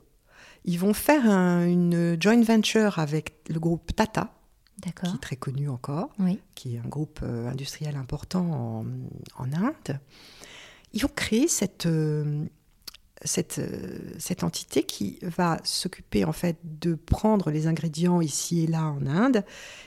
Ils 0.65 0.79
vont 0.79 0.93
faire 0.95 1.25
un- 1.31 1.65
une 1.67 2.17
joint 2.21 2.43
venture 2.43 2.99
avec 2.99 3.35
le 3.49 3.61
groupe 3.61 3.95
Tata, 3.95 4.35
qui 5.11 5.17
est 5.17 5.21
très 5.21 5.37
connu 5.37 5.69
encore, 5.69 6.09
oui 6.19 6.41
qui 6.55 6.75
est 6.77 6.79
un 6.79 6.89
groupe 6.89 7.23
industriel 7.23 7.97
important 7.97 8.45
en, 8.51 8.87
en 9.37 9.53
Inde. 9.53 10.01
Ils 10.93 11.03
vont 11.03 11.11
créer 11.15 11.49
cette, 11.49 11.87
cette, 13.25 13.61
cette 14.19 14.43
entité 14.45 14.83
qui 14.83 15.19
va 15.23 15.59
s'occuper 15.65 16.25
en 16.25 16.33
fait 16.33 16.57
de 16.65 16.95
prendre 16.95 17.51
les 17.51 17.67
ingrédients 17.67 18.21
ici 18.21 18.63
et 18.65 18.67
là 18.67 18.85
en 18.87 19.07
Inde 19.07 19.45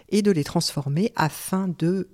et 0.10 0.22
de 0.22 0.32
les 0.32 0.44
transformer 0.44 1.12
afin 1.16 1.68
de 1.68 2.10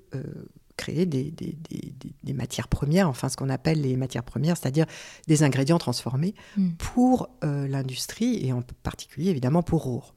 créer 0.80 1.06
des, 1.06 1.26
des- 1.32 1.56
des- 1.70 1.94
des- 2.00 2.14
des 2.24 2.34
matières 2.34 2.68
premières, 2.68 3.08
enfin 3.10 3.30
ce 3.30 3.36
qu'on 3.38 3.50
appelle 3.50 3.82
les 3.82 3.96
matières 3.98 4.24
premières, 4.24 4.56
c'est-à-dire 4.58 4.86
des 5.28 5.44
ingrédients 5.44 5.78
transformés 5.80 6.34
Mm. 6.58 6.70
pour 6.78 7.30
euh, 7.44 7.68
l'industrie 7.68 8.46
et 8.46 8.54
en 8.54 8.64
particulier 8.84 9.30
évidemment 9.30 9.62
pour 9.64 9.84
Rohr. 9.84 10.14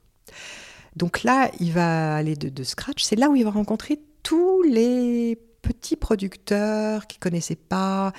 Donc 0.95 1.23
là, 1.23 1.49
il 1.59 1.71
va 1.71 2.15
aller 2.15 2.35
de, 2.35 2.49
de 2.49 2.63
scratch. 2.63 3.03
C'est 3.03 3.15
là 3.15 3.29
où 3.29 3.35
il 3.35 3.43
va 3.43 3.51
rencontrer 3.51 3.99
tous 4.21 4.61
les 4.63 5.37
petits 5.63 5.95
producteurs 5.95 7.07
qu'il 7.07 7.19
connaissait 7.19 7.55
pas. 7.55 8.13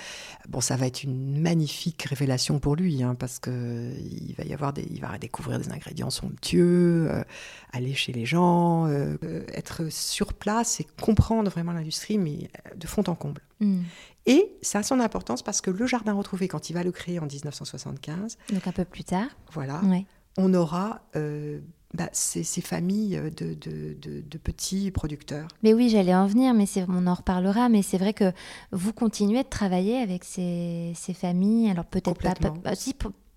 Bon, 0.49 0.59
ça 0.59 0.75
va 0.75 0.87
être 0.87 1.03
une 1.03 1.39
magnifique 1.39 2.01
révélation 2.03 2.59
pour 2.59 2.75
lui, 2.75 3.03
hein, 3.03 3.15
parce 3.15 3.39
que 3.39 3.93
il 3.97 4.35
va 4.37 4.43
y 4.43 4.53
avoir 4.53 4.73
des, 4.73 4.85
il 4.91 4.99
va 4.99 5.17
découvrir 5.17 5.59
des 5.59 5.71
ingrédients 5.71 6.09
somptueux, 6.09 7.07
euh, 7.09 7.23
aller 7.71 7.93
chez 7.93 8.11
les 8.11 8.25
gens, 8.25 8.87
euh, 8.87 9.15
euh, 9.23 9.45
être 9.53 9.89
sur 9.89 10.33
place 10.33 10.81
et 10.81 10.87
comprendre 11.01 11.49
vraiment 11.49 11.71
l'industrie, 11.71 12.17
mais 12.17 12.49
de 12.75 12.87
fond 12.87 13.03
en 13.07 13.15
comble. 13.15 13.41
Mm. 13.61 13.83
Et 14.25 14.51
ça 14.61 14.79
a 14.79 14.83
son 14.83 14.99
importance 14.99 15.43
parce 15.43 15.61
que 15.61 15.69
le 15.69 15.85
jardin 15.85 16.13
retrouvé, 16.13 16.47
quand 16.47 16.69
il 16.69 16.73
va 16.73 16.83
le 16.83 16.91
créer 16.91 17.19
en 17.19 17.27
1975, 17.27 18.37
donc 18.51 18.67
un 18.67 18.71
peu 18.71 18.83
plus 18.83 19.03
tard 19.03 19.29
voilà, 19.53 19.79
ouais 19.83 20.05
on 20.37 20.53
aura 20.53 21.01
euh, 21.15 21.59
bah, 21.95 22.09
ces, 22.11 22.43
ces 22.43 22.61
familles 22.61 23.19
de, 23.37 23.53
de- 23.53 23.95
de- 24.01 24.21
de 24.21 24.37
petits 24.37 24.91
producteurs. 24.91 25.47
Mais 25.63 25.73
oui, 25.73 25.89
j'allais 25.89 26.13
en 26.15 26.27
venir, 26.27 26.53
mais 26.53 26.65
on 26.89 27.07
en 27.07 27.13
reparlera. 27.13 27.69
Mais 27.69 27.81
c'est 27.81 27.97
vrai 27.97 28.13
que 28.13 28.31
vous 28.71 28.93
continuez 28.93 29.43
de 29.43 29.49
travailler 29.49 29.97
avec 29.97 30.23
ces, 30.23 30.91
ces 30.95 31.13
familles. 31.13 31.69
Alors 31.71 31.85
peut-être 31.85 32.21
pas, 32.21 32.33
pas- 32.35 32.75
si, 32.75 32.93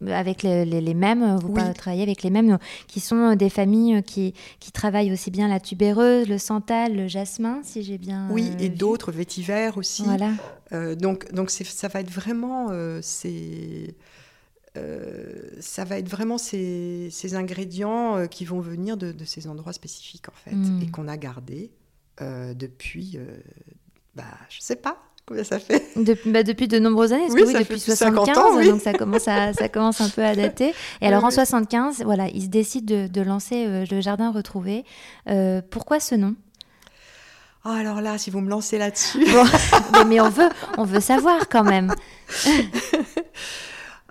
avec 0.06 0.42
les, 0.42 0.64
les- 0.64 0.80
les 0.80 0.94
mêmes, 0.94 1.36
vous 1.42 1.52
Oui. 1.54 1.62
travaillez 1.74 2.02
avec 2.04 2.22
les 2.22 2.30
mêmes, 2.30 2.58
qui 2.86 3.00
sont 3.00 3.34
des 3.34 3.50
familles 3.50 4.02
qui, 4.04 4.32
qui 4.60 4.70
travaillent 4.72 5.12
aussi 5.12 5.30
bien 5.30 5.48
la 5.48 5.58
tubéreuse, 5.60 6.28
le 6.28 6.38
santal, 6.38 6.94
le 6.94 7.08
jasmin, 7.08 7.60
si 7.64 7.82
j'ai 7.82 7.98
bien. 7.98 8.28
oui, 8.30 8.48
euh, 8.52 8.64
et 8.64 8.68
d'autres 8.68 9.10
vétivers 9.12 9.76
aussi. 9.76 10.02
Voilà. 10.04 10.30
Euh, 10.72 10.94
donc, 10.94 11.32
donc 11.32 11.50
ça 11.50 11.88
va 11.88 12.00
être 12.00 12.10
vraiment 12.10 12.68
euh, 12.70 13.00
ces, 13.02 13.88
euh, 13.88 13.92
ça 15.60 15.84
va 15.84 15.98
être 15.98 16.08
vraiment 16.08 16.38
ces, 16.38 17.08
ces 17.10 17.34
ingrédients 17.34 18.16
euh, 18.16 18.26
qui 18.26 18.44
vont 18.44 18.60
venir 18.60 18.96
de, 18.96 19.12
de 19.12 19.24
ces 19.24 19.46
endroits 19.48 19.72
spécifiques 19.72 20.28
en 20.28 20.36
fait 20.50 20.54
Mm. 20.56 20.82
et 20.82 20.90
qu'on 20.90 21.08
a 21.08 21.16
gardés 21.16 21.70
euh, 22.20 22.54
depuis, 22.54 23.16
euh, 23.16 23.24
bah, 24.14 24.24
je 24.48 24.60
sais 24.60 24.76
pas 24.76 24.98
combien 25.26 25.44
ça 25.44 25.58
fait. 25.58 25.84
Depuis, 25.96 26.32
bah, 26.32 26.42
depuis 26.42 26.68
de 26.68 26.78
nombreuses 26.78 27.12
années, 27.12 27.24
parce 27.26 27.34
Oui, 27.34 27.42
que 27.42 27.46
oui, 27.48 27.52
ça 27.52 27.58
depuis 27.58 27.78
fait 27.78 27.84
plus 27.84 27.92
de 27.92 27.96
50 27.98 28.26
75, 28.26 28.38
ans, 28.38 28.56
oui. 28.56 28.68
donc 28.70 28.80
ça 28.80 28.94
commence, 28.94 29.28
à, 29.28 29.52
ça 29.52 29.68
commence 29.68 30.00
un 30.00 30.08
peu 30.08 30.24
à 30.24 30.34
dater. 30.34 30.72
Et 31.02 31.06
alors 31.06 31.22
en 31.24 31.28
oui. 31.28 31.34
75, 31.34 32.02
voilà, 32.02 32.28
il 32.28 32.42
se 32.44 32.46
décide 32.48 32.86
de, 32.86 33.06
de 33.08 33.20
lancer 33.20 33.66
euh, 33.66 33.84
le 33.90 34.00
jardin 34.00 34.30
retrouvé. 34.32 34.84
Euh, 35.28 35.60
pourquoi 35.70 36.00
ce 36.00 36.14
nom? 36.14 36.34
Ah, 37.64 37.74
alors 37.74 38.00
là, 38.00 38.16
si 38.16 38.30
vous 38.30 38.40
me 38.40 38.48
lancez 38.48 38.78
là-dessus. 38.78 39.26
Bon, 39.92 40.04
mais 40.06 40.18
on 40.20 40.30
veut, 40.30 40.48
on 40.78 40.84
veut 40.84 41.00
savoir 41.00 41.48
quand 41.50 41.64
même. 41.64 41.94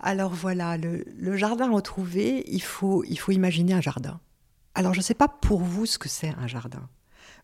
Alors 0.01 0.33
voilà, 0.33 0.77
le, 0.77 1.03
le 1.17 1.35
jardin 1.37 1.71
retrouvé, 1.71 2.43
il 2.47 2.61
faut, 2.61 3.03
il 3.05 3.17
faut 3.17 3.31
imaginer 3.31 3.73
un 3.73 3.81
jardin. 3.81 4.19
Alors 4.75 4.93
je 4.93 4.99
ne 4.99 5.03
sais 5.03 5.15
pas 5.15 5.27
pour 5.27 5.61
vous 5.61 5.85
ce 5.87 5.97
que 5.97 6.07
c'est 6.09 6.33
un 6.37 6.45
jardin, 6.47 6.87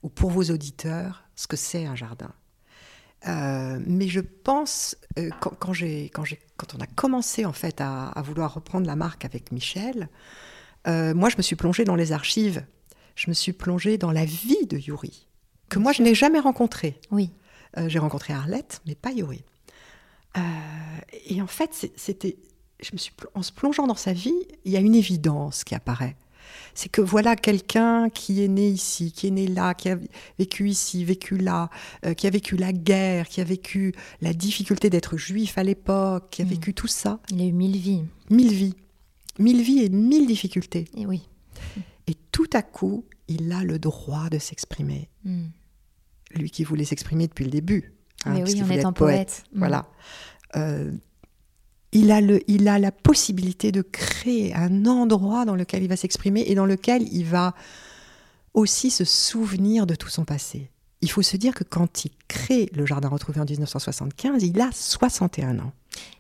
ou 0.04 0.10
pour 0.10 0.30
vos 0.30 0.44
auditeurs 0.52 1.24
ce 1.36 1.48
que 1.48 1.58
c'est 1.58 1.86
un 1.86 1.96
jardin. 1.96 2.32
Euh, 3.28 3.80
mais 3.88 4.08
je 4.08 4.20
pense, 4.20 4.96
euh, 5.18 5.30
quand, 5.40 5.52
quand 5.58 5.74
j'ai- 5.74 6.06
quand, 6.14 6.26
j'ai- 6.26 6.40
quand 6.58 6.76
on 6.76 6.80
a 6.80 6.86
commencé 6.88 7.46
en 7.46 7.54
fait 7.54 7.80
à, 7.82 8.10
à 8.10 8.22
vouloir 8.22 8.54
reprendre 8.54 8.86
la 8.86 8.96
marque 8.96 9.26
avec 9.26 9.52
Michel, 9.52 10.10
euh, 10.88 11.14
moi 11.16 11.30
je 11.30 11.38
me 11.38 11.42
suis 11.42 11.56
plongée 11.56 11.86
dans 11.86 11.96
les 11.96 12.12
archives, 12.12 12.66
je 13.16 13.30
me 13.30 13.34
suis 13.34 13.54
plongée 13.54 13.98
dans 13.98 14.12
la 14.12 14.26
vie 14.26 14.66
de 14.68 14.78
Yuri, 14.78 15.28
que 15.70 15.80
moi 15.80 15.92
je 15.94 16.04
n'ai 16.04 16.14
jamais 16.16 16.40
rencontré. 16.40 17.00
Oui. 17.12 17.32
J'ai 17.88 17.98
rencontré 17.98 18.34
Arlette, 18.34 18.82
mais 18.86 18.94
pas 18.94 19.12
Yuri. 19.12 19.44
Euh, 20.38 20.42
et 21.28 21.42
en 21.42 21.48
fait, 21.48 21.92
c'était, 21.96 22.38
je 22.82 22.90
me 22.94 22.98
suis, 22.98 23.14
en 23.34 23.44
se 23.44 23.52
plongeant 23.52 23.88
dans 23.88 23.96
sa 23.96 24.14
vie, 24.14 24.34
il 24.66 24.72
y 24.72 24.78
a 24.78 24.80
une 24.80 24.96
évidence 24.96 25.64
qui 25.64 25.76
apparaît. 25.76 26.16
C'est 26.76 26.90
que 26.90 27.02
voilà 27.02 27.36
quelqu'un 27.36 28.10
qui 28.10 28.44
est 28.44 28.48
né 28.48 28.68
ici, 28.68 29.12
qui 29.12 29.28
est 29.28 29.32
né 29.32 29.48
là, 29.48 29.74
qui 29.76 29.90
a 29.90 29.98
vécu 30.40 30.70
ici, 30.70 31.06
vécu 31.06 31.38
là, 31.38 31.70
euh, 32.06 32.14
qui 32.16 32.26
a 32.28 32.30
vécu 32.32 32.58
la 32.58 32.74
guerre, 32.74 33.28
qui 33.30 33.42
a 33.42 33.44
vécu 33.44 33.94
la 34.22 34.34
difficulté 34.34 34.90
d'être 34.90 35.18
juif 35.18 35.58
à 35.58 35.64
l'époque, 35.64 36.30
qui 36.32 36.42
a 36.42 36.46
Mm. 36.46 36.50
vécu 36.50 36.74
tout 36.74 36.88
ça, 36.88 37.20
Il 37.32 37.42
a 37.42 37.46
eu 37.46 37.52
mille 37.54 37.78
vies. 37.78 38.04
mille 38.30 38.52
vies, 38.54 38.76
mille 39.40 39.62
vies 39.62 39.84
et 39.84 39.90
mille 39.90 40.26
difficultés. 40.28 40.86
Et 40.98 41.06
oui. 41.06 41.28
Et 42.08 42.16
tout 42.32 42.50
à 42.54 42.62
coup, 42.64 43.06
il 43.28 43.52
a 43.52 43.64
le 43.64 43.78
droit 43.80 44.30
de 44.30 44.40
s'exprimer. 44.40 45.10
Mm. 45.24 45.46
Lui 46.36 46.50
qui 46.50 46.64
voulait 46.64 46.86
s'exprimer 46.86 47.28
depuis 47.28 47.46
le 47.46 47.52
début. 47.52 47.94
Hein, 48.26 48.44
oui, 48.46 48.62
en 48.62 48.70
étant 48.70 48.94
poète. 48.94 49.18
poète. 49.18 49.44
Mm. 49.54 49.58
Voilà. 49.60 49.86
Euh, 50.56 50.92
il, 51.92 52.12
a 52.12 52.22
le, 52.22 52.40
il 52.50 52.68
a 52.68 52.80
la 52.80 52.92
possibilité 52.92 53.72
de 53.72 53.82
créer 53.82 54.54
un 54.54 54.86
endroit 54.86 55.46
dans 55.46 55.56
lequel 55.56 55.84
il 55.84 55.90
va 55.90 55.96
s'exprimer 55.96 56.44
et 56.48 56.56
dans 56.56 56.66
lequel 56.66 57.04
il 57.14 57.26
va 57.26 57.54
aussi 58.54 58.92
se 58.92 59.06
souvenir 59.06 59.86
de 59.86 59.96
tout 59.96 60.10
son 60.10 60.26
passé. 60.26 60.70
Il 61.02 61.10
faut 61.10 61.22
se 61.22 61.38
dire 61.38 61.54
que 61.54 61.64
quand 61.64 62.06
il 62.06 62.12
crée 62.28 62.70
le 62.74 62.86
Jardin 62.86 63.10
retrouvé 63.10 63.42
en 63.42 63.46
1975, 63.46 64.44
il 64.44 64.60
a 64.62 64.70
61 64.72 65.60
ans. 65.60 65.74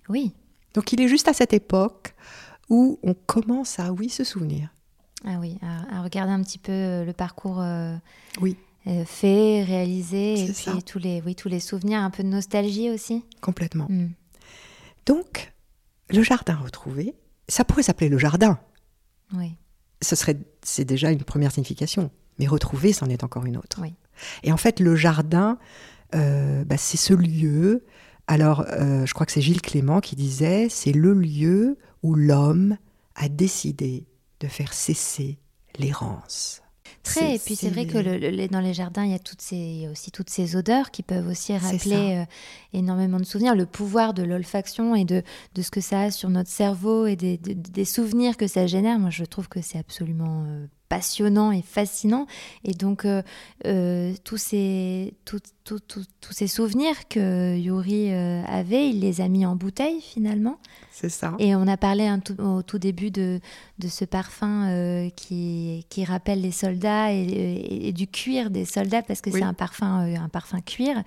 Oui. 0.10 0.34
Donc 0.74 0.92
il 0.92 1.02
est 1.02 1.08
juste 1.08 1.28
à 1.28 1.34
cette 1.34 1.54
époque 1.54 2.16
où 2.70 3.00
on 3.04 3.14
commence 3.14 3.80
à, 3.80 3.94
oui, 3.94 4.10
se 4.10 4.24
souvenir. 4.24 4.70
Ah 5.26 5.38
oui, 5.40 5.58
à, 5.62 6.00
à 6.00 6.02
regarder 6.02 6.34
un 6.34 6.42
petit 6.42 6.58
peu 6.58 6.72
euh, 6.72 7.06
le 7.06 7.14
parcours 7.14 7.62
euh, 7.62 7.96
Oui. 8.42 8.58
Euh, 8.88 9.06
fait, 9.06 9.64
réalisé, 9.64 10.44
et 10.44 10.46
puis 10.46 10.54
ça. 10.54 10.74
tous 10.86 11.00
les, 11.00 11.22
oui, 11.26 11.36
tous 11.36 11.48
les 11.48 11.60
souvenirs, 11.60 12.00
un 12.02 12.10
peu 12.10 12.24
de 12.24 12.28
nostalgie 12.28 12.90
aussi. 12.90 13.24
Complètement. 13.42 13.88
Mm. 13.90 14.10
Donc, 15.06 15.54
le 16.10 16.24
jardin 16.24 16.56
retrouvé, 16.56 17.16
ça 17.48 17.64
pourrait 17.64 17.84
s'appeler 17.84 18.10
le 18.10 18.18
jardin. 18.18 18.60
Oui. 19.34 19.56
Ce 20.02 20.16
serait, 20.16 20.38
c'est 20.62 20.86
déjà 20.86 21.12
une 21.12 21.24
première 21.24 21.52
signification. 21.52 22.12
Mais 22.40 22.48
retrouver, 22.48 22.94
c'en 22.94 23.08
est 23.08 23.24
encore 23.24 23.46
une 23.46 23.58
autre. 23.58 23.80
Oui. 23.82 23.94
Et 24.44 24.52
en 24.52 24.58
fait, 24.58 24.80
le 24.80 24.96
jardin, 24.96 25.58
euh, 26.16 26.64
bah, 26.66 26.78
c'est 26.78 26.98
ce 26.98 27.14
lieu. 27.14 27.86
Alors, 28.28 28.66
euh, 28.68 29.06
je 29.06 29.14
crois 29.14 29.26
que 29.26 29.32
c'est 29.32 29.42
Gilles 29.42 29.62
Clément 29.62 30.02
qui 30.02 30.16
disait, 30.16 30.68
c'est 30.70 30.94
le 30.94 31.14
lieu 31.14 31.78
où 32.02 32.16
l'homme 32.16 32.78
a 33.16 33.30
décidé 33.30 34.08
de 34.40 34.48
faire 34.48 34.74
cesser 34.74 35.40
l'errance. 35.78 36.63
Très, 37.04 37.36
et 37.36 37.40
puis 37.40 37.56
c'est 37.56 37.70
vrai 37.70 37.86
que 37.86 37.98
le- 37.98 38.18
le- 38.32 38.48
dans 38.48 38.60
les 38.60 38.74
jardins, 38.74 39.04
il 39.06 39.12
y 39.12 39.16
a 39.16 39.20
toutes 39.20 39.42
ces, 39.42 39.56
il 39.56 39.82
y 39.82 39.86
a 39.86 39.92
aussi 39.92 40.12
toutes 40.12 40.30
ces 40.30 40.56
odeurs 40.56 40.92
qui 40.92 41.02
peuvent 41.04 41.28
aussi 41.28 41.54
rappeler 41.58 42.18
euh, 42.22 42.78
énormément 42.78 43.20
de 43.20 43.26
souvenirs. 43.26 43.56
Le 43.56 43.66
pouvoir 43.66 44.14
de 44.14 44.24
l'olfaction 44.24 44.96
et 44.96 45.06
de, 45.06 45.22
de 45.56 45.62
ce 45.62 45.72
que 45.72 45.82
ça 45.82 46.02
a 46.02 46.12
sur 46.12 46.30
notre 46.30 46.50
cerveau 46.50 47.06
et 47.06 47.16
des, 47.16 47.38
de- 47.38 47.54
des 47.54 47.86
souvenirs 47.86 48.38
que 48.38 48.48
ça 48.48 48.68
génère, 48.68 49.00
moi 49.00 49.10
je 49.10 49.24
trouve 49.26 49.48
que 49.50 49.62
c'est 49.62 49.78
absolument 49.78 50.44
euh, 50.48 50.66
passionnant 50.94 51.52
et 51.52 51.64
fascinant. 51.64 52.28
Et 52.64 52.74
donc, 52.74 53.06
euh, 53.06 53.24
euh, 53.66 54.14
tous, 54.24 54.38
ces, 54.38 55.16
tout- 55.26 55.40
tout- 55.64 55.80
tout- 55.80 56.06
tous 56.22 56.34
ces 56.34 56.46
souvenirs 56.48 57.08
que 57.10 57.58
Yuri 57.58 58.12
euh, 58.14 58.44
avait, 58.46 58.90
il 58.92 59.00
les 59.00 59.20
a 59.22 59.28
mis 59.28 59.44
en 59.46 59.56
bouteille 59.56 60.02
finalement. 60.02 60.58
C'est 60.92 61.10
ça. 61.10 61.34
Et 61.40 61.56
on 61.56 61.66
a 61.68 61.78
parlé 61.78 62.06
un 62.06 62.20
au 62.38 62.62
tout 62.62 62.78
début 62.78 63.10
de, 63.10 63.40
de 63.80 63.88
ce 63.88 64.06
parfum 64.06 64.68
euh, 64.70 65.10
qui, 65.16 65.88
qui 65.90 66.06
rappelle 66.06 66.42
les 66.42 66.52
soldats 66.52 67.12
et, 67.12 67.24
et- 67.24 67.88
et 67.88 67.92
du 67.92 68.06
cuir 68.06 68.52
des 68.52 68.66
soldats 68.66 69.02
parce 69.02 69.22
que 69.22 69.32
Oui. 69.32 69.40
c'est 69.40 69.46
un 69.46 69.56
parfum, 69.56 70.02
un 70.16 70.30
parfum 70.30 70.62
cuir. 70.62 71.02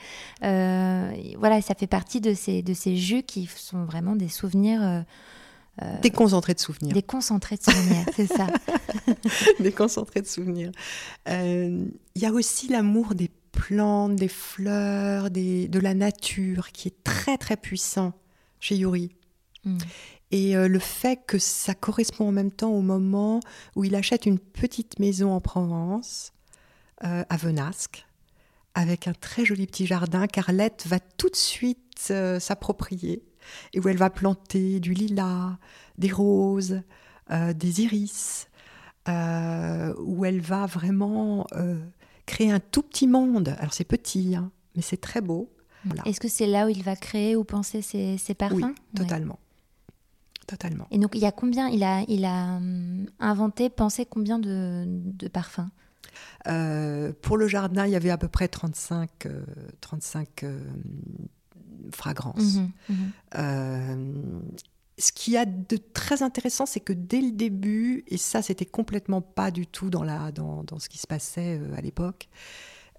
Voilà, 1.39 1.61
ça 1.63 1.75
fait 1.77 1.87
partie 1.87 2.21
de 2.21 2.35
ces, 2.35 2.63
de 2.63 2.75
ces 2.75 2.97
jus 2.97 3.23
qui 3.23 3.47
sont 3.47 3.85
vraiment 3.85 4.17
des 4.17 4.29
souvenirs, 4.29 5.05
euh, 5.83 6.01
Déconcentré 6.01 6.55
de 6.55 6.61
souvenirs. 6.61 6.95
des 6.95 7.03
concentrés 7.03 7.57
de 7.57 7.63
souvenirs, 7.63 8.07
c'est 8.17 8.27
ça. 8.27 8.47
Déconcentré 9.61 10.23
de 10.23 10.27
souvenirs. 10.27 10.73
Euh, 11.29 11.87
Il 12.15 12.23
y 12.23 12.27
a 12.27 12.33
aussi 12.33 12.69
l'amour 12.69 13.15
des 13.15 13.31
plantes, 13.53 14.17
des 14.17 14.29
fleurs, 14.29 15.31
des, 15.31 15.69
de 15.69 15.79
la 15.79 15.95
nature 15.95 16.73
qui 16.73 16.89
est 16.89 17.05
très 17.05 17.37
très 17.39 17.57
puissant 17.57 18.13
chez 18.61 18.77
Yuri. 18.77 19.11
Mm. 19.65 19.79
Et 20.33 20.57
euh, 20.57 20.69
le 20.69 20.79
fait 20.79 21.21
que 21.27 21.39
ça 21.39 21.75
correspond 21.75 22.29
en 22.29 22.33
même 22.33 22.51
temps 22.51 22.73
au 22.73 22.83
moment 22.83 23.41
où 23.77 23.85
il 23.85 23.95
achète 23.95 24.27
une 24.27 24.39
petite 24.39 24.99
maison 24.99 25.33
en 25.33 25.41
Provence, 25.41 26.33
euh, 27.05 27.25
à 27.29 27.37
Venasque, 27.37 28.07
avec 28.75 29.07
un 29.07 29.13
très 29.13 29.45
joli 29.45 29.67
petit 29.67 29.87
jardin 29.87 30.27
qu'Arlette 30.27 30.85
va 30.87 30.99
tout 30.99 31.29
de 31.29 31.37
suite 31.37 31.79
s'approprier, 32.39 33.23
et 33.73 33.81
où 33.81 33.89
elle 33.89 33.97
va 33.97 34.11
planter 34.11 34.81
du 34.81 34.93
lilas, 34.95 35.57
des 35.99 36.11
roses, 36.11 36.81
euh, 37.31 37.53
des 37.53 37.83
iris, 37.83 38.49
euh, 39.09 39.95
où 40.01 40.25
elle 40.25 40.41
va 40.41 40.67
vraiment 40.67 41.47
euh, 41.53 41.79
créer 42.27 42.51
un 42.51 42.61
tout 42.61 42.83
petit 42.83 43.07
monde. 43.07 43.55
Alors 43.59 43.73
c'est 43.75 43.85
petit, 43.85 44.37
hein, 44.37 44.51
mais 44.75 44.83
c'est 44.83 45.01
très 45.01 45.21
beau. 45.21 45.51
Voilà. 45.85 46.03
Est-ce 46.07 46.19
que 46.21 46.29
c'est 46.29 46.47
là 46.47 46.67
où 46.67 46.69
il 46.69 46.83
va 46.83 46.97
créer 46.97 47.37
ou 47.37 47.45
penser 47.45 47.83
ses, 47.83 48.19
ses 48.19 48.35
parfums? 48.35 48.57
Oui, 48.57 48.63
Ouais. 48.65 48.75
totalement. 48.97 49.39
Totalement. 50.47 50.87
Et 50.93 50.99
donc, 50.99 51.17
il 51.17 51.21
y 51.21 51.27
a 51.27 51.33
combien 51.33 51.69
Il 51.69 51.83
a, 51.83 52.03
il 52.07 52.25
a 52.25 52.57
hum, 52.57 53.07
inventé, 53.19 53.69
pensé 53.69 54.07
combien 54.07 54.39
de, 54.39 54.85
de 54.87 55.27
parfums? 55.29 55.69
Euh, 56.47 57.13
pour 57.21 57.37
le 57.37 57.49
jardin, 57.49 57.85
il 57.87 57.93
y 57.93 57.97
avait 57.97 58.11
à 58.11 58.17
peu 58.19 58.29
près 58.29 58.47
35, 58.49 59.11
euh, 59.27 59.43
35 59.81 60.45
euh, 60.45 60.61
fragrances. 61.93 62.57
Mhm, 62.57 62.71
mhm. 62.89 63.13
Euh, 63.37 64.41
ce 64.99 65.13
qu'il 65.13 65.35
y 65.35 65.37
a 65.37 65.45
de 65.45 65.77
très 65.77 66.23
intéressant, 66.23 66.67
c'est 66.67 66.81
que 66.81 66.93
dès 66.93 67.21
le 67.21 67.33
début, 67.33 68.05
et 68.09 68.17
ça, 68.17 68.43
c'était 68.43 68.67
complètement 68.67 69.21
pas 69.21 69.51
du 69.51 69.67
tout 69.67 69.91
dans, 69.91 70.03
la, 70.03 70.33
dans, 70.33 70.65
dans 70.65 70.79
ce 70.79 70.89
qui 70.89 70.99
se 70.99 71.07
passait 71.07 71.59
euh, 71.59 71.77
à 71.77 71.81
l'époque, 71.81 72.29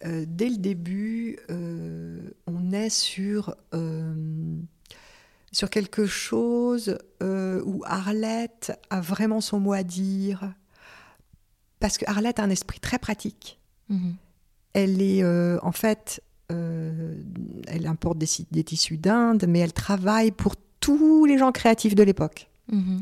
euh, 0.06 0.26
dès 0.28 0.50
le 0.50 0.58
début, 0.58 1.40
euh, 1.50 2.30
on 2.46 2.72
est 2.72 2.90
sur, 2.90 3.56
sur 5.52 5.70
quelque 5.72 6.06
chose 6.06 7.00
où 7.22 7.84
Arlette 7.86 8.80
a 8.92 9.02
vraiment 9.02 9.42
son 9.42 9.60
mot 9.60 9.74
à 9.74 9.84
dire. 9.84 10.54
Parce 11.80 11.98
que 11.98 12.06
Arlette 12.08 12.40
a 12.40 12.44
un 12.44 12.50
esprit 12.50 12.80
très 12.80 13.00
pratique. 13.00 13.60
Mhm. 13.90 14.16
Elle 14.74 15.02
est 15.02 15.26
en 15.26 15.72
fait, 15.72 16.22
euh, 16.52 17.16
elle 17.68 17.88
importe 17.88 18.18
des, 18.18 18.64
tissus 18.64 18.98
d'Inde, 18.98 19.46
mais 19.48 19.60
elle 19.60 19.74
travaille 19.74 20.32
pour 20.32 20.56
tous 20.80 21.26
les 21.26 21.38
gens 21.38 21.52
créatifs 21.52 21.96
de 21.96 22.04
l'époque. 22.04 22.50
Mhm. 22.72 23.02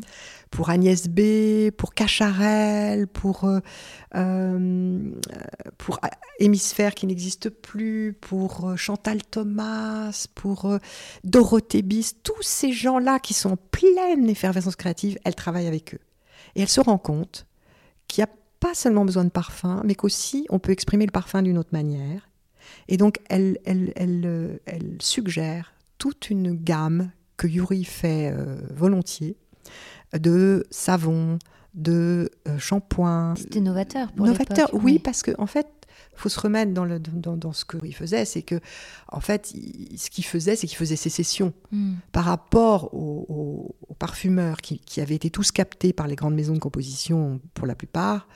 Pour 0.52 0.70
Agnès 0.70 1.08
B, 1.08 1.72
pour 1.72 1.94
Cacharel, 1.94 3.08
pour, 3.08 3.46
euh, 3.46 3.60
euh, 4.16 5.12
pour 5.78 6.00
Hémisphère 6.40 6.94
qui 6.94 7.08
n'existe 7.08 7.50
plus, 7.50 8.14
pour 8.14 8.70
euh, 8.70 8.76
Chantal 8.76 9.24
Thomas, 9.24 10.28
pour 10.36 10.66
euh, 10.66 10.78
Dorothée 11.24 11.82
Bis, 11.82 12.16
tous 12.24 12.42
ces 12.42 12.72
gens-là 12.72 13.20
qui 13.20 13.34
sont 13.34 13.52
en 13.52 13.58
pleine 13.58 14.30
effervescence 14.30 14.76
créative, 14.76 15.18
elle 15.24 15.36
travaille 15.36 15.68
avec 15.68 15.96
eux. 15.96 16.00
Et 16.56 16.62
elle 16.62 16.70
se 16.70 16.82
rend 16.82 16.98
compte 16.98 17.48
qu'il 18.08 18.24
n'y 18.24 18.30
a 18.30 18.34
pas 18.60 18.76
seulement 18.76 19.06
besoin 19.06 19.24
de 19.24 19.30
parfum, 19.30 19.82
mais 19.84 19.96
qu'aussi 19.96 20.46
on 20.50 20.60
peut 20.60 20.72
exprimer 20.72 21.06
le 21.06 21.12
parfum 21.12 21.42
d'une 21.42 21.58
autre 21.58 21.74
manière. 21.74 22.30
Et 22.88 22.98
donc 22.98 23.20
elle, 23.30 23.58
elle, 23.66 23.92
elle, 23.96 24.24
euh, 24.26 24.58
elle 24.66 24.98
suggère 25.00 25.74
toute 25.98 26.30
une 26.30 26.54
gamme 26.54 27.12
que 27.38 27.48
Yuri 27.48 27.84
fait 27.84 28.32
euh, 28.34 28.58
volontiers 28.74 29.36
de 30.18 30.66
savons, 30.70 31.40
de 31.74 32.30
euh, 32.48 32.58
shampoings. 32.58 33.36
C'était 33.38 33.60
novateur 33.60 34.12
pour 34.14 34.26
Novateur, 34.26 34.70
oui, 34.74 34.82
oui. 34.84 35.00
parce 35.00 35.22
que 35.24 35.32
en 35.38 35.48
fait, 35.48 35.68
faut 36.18 36.30
se 36.30 36.40
remettre 36.40 36.72
dans, 36.74 36.86
le, 36.86 36.98
dans, 37.00 37.36
dans 37.36 37.52
ce 37.52 37.66
qu'il 37.66 37.94
faisait, 37.94 38.24
c'est 38.24 38.42
que 38.42 38.60
en 39.10 39.20
fait, 39.20 39.52
il- 39.54 39.98
ce 40.00 40.10
qu'il 40.10 40.24
faisait, 40.24 40.56
c'est 40.56 40.68
qu'il 40.68 40.78
faisait 40.78 40.96
sécession 40.96 41.52
Mhm. 41.72 41.98
par 42.14 42.24
rapport 42.26 42.94
aux, 42.94 43.26
aux- 43.28 43.76
aux 43.90 43.94
parfumeurs 43.96 44.58
qui, 44.58 44.80
qui 44.80 45.02
avaient 45.02 45.16
été 45.16 45.30
tous 45.30 45.52
captés 45.52 45.92
par 45.92 46.08
les 46.08 46.16
grandes 46.16 46.36
maisons 46.36 46.54
de 46.54 46.60
composition 46.60 47.42
pour 47.54 47.68
la 47.68 47.76
plupart. 47.76 48.28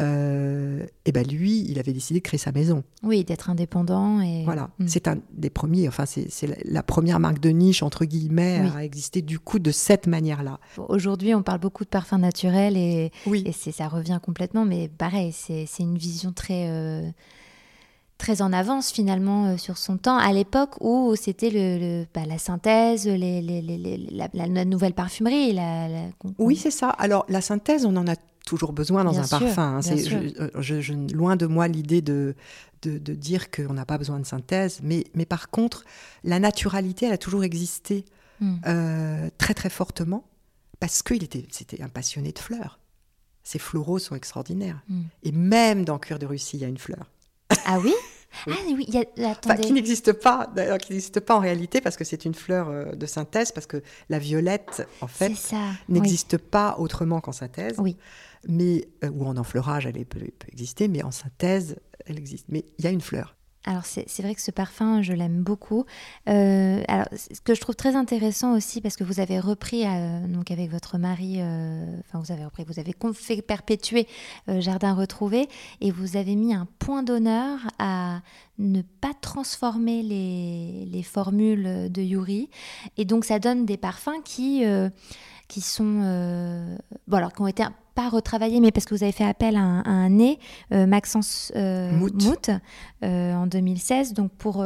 Euh, 0.00 0.84
et 1.04 1.12
ben 1.12 1.26
lui, 1.26 1.64
il 1.68 1.78
avait 1.78 1.92
décidé 1.92 2.20
de 2.20 2.24
créer 2.24 2.38
sa 2.38 2.52
maison. 2.52 2.82
Oui, 3.02 3.22
d'être 3.24 3.50
indépendant 3.50 4.20
et 4.20 4.44
Voilà, 4.44 4.70
Mhm. 4.78 4.88
c'est 4.88 5.06
un 5.08 5.18
des 5.32 5.50
premiers. 5.50 5.86
Enfin, 5.88 6.04
c'est 6.06 6.28
la, 6.64 6.82
première 6.82 7.20
marque 7.20 7.38
de 7.40 7.50
niche 7.50 7.82
entre 7.82 8.04
guillemets 8.04 8.60
Oui. 8.64 8.70
à 8.76 8.84
exister 8.84 9.22
du 9.22 9.38
coup 9.38 9.58
de 9.58 9.70
cette 9.70 10.06
manière-là. 10.06 10.58
Aujourd'hui, 10.88 11.34
on 11.34 11.42
parle 11.42 11.60
beaucoup 11.60 11.84
de 11.84 11.90
parfums 11.90 12.18
naturels 12.18 12.76
et, 12.76 13.12
Oui, 13.26 13.42
et 13.46 13.52
c'est 13.52 13.72
ça 13.72 13.88
revient 13.88 14.18
complètement, 14.22 14.64
mais 14.64 14.88
pareil, 14.88 15.32
c'est 15.32 15.66
une 15.78 15.98
vision 15.98 16.32
très 16.32 16.66
euh, 16.68 17.08
très 18.18 18.42
en 18.42 18.52
avance 18.52 18.90
finalement 18.92 19.46
euh, 19.46 19.56
sur 19.56 19.78
son 19.78 19.96
temps. 19.96 20.18
À 20.18 20.32
l'époque 20.32 20.74
où 20.80 21.14
c'était 21.16 21.48
le, 21.50 21.78
le- 21.78 22.06
bah, 22.14 22.26
la 22.26 22.36
synthèse, 22.38 23.06
les, 23.06 23.40
les- 23.40 23.62
les- 23.62 23.78
les- 23.78 23.96
la, 24.10 24.28
la- 24.34 24.46
la 24.46 24.64
nouvelle 24.66 24.92
parfumerie, 24.92 25.52
la, 25.54 25.88
la- 25.88 26.08
Oui, 26.38 26.56
c'est 26.56 26.70
ça. 26.70 26.90
Alors, 26.90 27.24
la 27.30 27.40
synthèse, 27.40 27.86
on 27.86 27.96
en 27.96 28.06
a 28.06 28.14
toujours 28.46 28.72
besoin 28.72 29.04
dans 29.04 29.12
Bien 29.12 29.20
un 29.22 29.26
sûr, 29.26 29.38
parfum. 29.40 29.76
hein. 29.78 29.80
je- 29.82 30.40
euh, 30.40 30.50
je- 30.60 30.80
je- 30.80 30.92
loin 31.14 31.36
de 31.36 31.46
moi 31.46 31.68
l'idée 31.68 32.02
de, 32.02 32.34
de, 32.82 32.98
de 32.98 33.14
dire 33.14 33.50
qu'on 33.50 33.74
n'a 33.74 33.84
pas 33.86 33.98
besoin 33.98 34.18
de 34.18 34.26
synthèse. 34.26 34.80
Mais, 34.82 35.04
mais 35.14 35.26
par 35.26 35.50
contre, 35.50 35.84
la 36.24 36.38
naturalité, 36.40 37.06
elle 37.06 37.12
a 37.12 37.18
toujours 37.18 37.44
existé 37.44 38.04
Mm. 38.40 38.56
euh, 38.66 39.28
très, 39.38 39.52
très 39.54 39.68
fortement 39.70 40.24
parce 40.80 41.02
qu'il 41.02 41.22
était, 41.22 41.46
c'était 41.50 41.82
un 41.82 41.88
passionné 41.90 42.32
de 42.32 42.38
fleurs. 42.38 42.78
Ces 43.42 43.58
floraux 43.58 43.98
sont 43.98 44.16
extraordinaires. 44.16 44.82
Mm. 44.88 45.02
Et 45.24 45.32
même 45.32 45.84
dans 45.84 45.98
Cuir 45.98 46.18
de 46.18 46.24
Russie, 46.26 46.56
il 46.56 46.60
y 46.60 46.64
a 46.64 46.68
une 46.68 46.78
fleur. 46.78 47.10
Ah 47.66 47.78
oui? 47.80 47.92
Oui. 48.46 48.54
Ah 48.56 48.62
oui, 48.66 48.84
il 48.88 48.94
y 48.94 49.24
a, 49.24 49.30
Enfin, 49.44 49.56
qui 49.56 49.72
n'existe 49.72 50.12
pas, 50.12 50.50
d'ailleurs, 50.54 50.78
qui 50.78 50.92
n'existe 50.92 51.20
pas 51.20 51.36
en 51.36 51.40
réalité 51.40 51.80
parce 51.80 51.96
que 51.96 52.04
c'est 52.04 52.24
une 52.24 52.34
fleur 52.34 52.68
euh, 52.68 52.92
de 52.92 53.06
synthèse, 53.06 53.52
parce 53.52 53.66
que 53.66 53.82
la 54.08 54.18
violette, 54.18 54.86
en 55.00 55.06
fait, 55.06 55.32
oui. 55.52 55.58
n'existe 55.88 56.38
pas 56.38 56.76
autrement 56.78 57.20
qu'en 57.20 57.32
synthèse. 57.32 57.76
Oui. 57.78 57.96
Mais, 58.48 58.88
euh, 59.04 59.10
ou 59.10 59.26
en 59.26 59.36
enfleurage, 59.36 59.86
elle 59.86 60.04
peut 60.06 60.20
exister, 60.48 60.88
mais 60.88 61.02
en 61.02 61.10
synthèse, 61.10 61.76
elle 62.06 62.18
existe. 62.18 62.46
Mais 62.48 62.64
il 62.78 62.84
y 62.84 62.88
a 62.88 62.90
une 62.90 63.00
fleur. 63.00 63.36
Alors 63.66 63.84
c'est 63.84 64.22
vrai 64.22 64.34
que 64.34 64.40
ce 64.40 64.50
parfum, 64.50 65.02
je 65.02 65.12
l'aime 65.12 65.42
beaucoup. 65.42 65.84
Euh, 66.30 66.82
alors 66.88 67.06
ce 67.14 67.40
que 67.42 67.54
je 67.54 67.60
trouve 67.60 67.76
très 67.76 67.94
intéressant 67.94 68.56
aussi, 68.56 68.80
parce 68.80 68.96
que 68.96 69.04
vous 69.04 69.20
avez 69.20 69.38
repris 69.38 69.84
euh, 69.84 70.26
donc 70.26 70.50
avec 70.50 70.70
votre 70.70 70.96
mari, 70.96 71.36
euh, 71.38 71.84
enfin 72.00 72.20
vous 72.20 72.32
avez 72.32 72.46
repris, 72.46 72.64
vous 72.66 72.78
avez 72.78 72.94
fait 73.12 73.42
perpétuer 73.42 74.06
Jardin 74.48 74.94
retrouvé, 74.94 75.46
et 75.82 75.90
vous 75.90 76.16
avez 76.16 76.36
mis 76.36 76.54
un 76.54 76.66
point 76.78 77.02
d'honneur 77.02 77.58
à 77.78 78.22
ne 78.58 78.80
pas 78.80 79.12
transformer 79.20 80.02
les, 80.02 80.86
les 80.90 81.02
formules 81.02 81.92
de 81.92 82.00
Yuri, 82.00 82.48
et 82.96 83.04
donc 83.04 83.26
ça 83.26 83.38
donne 83.38 83.66
des 83.66 83.76
parfums 83.76 84.22
qui 84.24 84.64
qui 85.50 85.60
sont 85.60 86.00
euh, 86.04 86.76
bon 87.08 87.16
alors 87.16 87.32
qui 87.32 87.42
ont 87.42 87.48
été 87.48 87.64
pas 87.94 88.08
retravaillés, 88.08 88.60
mais 88.60 88.70
parce 88.70 88.86
que 88.86 88.94
vous 88.94 89.02
avez 89.02 89.12
fait 89.12 89.24
appel 89.24 89.56
à 89.56 89.60
un, 89.60 89.80
à 89.80 89.90
un 89.90 90.08
nez, 90.08 90.38
euh, 90.72 90.86
Maxence 90.86 91.52
euh, 91.56 91.90
Mout. 91.90 92.22
Mout, 92.22 92.50
euh, 93.02 93.34
en 93.34 93.46
2016, 93.48 94.14
donc 94.14 94.30
pour, 94.32 94.64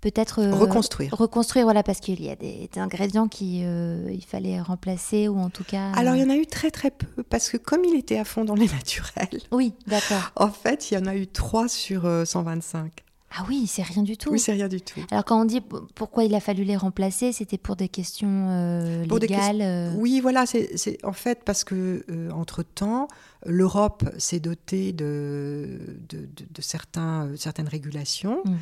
peut-être 0.00 0.40
euh, 0.40 0.52
reconstruire. 0.52 1.14
Reconstruire, 1.16 1.64
voilà, 1.64 1.84
parce 1.84 2.00
qu'il 2.00 2.20
y 2.20 2.28
a 2.28 2.34
des, 2.34 2.68
ingrédients 2.76 3.28
qu'il 3.28 3.62
il 4.10 4.24
fallait 4.26 4.60
remplacer 4.60 5.28
ou 5.28 5.38
en 5.38 5.48
tout 5.48 5.64
cas. 5.64 5.92
Alors 5.92 6.16
il 6.16 6.22
y 6.22 6.24
en 6.24 6.30
a 6.30 6.36
eu 6.36 6.46
très 6.46 6.72
très 6.72 6.90
peu 6.90 7.22
parce 7.22 7.48
que 7.48 7.56
comme 7.56 7.84
il 7.84 7.96
était 7.96 8.18
à 8.18 8.24
fond 8.24 8.44
dans 8.44 8.56
les 8.56 8.68
naturels. 8.72 9.40
Oui, 9.52 9.72
d'accord. 9.86 10.32
En 10.34 10.50
fait, 10.50 10.90
il 10.90 10.94
y 10.94 10.98
en 10.98 11.06
a 11.06 11.14
eu 11.14 11.28
3 11.28 11.68
sur 11.68 12.02
125. 12.26 13.03
Ah 13.36 13.44
oui, 13.48 13.66
c'est 13.66 13.82
rien 13.82 14.02
du 14.02 14.16
tout. 14.16 14.30
Oui, 14.30 14.38
c'est 14.38 14.52
rien 14.52 14.68
du 14.68 14.80
tout. 14.80 15.00
Alors 15.10 15.24
quand 15.24 15.40
on 15.40 15.44
dit 15.44 15.60
pourquoi 15.94 16.24
il 16.24 16.34
a 16.34 16.40
fallu 16.40 16.62
les 16.62 16.76
remplacer, 16.76 17.32
c'était 17.32 17.58
pour 17.58 17.74
des 17.74 17.88
questions 17.88 18.48
euh, 18.50 19.04
légales. 19.04 19.60
Euh 19.60 19.92
oui, 19.96 20.20
voilà, 20.20 20.46
c'est 20.46 20.98
en 21.04 21.12
fait 21.12 21.42
parce 21.44 21.64
que 21.64 22.04
euh, 22.08 22.30
entre 22.30 22.62
temps, 22.62 23.08
l'Europe 23.44 24.04
s'est 24.18 24.38
dotée 24.38 24.92
de, 24.92 25.98
de, 26.08 26.62
certains, 26.62 27.30
certaines 27.36 27.66
régulations 27.66 28.40
mm. 28.44 28.56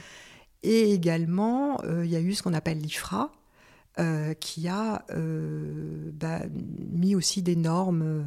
et 0.62 0.92
également 0.94 1.78
il 1.85 2.11
y 2.11 2.16
a 2.16 2.20
eu 2.20 2.32
ce 2.32 2.42
qu'on 2.42 2.54
appelle 2.54 2.78
l'IFRA. 2.78 3.30
qui 4.40 4.68
a 4.68 5.04
bah, 5.11 6.40
mis 6.90 7.14
aussi 7.14 7.42
des 7.42 7.56
normes 7.56 8.24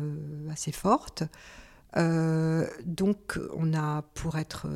assez 0.51 0.71
fortes. 0.71 1.23
donc, 1.95 3.39
on 3.57 3.73
a, 3.73 4.03
pour 4.13 4.37
être 4.37 4.67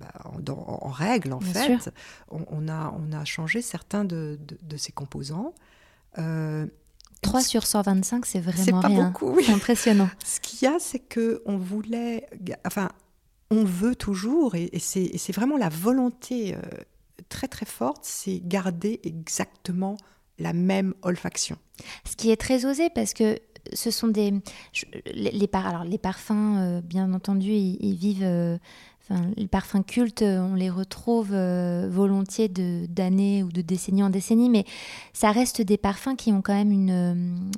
bah, 0.00 0.12
en, 0.24 0.88
règle, 0.88 1.32
en 1.32 1.40
fait, 1.40 1.92
on, 2.30 2.68
a, 2.68 2.94
on 2.98 3.12
a 3.12 3.24
changé 3.24 3.60
certains 3.60 4.04
de, 4.04 4.38
de, 4.62 4.76
ces 4.76 4.92
composants. 4.92 5.52
3 6.14 6.22
euh, 6.24 6.66
sur 7.42 7.66
125, 7.66 8.24
c'est 8.24 8.40
vraiment 8.40 8.80
pas 8.80 8.88
beaucoup, 8.88 9.38
impressionnant. 9.48 10.08
Ce 10.24 10.40
qu'il 10.40 10.66
y 10.66 10.72
a, 10.72 10.78
c'est 10.78 10.98
que 10.98 11.42
on 11.44 11.58
voulait, 11.58 12.26
enfin, 12.66 12.88
on 13.50 13.64
veut 13.64 13.94
toujours, 13.94 14.54
et, 14.54 14.70
c'est 14.78 15.32
vraiment 15.32 15.58
la 15.58 15.68
volonté 15.68 16.54
euh, 16.54 16.60
très 17.28 17.46
très 17.46 17.66
forte, 17.66 18.00
c'est 18.02 18.40
garder 18.42 19.00
exactement 19.04 19.98
la 20.38 20.54
même 20.54 20.94
olfaction. 21.02 21.56
Ce 22.08 22.16
qui 22.16 22.30
est 22.30 22.40
très 22.40 22.64
osé 22.64 22.88
parce 22.88 23.12
que 23.12 23.38
ce 23.74 23.90
sont 23.90 24.08
des 24.08 24.32
les, 25.12 25.30
les, 25.30 25.48
alors 25.52 25.84
les 25.84 25.98
parfums, 25.98 26.56
euh, 26.58 26.80
bien 26.80 27.12
entendu, 27.12 27.52
ils, 27.52 27.94
vivent 27.94 28.58
les 29.36 29.48
parfums 29.48 29.82
cultes, 29.84 30.22
on 30.22 30.54
les 30.54 30.70
retrouve 30.70 31.30
euh, 31.32 31.88
volontiers 31.90 32.48
d'années 32.48 33.42
ou 33.42 33.50
de 33.50 33.60
décennies 33.60 34.04
en 34.04 34.10
décennies, 34.10 34.50
mais 34.50 34.64
ça 35.12 35.32
reste 35.32 35.62
des 35.62 35.76
parfums 35.76 36.16
qui 36.16 36.32
ont 36.32 36.42
quand 36.42 36.54
même 36.54 36.70
une, 36.70 36.90
euh, 36.90 37.48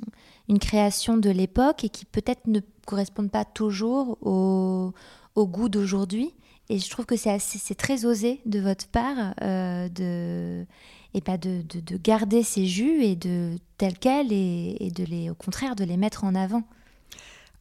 une 0.49 0.59
création 0.59 1.17
de 1.17 1.29
l'époque 1.29 1.83
et 1.83 1.89
qui 1.89 2.05
peut-être 2.05 2.47
ne 2.47 2.59
correspondent 2.85 3.31
pas 3.31 3.45
toujours 3.45 4.17
au, 4.21 4.93
au 5.35 5.47
goût 5.47 5.69
d'aujourd'hui. 5.69 6.33
Et 6.69 6.79
je 6.79 6.89
trouve 6.89 7.05
que 7.05 7.15
c'est 7.17 7.75
très 7.75 8.05
osé 8.05 8.41
de 8.45 8.59
votre 8.59 8.87
part 8.87 9.35
euh, 9.41 9.89
de, 9.89 10.65
et 11.13 11.21
pas 11.21 11.37
de, 11.37 11.61
de, 11.61 11.81
de, 11.81 11.97
garder 11.97 12.41
ces 12.41 12.65
jus 12.65 13.03
et 13.03 13.15
de 13.15 13.57
tels 13.77 13.99
quels 13.99 14.31
et, 14.31 14.77
et, 14.79 14.89
de 14.89 15.03
les, 15.03 15.29
au 15.29 15.35
contraire 15.35 15.75
de 15.75 15.83
les 15.83 15.97
mettre 15.97 16.23
en 16.23 16.33
avant. 16.35 16.63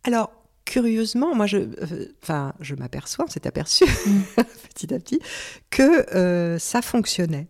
Alors, 0.05 0.31
curieusement, 0.73 1.35
moi, 1.35 1.45
je, 1.45 1.59
euh, 1.59 2.07
enfin, 2.23 2.55
je 2.61 2.75
m'aperçois, 2.75 3.27
on 3.27 3.29
s'est 3.29 3.47
aperçu 3.47 3.85
petit 4.75 4.95
à 4.95 4.99
petit, 4.99 5.21
que 5.69 6.11
euh, 6.17 6.59
ça 6.59 6.81
fonctionnait. 6.81 7.49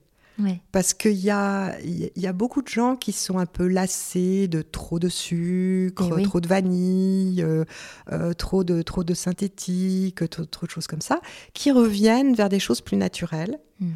Parce 0.72 0.92
qu'il 0.92 1.12
y 1.12 1.30
a, 1.30 1.78
il 1.82 2.10
y 2.16 2.26
a 2.26 2.32
beaucoup 2.32 2.62
de 2.62 2.68
gens 2.68 2.96
qui 2.96 3.12
sont 3.12 3.38
un 3.38 3.46
peu 3.46 3.68
lassés 3.68 4.48
de 4.48 4.60
trop 4.60 4.98
de 4.98 5.08
sucre, 5.08 6.18
eh 6.18 6.22
trop 6.24 6.40
de 6.40 6.48
vanille, 6.48 7.44
euh, 7.44 8.34
trop, 8.34 8.64
de, 8.64 8.82
trop 8.82 9.04
de 9.04 9.14
synthétique, 9.14 10.28
trop, 10.28 10.66
de 10.66 10.70
choses 10.70 10.88
comme 10.88 11.00
ça, 11.00 11.20
qui 11.54 11.70
reviennent 11.70 12.34
vers 12.34 12.48
des 12.48 12.58
choses 12.58 12.80
plus 12.80 12.96
naturelles. 12.96 13.60
Mm. 13.78 13.90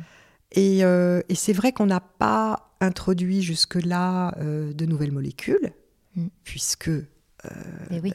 Et, 0.53 0.79
et 0.83 1.35
c'est 1.35 1.53
vrai 1.53 1.73
qu'on 1.73 1.87
n'a 1.87 1.99
pas 1.99 2.77
introduit 2.81 3.43
jusque-là 3.43 4.37
de 4.41 4.87
nouvelles 4.87 5.11
molécules, 5.11 5.73
mm. 6.15 6.29
puisque 6.45 6.93
euh, 7.93 8.01
oui. 8.03 8.13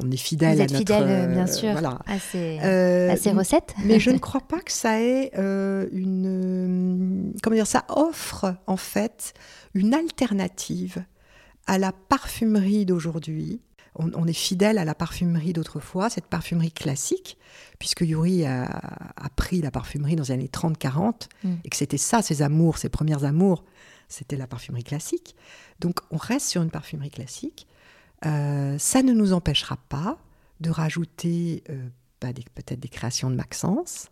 on, 0.00 0.10
est 0.10 0.16
fidèle 0.16 0.60
à 0.60 0.64
notre, 0.64 0.76
fidèle, 0.76 1.30
bien 1.32 1.46
sûr, 1.46 1.76
à, 1.76 2.18
ces, 2.18 2.58
euh, 2.62 3.14
recettes. 3.34 3.74
mais 3.84 4.00
je 4.00 4.10
ne 4.10 4.18
crois 4.18 4.40
pas 4.40 4.60
que 4.60 4.72
ça 4.72 5.00
ait 5.00 5.30
euh, 5.38 5.86
une, 5.92 7.34
comment 7.42 7.56
dire, 7.56 7.66
ça 7.66 7.84
offre 7.88 8.54
en 8.66 8.76
fait 8.76 9.34
une 9.74 9.94
alternative 9.94 11.04
à 11.66 11.78
la 11.78 11.92
parfumerie 11.92 12.86
d'aujourd'hui. 12.86 13.60
On, 14.00 14.28
est 14.28 14.32
fidèle 14.32 14.78
à 14.78 14.84
la 14.84 14.94
parfumerie 14.94 15.52
d'autrefois, 15.52 16.08
cette 16.08 16.26
parfumerie 16.26 16.70
classique, 16.70 17.36
puisque 17.80 18.02
Yuri 18.02 18.46
a, 18.46 18.80
pris 19.34 19.60
la 19.60 19.72
parfumerie 19.72 20.14
dans 20.14 20.22
les 20.22 20.30
années 20.30 20.50
30-40, 20.52 21.26
mm. 21.42 21.54
et 21.64 21.68
que 21.68 21.76
c'était 21.76 21.98
ça, 21.98 22.22
ses 22.22 22.42
amours, 22.42 22.78
ses 22.78 22.90
premières 22.90 23.24
amours, 23.24 23.64
c'était 24.08 24.36
la 24.36 24.46
parfumerie 24.46 24.84
classique. 24.84 25.34
Donc 25.80 25.98
on 26.12 26.16
reste 26.16 26.46
sur 26.46 26.62
une 26.62 26.70
parfumerie 26.70 27.10
classique, 27.10 27.66
euh, 28.26 28.76
ça 28.78 29.02
ne 29.02 29.12
nous 29.12 29.32
empêchera 29.32 29.76
pas 29.88 30.18
de 30.60 30.70
rajouter 30.70 31.62
euh, 31.70 31.88
bah, 32.20 32.28
peut-être 32.54 32.80
des 32.80 32.88
créations 32.88 33.30
de 33.30 33.36
Maxence, 33.36 34.08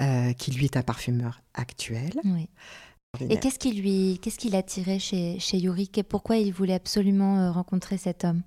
euh, 0.00 0.32
qui 0.34 0.50
lui 0.50 0.66
est 0.66 0.76
un 0.76 0.82
parfumeur 0.82 1.40
actuel. 1.54 2.12
Et 3.30 3.38
qu'est-ce 3.38 3.58
qui 3.58 3.72
lui, 3.72 4.18
qu'est-ce 4.20 4.36
qui 4.36 4.50
l'attirait 4.50 4.98
chez, 4.98 5.38
chez 5.38 5.56
Yuri? 5.56 5.90
Et 5.96 6.02
pourquoi 6.02 6.36
il 6.36 6.52
voulait 6.52 6.74
absolument 6.74 7.50
rencontrer 7.50 7.96
cet 7.96 8.24
homme? 8.24 8.42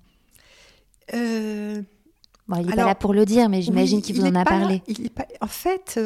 Bon, 1.12 2.56
il 2.56 2.66
n'est 2.66 2.76
pas 2.76 2.86
là 2.86 2.94
pour 2.94 3.12
le 3.12 3.24
dire, 3.24 3.48
mais 3.48 3.62
j'imagine 3.62 4.00
qu'il 4.00 4.14
vous 4.14 4.26
en 4.26 4.34
a 4.36 4.44
parlé. 4.44 4.82
en 5.40 5.46
fait, 5.48 5.98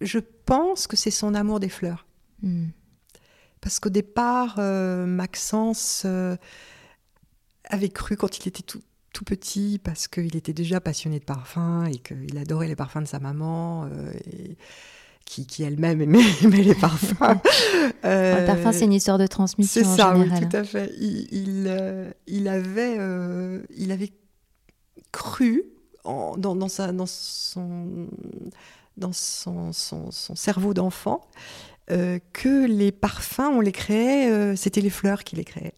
je 0.00 0.18
pense 0.46 0.86
que 0.86 0.96
c'est 0.96 1.10
son 1.10 1.34
amour 1.34 1.60
des 1.60 1.68
fleurs. 1.68 2.06
Hmm. 2.42 2.68
Parce 3.60 3.78
qu'au 3.78 3.90
départ, 3.90 4.58
Maxence 4.58 6.06
avait 7.68 7.88
cru 7.88 8.16
quand 8.16 8.38
il 8.38 8.48
était 8.48 8.62
tout, 8.62 8.82
tout 9.12 9.24
petit, 9.24 9.80
parce 9.82 10.08
qu'il 10.08 10.36
était 10.36 10.52
déjà 10.52 10.80
passionné 10.80 11.18
de 11.18 11.24
parfums 11.24 11.86
et 11.92 11.98
qu'il 11.98 12.36
adorait 12.38 12.68
les 12.68 12.76
parfums 12.76 13.00
de 13.00 13.06
sa 13.06 13.18
maman. 13.18 13.84
Euh, 13.86 14.12
et 14.26 14.56
qui, 15.26 15.44
qui 15.44 15.64
elle-même 15.64 16.00
aimait, 16.00 16.22
les 16.42 16.74
parfums. 16.74 17.14
euh, 18.04 18.40
le 18.40 18.46
parfum, 18.46 18.72
c'est 18.72 18.86
une 18.86 18.94
histoire 18.94 19.18
de 19.18 19.26
transmission. 19.26 19.82
C'est 19.82 19.96
ça, 19.96 20.16
oui, 20.16 20.30
tout 20.30 20.56
à 20.56 20.64
fait. 20.64 20.90
Il, 20.98 21.28
il, 21.32 21.66
euh, 21.68 22.10
il 22.26 22.48
avait, 22.48 22.96
euh, 22.98 23.60
il 23.76 23.92
avait 23.92 24.12
cru 25.12 25.64
en, 26.04 26.36
dans, 26.38 26.56
dans, 26.56 26.68
sa, 26.68 26.92
dans, 26.92 27.06
son, 27.06 28.06
dans 28.96 29.12
son, 29.12 29.72
son, 29.72 30.10
son 30.10 30.34
cerveau 30.34 30.72
d'enfant 30.72 31.20
que 31.88 32.66
les 32.66 32.90
parfums, 32.90 33.52
on 33.52 33.60
les 33.60 33.70
créait, 33.70 34.56
c'était 34.56 34.80
les 34.80 34.90
fleurs 34.90 35.22
qui 35.22 35.36
les 35.36 35.44
créaient. 35.44 35.74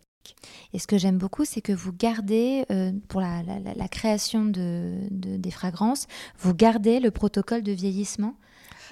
Et 0.72 0.78
ce 0.78 0.86
que 0.86 0.98
j'aime 0.98 1.18
beaucoup, 1.18 1.44
c'est 1.44 1.60
que 1.60 1.72
vous 1.72 1.92
gardez, 1.92 2.64
euh, 2.70 2.92
pour 3.08 3.20
la, 3.20 3.42
création 3.90 4.44
de, 4.44 4.94
des 5.10 5.50
fragrances, 5.50 6.06
vous 6.38 6.54
gardez 6.54 7.00
le 7.00 7.10
protocole 7.10 7.62
de 7.62 7.72
vieillissement. 7.72 8.34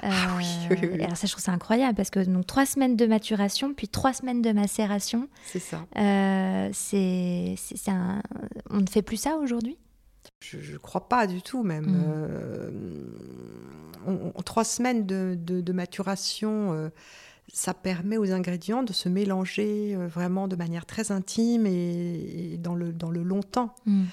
ah 0.03 0.37
oui, 0.37 0.47
euh, 0.71 1.05
Alors 1.05 1.17
ça, 1.17 1.27
je 1.27 1.33
trouve 1.33 1.45
ça 1.45 1.53
incroyable 1.53 1.95
parce 1.95 2.11
que 2.11 2.21
donc 2.21 2.47
trois 2.47 2.67
semaines 2.67 2.97
de 2.97 3.07
maturation, 3.07 3.73
puis 3.75 3.89
trois 3.89 4.13
semaines 4.13 4.43
de 4.43 4.53
macération. 4.53 5.29
C'est 5.45 5.59
ça. 5.59 5.87
Euh, 5.97 6.71
c'est, 6.73 7.57
un... 7.89 8.23
On 8.71 8.81
ne 8.81 8.87
fait 8.87 9.03
plus 9.03 9.17
ça 9.17 9.37
aujourd'hui? 9.37 9.79
Je 10.41 10.73
ne 10.73 10.79
crois 10.79 11.09
pas 11.09 11.27
du 11.27 11.41
tout 11.41 11.63
même. 11.63 11.87
Mm. 14.07 14.43
trois 14.45 14.65
semaines 14.65 15.07
de, 15.07 15.37
de 15.39 15.73
maturation 15.73 16.91
ça 17.53 17.75
permet 17.75 18.17
aux 18.17 18.33
ingrédients 18.33 18.83
de 18.83 18.93
se 18.93 19.09
mélanger 19.09 19.95
euh, 19.95 20.07
vraiment 20.07 20.49
de 20.49 20.57
manière 20.57 20.87
très 20.87 21.13
intime 21.13 21.67
et, 21.67 22.57
dans, 22.59 22.75
le, 22.75 22.93
dans 22.93 23.11
le 23.11 23.23
longtemps. 23.23 23.75
Mm. 23.87 24.05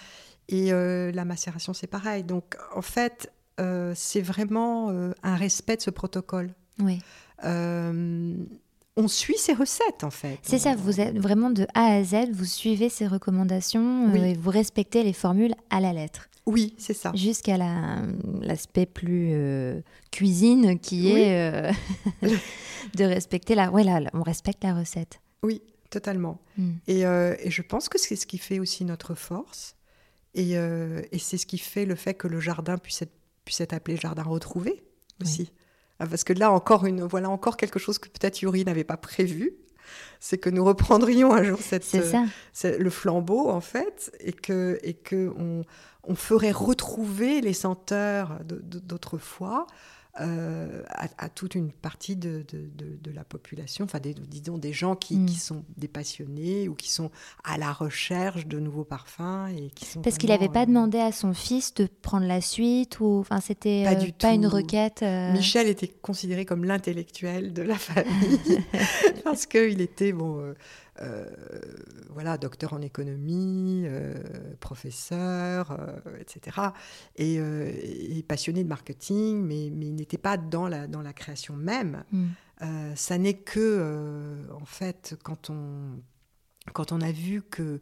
Et 0.50 0.74
euh, 0.74 1.12
la 1.12 1.26
macération, 1.26 1.74
c'est 1.74 1.88
pareil. 1.88 2.24
Donc, 2.24 2.58
en 2.76 2.82
fait, 2.82 3.32
euh, 3.60 3.93
c'est 3.96 4.22
vraiment 4.22 4.89
un 5.24 5.36
respect 5.36 5.78
de 5.78 5.82
ce 5.82 5.89
protocole. 5.89 6.54
Oui. 6.80 7.00
On 8.96 9.08
suit 9.08 9.38
ces 9.38 9.54
recettes, 9.54 10.04
en 10.04 10.12
fait. 10.12 10.40
C'est 10.44 10.60
ça, 10.60 10.76
vous 10.76 11.02
êtes 11.02 11.18
vraiment 11.18 11.50
de 11.50 11.66
A 11.74 11.96
à 11.96 12.04
Z, 12.04 12.32
vous 12.32 12.46
suivez 12.46 12.90
ces 12.90 13.08
recommandations 13.08 14.14
et 14.14 14.34
vous 14.36 14.52
respectez 14.52 15.04
les 15.04 15.14
formules 15.14 15.56
à 15.70 15.80
la 15.80 15.94
lettre. 15.94 16.30
Oui, 16.46 16.76
c'est 16.78 16.94
ça. 16.94 17.12
Jusqu'à 17.16 17.58
l'aspect 18.42 18.86
plus 18.86 19.34
cuisine 20.12 20.78
qui 20.80 21.10
est 21.10 21.72
de 22.96 23.04
respecter 23.04 23.56
la. 23.56 23.72
Ouais, 23.72 23.84
là, 23.84 24.02
on 24.14 24.22
respecte 24.22 24.64
la 24.64 24.74
recette. 24.74 25.20
Oui, 25.42 25.62
totalement. 25.90 26.40
Hmm. 26.58 26.74
Euh, 26.90 27.36
et, 27.40 27.52
je 27.52 27.62
pense 27.62 27.90
que 27.90 28.00
c'est 28.00 28.16
ce 28.16 28.26
qui 28.26 28.38
fait 28.38 28.60
aussi 28.60 28.86
notre 28.86 29.16
force. 29.16 29.76
Et, 30.34 30.58
euh, 30.58 31.02
c'est 31.18 31.38
ce 31.38 31.46
qui 31.46 31.58
fait 31.58 31.86
le 31.86 31.96
fait 31.96 32.14
que 32.14 32.28
le 32.28 32.40
jardin 32.40 32.78
puisse 32.78 33.02
être, 33.02 33.14
puisse 33.46 33.62
être 33.62 33.74
appelé 33.74 33.98
jardin 33.98 34.24
retrouvé 34.24 34.84
aussi. 35.22 35.52
Ah, 35.52 35.60
parce 35.98 36.24
que 36.24 36.34
là, 36.34 36.52
encore 36.52 36.86
une, 36.86 37.04
voilà 37.04 37.30
encore 37.30 37.58
quelque 37.58 37.80
chose 37.80 37.98
que 37.98 38.10
peut-être 38.10 38.42
Yuri 38.42 38.66
n'avait 38.66 38.84
pas 38.84 38.98
prévu. 38.98 39.54
C'est 40.20 40.38
que 40.38 40.50
nous 40.50 40.64
reprendrions 40.64 41.34
un 41.34 41.44
jour 41.44 41.60
cette, 41.62 41.84
ça. 41.84 42.24
le 42.64 42.90
flambeau, 42.90 43.50
en 43.50 43.62
fait, 43.62 44.16
et 44.22 44.32
que, 44.32 44.80
et 44.82 44.94
que 44.94 45.32
on, 45.38 45.64
on 46.04 46.16
ferait 46.16 46.52
retrouver 46.52 47.42
les 47.42 47.54
senteurs 47.54 48.40
d'autrefois 48.44 49.68
euh, 50.21 50.84
à, 50.89 51.28
toute 51.30 51.56
une 51.56 51.71
partie 51.71 52.15
de, 52.15 52.45
de, 52.52 53.12
la 53.12 53.23
population, 53.23 53.86
enfin 53.86 53.99
des, 53.99 54.13
disons 54.13 54.60
des 54.60 54.71
gens 54.73 54.95
qui, 54.95 55.17
Mm. 55.17 55.26
qui 55.26 55.39
sont 55.39 55.63
des 55.78 55.88
passionnés 55.88 56.67
ou 56.69 56.76
qui 56.76 56.91
sont 56.91 57.10
à 57.43 57.58
la 57.58 57.71
recherche 57.73 58.45
de 58.45 58.60
nouveaux 58.60 58.84
parfums 58.84 59.47
et 59.58 59.69
qui 59.71 59.86
sont 59.86 60.02
Parce 60.02 60.17
qu'il 60.19 60.30
n'avait 60.30 60.49
pas 60.49 60.63
euh, 60.63 60.65
demandé 60.67 60.99
à 60.99 61.12
son 61.12 61.34
fils 61.34 61.73
de 61.73 61.88
prendre 62.02 62.28
la 62.28 62.41
suite 62.41 62.99
ou 62.99 63.19
enfin 63.19 63.39
c'était 63.39 63.84
Pas 63.86 63.93
euh, 63.93 63.95
du 63.95 64.13
pas 64.13 64.34
une 64.34 64.45
requête. 64.47 65.02
euh, 65.02 65.32
Michel 65.34 65.67
était 65.67 65.88
considéré 65.88 66.45
comme 66.45 66.63
l'intellectuel 66.63 67.52
de 67.54 67.62
la 67.63 67.76
famille 67.76 68.60
parce 69.23 69.45
qu'il 69.47 69.82
était 69.82 70.12
bon, 70.13 70.54
voilà, 72.10 72.38
docteur 72.38 72.74
en 72.74 72.82
économie, 72.82 73.84
euh, 73.86 74.13
professeur, 74.60 75.72
euh, 75.72 76.18
etc. 76.20 76.58
Et, 77.16 77.39
euh, 77.39 77.72
et 77.84 78.24
passionné 78.24 78.63
de 78.63 78.70
marketing, 78.70 79.42
mais, 79.44 79.70
mais 79.74 79.88
il 79.88 79.96
n'était 79.96 80.18
pas 80.18 80.38
dans 80.38 80.68
la, 80.68 80.88
dans 80.88 81.02
la 81.02 81.13
création 81.13 81.56
même. 81.56 82.04
mm. 82.12 82.28
Euh, 82.62 82.96
ça 82.96 83.18
n'est 83.18 83.39
que, 83.39 83.60
euh, 83.60 84.46
en 84.54 84.66
fait, 84.66 85.16
quand 85.24 85.50
on, 85.50 86.00
quand 86.74 86.92
on 86.92 87.02
a 87.02 87.12
vu 87.12 87.42
que, 87.42 87.80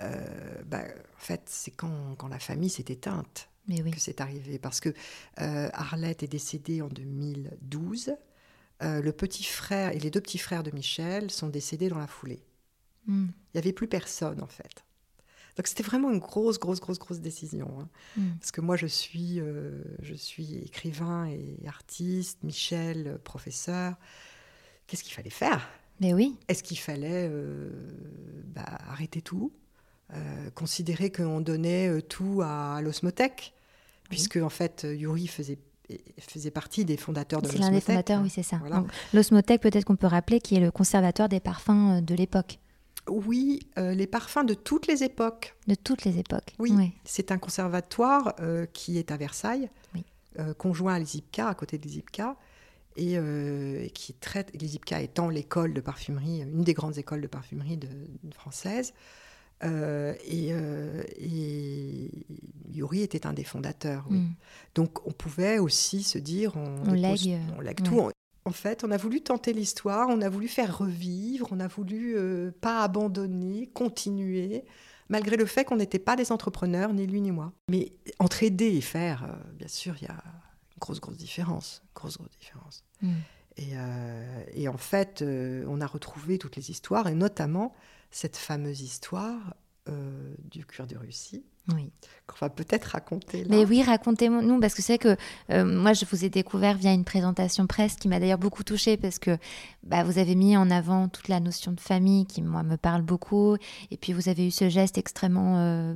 euh, 0.00 0.62
bah, 0.66 0.82
en 0.82 1.20
fait, 1.20 1.42
c'est 1.46 1.70
quand, 1.70 2.14
quand 2.18 2.28
la 2.28 2.38
famille 2.40 2.68
s'est 2.68 2.84
éteinte 2.88 3.48
Mais 3.68 3.80
oui. 3.82 3.90
que 3.92 4.00
c'est 4.00 4.20
arrivé. 4.20 4.58
Parce 4.58 4.80
que 4.80 4.90
euh, 5.40 5.70
Arlette 5.72 6.24
est 6.24 6.28
décédée 6.28 6.82
en 6.82 6.88
2012. 6.88 8.10
Euh, 8.82 9.00
le 9.00 9.12
petit 9.12 9.44
frère 9.44 9.92
et 9.94 9.98
les 9.98 10.10
deux 10.10 10.20
petits 10.20 10.38
frères 10.38 10.62
de 10.62 10.72
Michel 10.72 11.30
sont 11.30 11.48
décédés 11.48 11.88
dans 11.88 11.98
la 11.98 12.06
foulée. 12.06 12.42
Mm. 13.06 13.26
Il 13.26 13.56
n'y 13.56 13.58
avait 13.58 13.72
plus 13.72 13.88
personne, 13.88 14.42
en 14.42 14.46
fait. 14.46 14.84
Donc 15.56 15.66
c'était 15.66 15.82
vraiment 15.82 16.10
une 16.12 16.20
grosse, 16.20 16.58
grosse, 16.60 16.78
grosse, 16.78 16.98
grosse 17.00 17.20
décision. 17.20 17.68
hein. 17.80 17.88
Mm. 18.16 18.28
Parce 18.38 18.52
que 18.52 18.60
moi, 18.60 18.76
je 18.76 18.86
suis, 18.86 19.40
euh, 19.40 19.82
je 20.02 20.14
suis 20.14 20.56
écrivain 20.58 21.26
et 21.26 21.56
artiste, 21.66 22.42
Michel, 22.44 23.06
euh, 23.08 23.18
professeur. 23.18 23.94
Qu'est-ce 24.86 25.02
qu'il 25.02 25.14
fallait 25.14 25.30
faire? 25.30 25.68
Mais 26.00 26.14
oui. 26.14 26.36
Est-ce 26.46 26.62
qu'il 26.62 26.78
fallait 26.78 27.28
euh, 27.30 27.70
bah, 28.46 28.64
arrêter 28.88 29.20
tout? 29.20 29.52
Considérer 30.54 31.12
qu'on 31.12 31.42
donnait 31.42 32.00
tout 32.00 32.40
à 32.42 32.80
l'osmothèque? 32.82 33.52
Puisque, 34.08 34.36
en 34.36 34.48
fait, 34.48 34.86
Yuri 34.88 35.26
faisait, 35.26 35.58
faisait 36.18 36.50
partie 36.50 36.86
des 36.86 36.96
fondateurs 36.96 37.42
de 37.42 37.48
C'est 37.48 37.58
l'un 37.58 37.66
des 37.68 37.74
l'osmothèque. 37.74 37.84
fondateurs, 37.84 38.22
oui, 38.22 38.30
c'est 38.30 38.42
ça. 38.42 38.56
Voilà. 38.56 38.84
L'osmothèque, 39.12 39.60
peut-être 39.60 39.84
qu'on 39.84 39.96
peut 39.96 40.06
rappeler, 40.06 40.40
qui 40.40 40.54
est 40.54 40.60
le 40.60 40.70
conservatoire 40.70 41.28
des 41.28 41.40
parfums 41.40 42.00
de 42.00 42.14
l'époque, 42.14 42.58
Oui, 43.08 43.60
euh, 43.78 43.92
les 43.94 44.06
parfums 44.06 44.44
de 44.44 44.54
toutes 44.54 44.86
les 44.86 45.02
époques. 45.04 45.56
de 45.66 45.74
toutes 45.74 46.04
les 46.04 46.18
époques. 46.18 46.54
Oui, 46.58 46.72
c'est 47.04 47.32
un 47.32 47.38
conservatoire 47.38 48.34
euh, 48.40 48.66
qui 48.72 48.98
est 48.98 49.10
à 49.10 49.16
Versailles, 49.16 49.70
Oui. 49.94 50.04
euh, 50.38 50.54
conjoint 50.54 50.94
à 50.94 50.98
l'ISIPCA, 50.98 51.48
à 51.48 51.54
côté 51.54 51.78
de 51.78 51.84
l'ISIPCA, 51.84 52.36
et 52.96 53.14
et 53.14 53.90
qui 53.94 54.12
traite, 54.14 54.50
l'ISIPCA 54.60 55.00
étant 55.02 55.28
l'école 55.28 55.72
de 55.72 55.80
parfumerie, 55.80 56.40
une 56.42 56.64
des 56.64 56.74
grandes 56.74 56.98
écoles 56.98 57.20
de 57.20 57.26
parfumerie 57.28 57.76
de, 57.76 57.86
de 58.24 58.34
française. 58.34 58.92
Et, 59.64 60.48
et 61.18 62.10
Yuri 62.72 63.02
était 63.02 63.26
un 63.26 63.32
des 63.32 63.44
fondateurs, 63.44 64.04
oui. 64.10 64.18
Mm. 64.18 64.34
Donc 64.74 65.06
on 65.06 65.12
pouvait 65.12 65.58
aussi 65.58 66.02
se 66.02 66.18
dire, 66.18 66.56
on, 66.56 66.64
On 66.88 66.94
dépose- 66.94 67.24
lègue, 67.26 67.40
on 67.56 67.60
lègue 67.60 67.80
ouais. 67.80 67.86
tout. 67.88 67.98
On- 68.00 68.10
En 68.48 68.52
fait, 68.52 68.82
on 68.82 68.90
a 68.90 68.96
voulu 68.96 69.20
tenter 69.20 69.52
l'histoire, 69.52 70.08
on 70.08 70.22
a 70.22 70.30
voulu 70.30 70.48
faire 70.48 70.78
revivre, 70.78 71.48
on 71.50 71.60
a 71.60 71.68
voulu 71.68 72.16
euh, 72.16 72.50
pas 72.62 72.82
abandonner, 72.82 73.66
continuer, 73.74 74.64
malgré 75.10 75.36
le 75.36 75.44
fait 75.44 75.66
qu'on 75.66 75.76
n'était 75.76 75.98
pas 75.98 76.16
des 76.16 76.32
entrepreneurs, 76.32 76.94
ni 76.94 77.06
lui 77.06 77.20
ni 77.20 77.30
moi. 77.30 77.52
Mais 77.68 77.92
entre 78.18 78.42
aider 78.42 78.74
et 78.74 78.80
faire, 78.80 79.24
euh, 79.24 79.52
bien 79.52 79.68
sûr, 79.68 79.96
il 80.00 80.04
y 80.04 80.08
a 80.08 80.14
une 80.14 80.80
grosse, 80.80 80.98
grosse 80.98 81.18
différence. 81.18 81.82
Grosse, 81.94 82.16
grosse 82.16 82.30
différence. 82.30 82.84
Mm. 83.02 83.12
Et, 83.58 83.68
euh, 83.74 84.44
et 84.54 84.66
en 84.68 84.78
fait, 84.78 85.22
on 85.22 85.82
a 85.82 85.86
retrouvé 85.86 86.38
toutes 86.38 86.56
les 86.56 86.70
histoires, 86.70 87.06
et 87.06 87.14
notamment 87.14 87.74
cette 88.10 88.38
fameuse 88.38 88.80
histoire 88.80 89.56
du 90.50 90.64
cuir 90.64 90.86
de 90.86 90.96
Russie, 90.96 91.44
Oui. 91.74 91.90
qu'on 92.26 92.36
va 92.40 92.50
peut-être 92.50 92.84
raconter 92.86 93.44
là. 93.44 93.48
Mais 93.50 93.64
oui, 93.64 93.82
racontez-nous, 93.82 94.60
parce 94.60 94.74
que 94.74 94.82
c'est 94.82 94.98
que 94.98 95.16
euh, 95.50 95.64
moi, 95.64 95.92
je 95.92 96.04
vous 96.10 96.24
ai 96.24 96.30
découvert 96.30 96.76
via 96.76 96.92
une 96.92 97.04
présentation 97.04 97.66
presse 97.66 97.96
qui 97.96 98.08
m'a 98.08 98.20
d'ailleurs 98.20 98.38
beaucoup 98.38 98.64
touchée, 98.64 98.96
parce 98.96 99.18
que 99.18 99.38
bah, 99.82 100.04
vous 100.04 100.18
avez 100.18 100.34
mis 100.34 100.56
en 100.56 100.70
avant 100.70 101.08
toute 101.08 101.28
la 101.28 101.40
notion 101.40 101.72
de 101.72 101.80
famille 101.80 102.26
qui, 102.26 102.42
moi, 102.42 102.62
me 102.62 102.76
parle 102.76 103.02
beaucoup. 103.02 103.56
Et 103.90 103.96
puis, 103.96 104.12
vous 104.12 104.28
avez 104.28 104.46
eu 104.46 104.50
ce 104.50 104.68
geste 104.68 104.98
extrêmement 104.98 105.58
euh, 105.58 105.94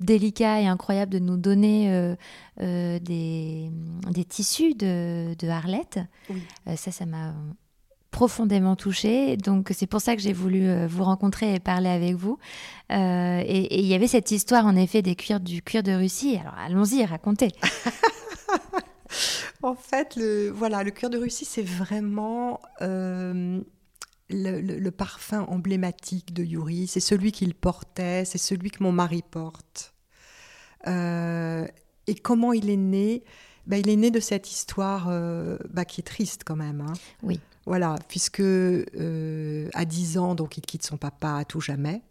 délicat 0.00 0.60
et 0.60 0.66
incroyable 0.66 1.12
de 1.12 1.18
nous 1.18 1.36
donner 1.36 1.92
euh, 1.92 2.14
euh, 2.60 2.98
des, 2.98 3.70
des 4.10 4.24
tissus 4.24 4.74
de, 4.74 5.34
de 5.38 5.48
Arlette. 5.48 5.98
Oui. 6.30 6.42
Euh, 6.68 6.76
ça, 6.76 6.90
ça 6.90 7.04
m'a 7.06 7.34
profondément 8.12 8.76
touchée. 8.76 9.36
Donc, 9.36 9.72
c'est 9.74 9.88
pour 9.88 10.00
ça 10.00 10.14
que 10.14 10.22
j'ai 10.22 10.32
voulu 10.32 10.68
euh, 10.68 10.86
vous 10.86 11.02
rencontrer 11.02 11.54
et 11.54 11.58
parler 11.60 11.88
avec 11.88 12.14
vous. 12.14 12.38
Euh, 12.92 13.42
et 13.44 13.80
il 13.80 13.86
y 13.86 13.94
avait 13.94 14.06
cette 14.06 14.30
histoire, 14.30 14.64
en 14.66 14.76
effet, 14.76 15.02
des 15.02 15.16
cuirs, 15.16 15.40
du 15.40 15.62
cuir 15.62 15.82
de 15.82 15.90
Russie. 15.92 16.36
Alors, 16.40 16.54
allons-y, 16.64 17.04
racontez. 17.04 17.48
En 19.62 19.74
fait, 19.74 20.16
le, 20.16 20.48
voilà, 20.50 20.82
le 20.82 20.90
cuir 20.90 21.08
de 21.10 21.18
Russie, 21.18 21.44
c'est 21.44 21.62
vraiment 21.62 22.60
euh, 22.80 23.60
le, 24.30 24.60
le- 24.60 24.78
le 24.78 24.90
parfum 24.90 25.44
emblématique 25.48 26.32
de 26.32 26.42
Yuri. 26.42 26.86
C'est 26.88 26.98
celui 27.00 27.30
qu'il 27.30 27.54
portait, 27.54 28.24
c'est 28.24 28.38
celui 28.38 28.70
que 28.70 28.82
mon 28.82 28.90
mari 28.90 29.22
porte. 29.22 29.94
Et 30.86 32.14
comment 32.22 32.52
il 32.52 32.70
est 32.70 32.76
né? 32.76 33.22
Ben, 33.68 33.76
Il 33.76 33.88
est 33.88 33.96
né 33.96 34.10
de 34.10 34.18
cette 34.18 34.50
histoire 34.50 35.06
euh, 35.10 35.56
bah, 35.70 35.84
qui 35.84 36.00
est 36.00 36.04
triste 36.04 36.42
quand 36.44 36.56
même. 36.56 36.80
hein. 36.80 36.92
Oui. 37.22 37.38
Voilà, 37.66 37.96
puisque 38.08 38.40
euh, 38.40 39.68
à 39.74 39.84
10 39.84 40.18
ans, 40.18 40.34
donc 40.34 40.56
il 40.58 40.62
quitte 40.62 40.84
son 40.84 40.96
papa 40.96 41.34
à 41.36 41.44
tout 41.44 41.60
jamais. 41.60 42.02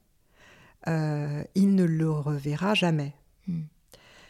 Euh, 0.87 1.43
il 1.55 1.75
ne 1.75 1.83
le 1.83 2.09
reverra 2.09 2.73
jamais. 2.73 3.13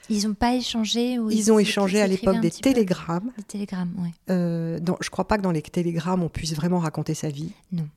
Ils 0.10 0.28
n'ont 0.28 0.34
pas 0.34 0.56
échangé 0.56 1.20
ou 1.20 1.30
Ils 1.30 1.52
ont 1.54 1.60
échangé 1.60 2.02
à 2.02 2.08
l'époque 2.08 2.42
des 2.42 2.52
télégrammes. 2.52 3.32
Des 3.38 3.44
télégrammes, 3.44 3.94
oui. 4.00 4.10
Euh, 4.30 4.78
je 5.00 5.10
crois 5.10 5.26
pas 5.28 5.38
que 5.38 5.42
dans 5.44 5.52
les 5.52 5.62
télégrammes, 5.62 6.24
on 6.24 6.28
puisse 6.28 6.54
vraiment 6.54 6.80
raconter 6.80 7.14
sa 7.14 7.30
vie. 7.30 7.54
Non. 7.72 7.88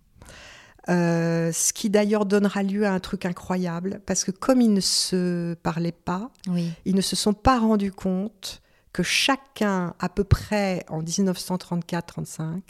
Euh, 0.91 1.51
ce 1.51 1.73
qui 1.73 1.89
d'ailleurs 1.91 2.27
donnera 2.27 2.63
lieu 2.63 2.85
à 2.87 2.93
un 2.93 3.01
truc 3.01 3.25
incroyable, 3.25 4.01
parce 4.07 4.23
que 4.23 4.31
comme 4.31 4.61
ils 4.61 4.73
ne 4.73 4.81
se 4.81 5.55
parlaient 5.55 5.93
pas, 5.93 6.31
Oui. 6.47 6.71
ils 6.85 6.95
ne 6.95 7.01
se 7.01 7.17
sont 7.17 7.33
pas 7.33 7.59
rendus 7.59 7.91
compte 7.91 8.61
que 8.93 9.03
chacun, 9.03 9.95
à 9.99 10.09
peu 10.09 10.25
près 10.25 10.85
en 10.89 11.03
1934-35, 11.03 12.61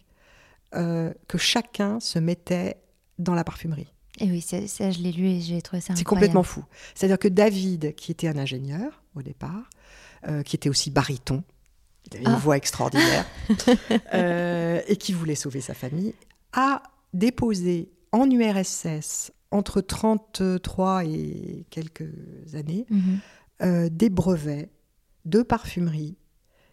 euh, 0.74 1.12
que 1.28 1.38
chacun 1.38 2.00
se 2.00 2.18
mettait 2.18 2.76
dans 3.18 3.34
la 3.34 3.44
parfumerie. 3.44 3.92
Et 4.20 4.30
oui, 4.30 4.40
ça, 4.40 4.66
ça, 4.68 4.90
je 4.90 5.00
l'ai 5.00 5.10
lu 5.12 5.26
et 5.26 5.40
j'ai 5.40 5.60
trouvé 5.62 5.80
ça 5.80 5.94
C'est 5.96 6.04
complètement 6.04 6.42
fou. 6.44 6.64
C'est-à-dire 6.94 7.18
que 7.18 7.28
David, 7.28 7.94
qui 7.96 8.12
était 8.12 8.28
un 8.28 8.38
ingénieur 8.38 9.02
au 9.16 9.22
départ, 9.22 9.68
euh, 10.28 10.42
qui 10.42 10.54
était 10.56 10.68
aussi 10.68 10.90
baryton, 10.90 11.42
il 12.06 12.16
avait 12.16 12.24
une 12.26 12.32
Ah. 12.32 12.36
voix 12.38 12.56
extraordinaire, 12.56 13.26
euh, 14.14 14.80
et 14.86 14.96
qui 14.96 15.12
voulait 15.12 15.34
sauver 15.34 15.60
sa 15.60 15.74
famille, 15.74 16.14
a 16.52 16.82
déposé 17.12 17.90
en 18.12 18.30
URSS, 18.30 19.32
entre 19.50 19.80
33 19.80 21.04
et 21.04 21.66
quelques 21.70 22.54
années, 22.54 22.86
Mhm. 22.90 23.18
euh, 23.62 23.88
des 23.90 24.10
brevets 24.10 24.70
de 25.24 25.42
parfumerie 25.42 26.16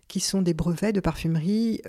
qui 0.08 0.20
sont 0.20 0.42
des 0.42 0.54
brevets 0.54 0.92
de 0.94 1.00
parfumerie 1.00 1.82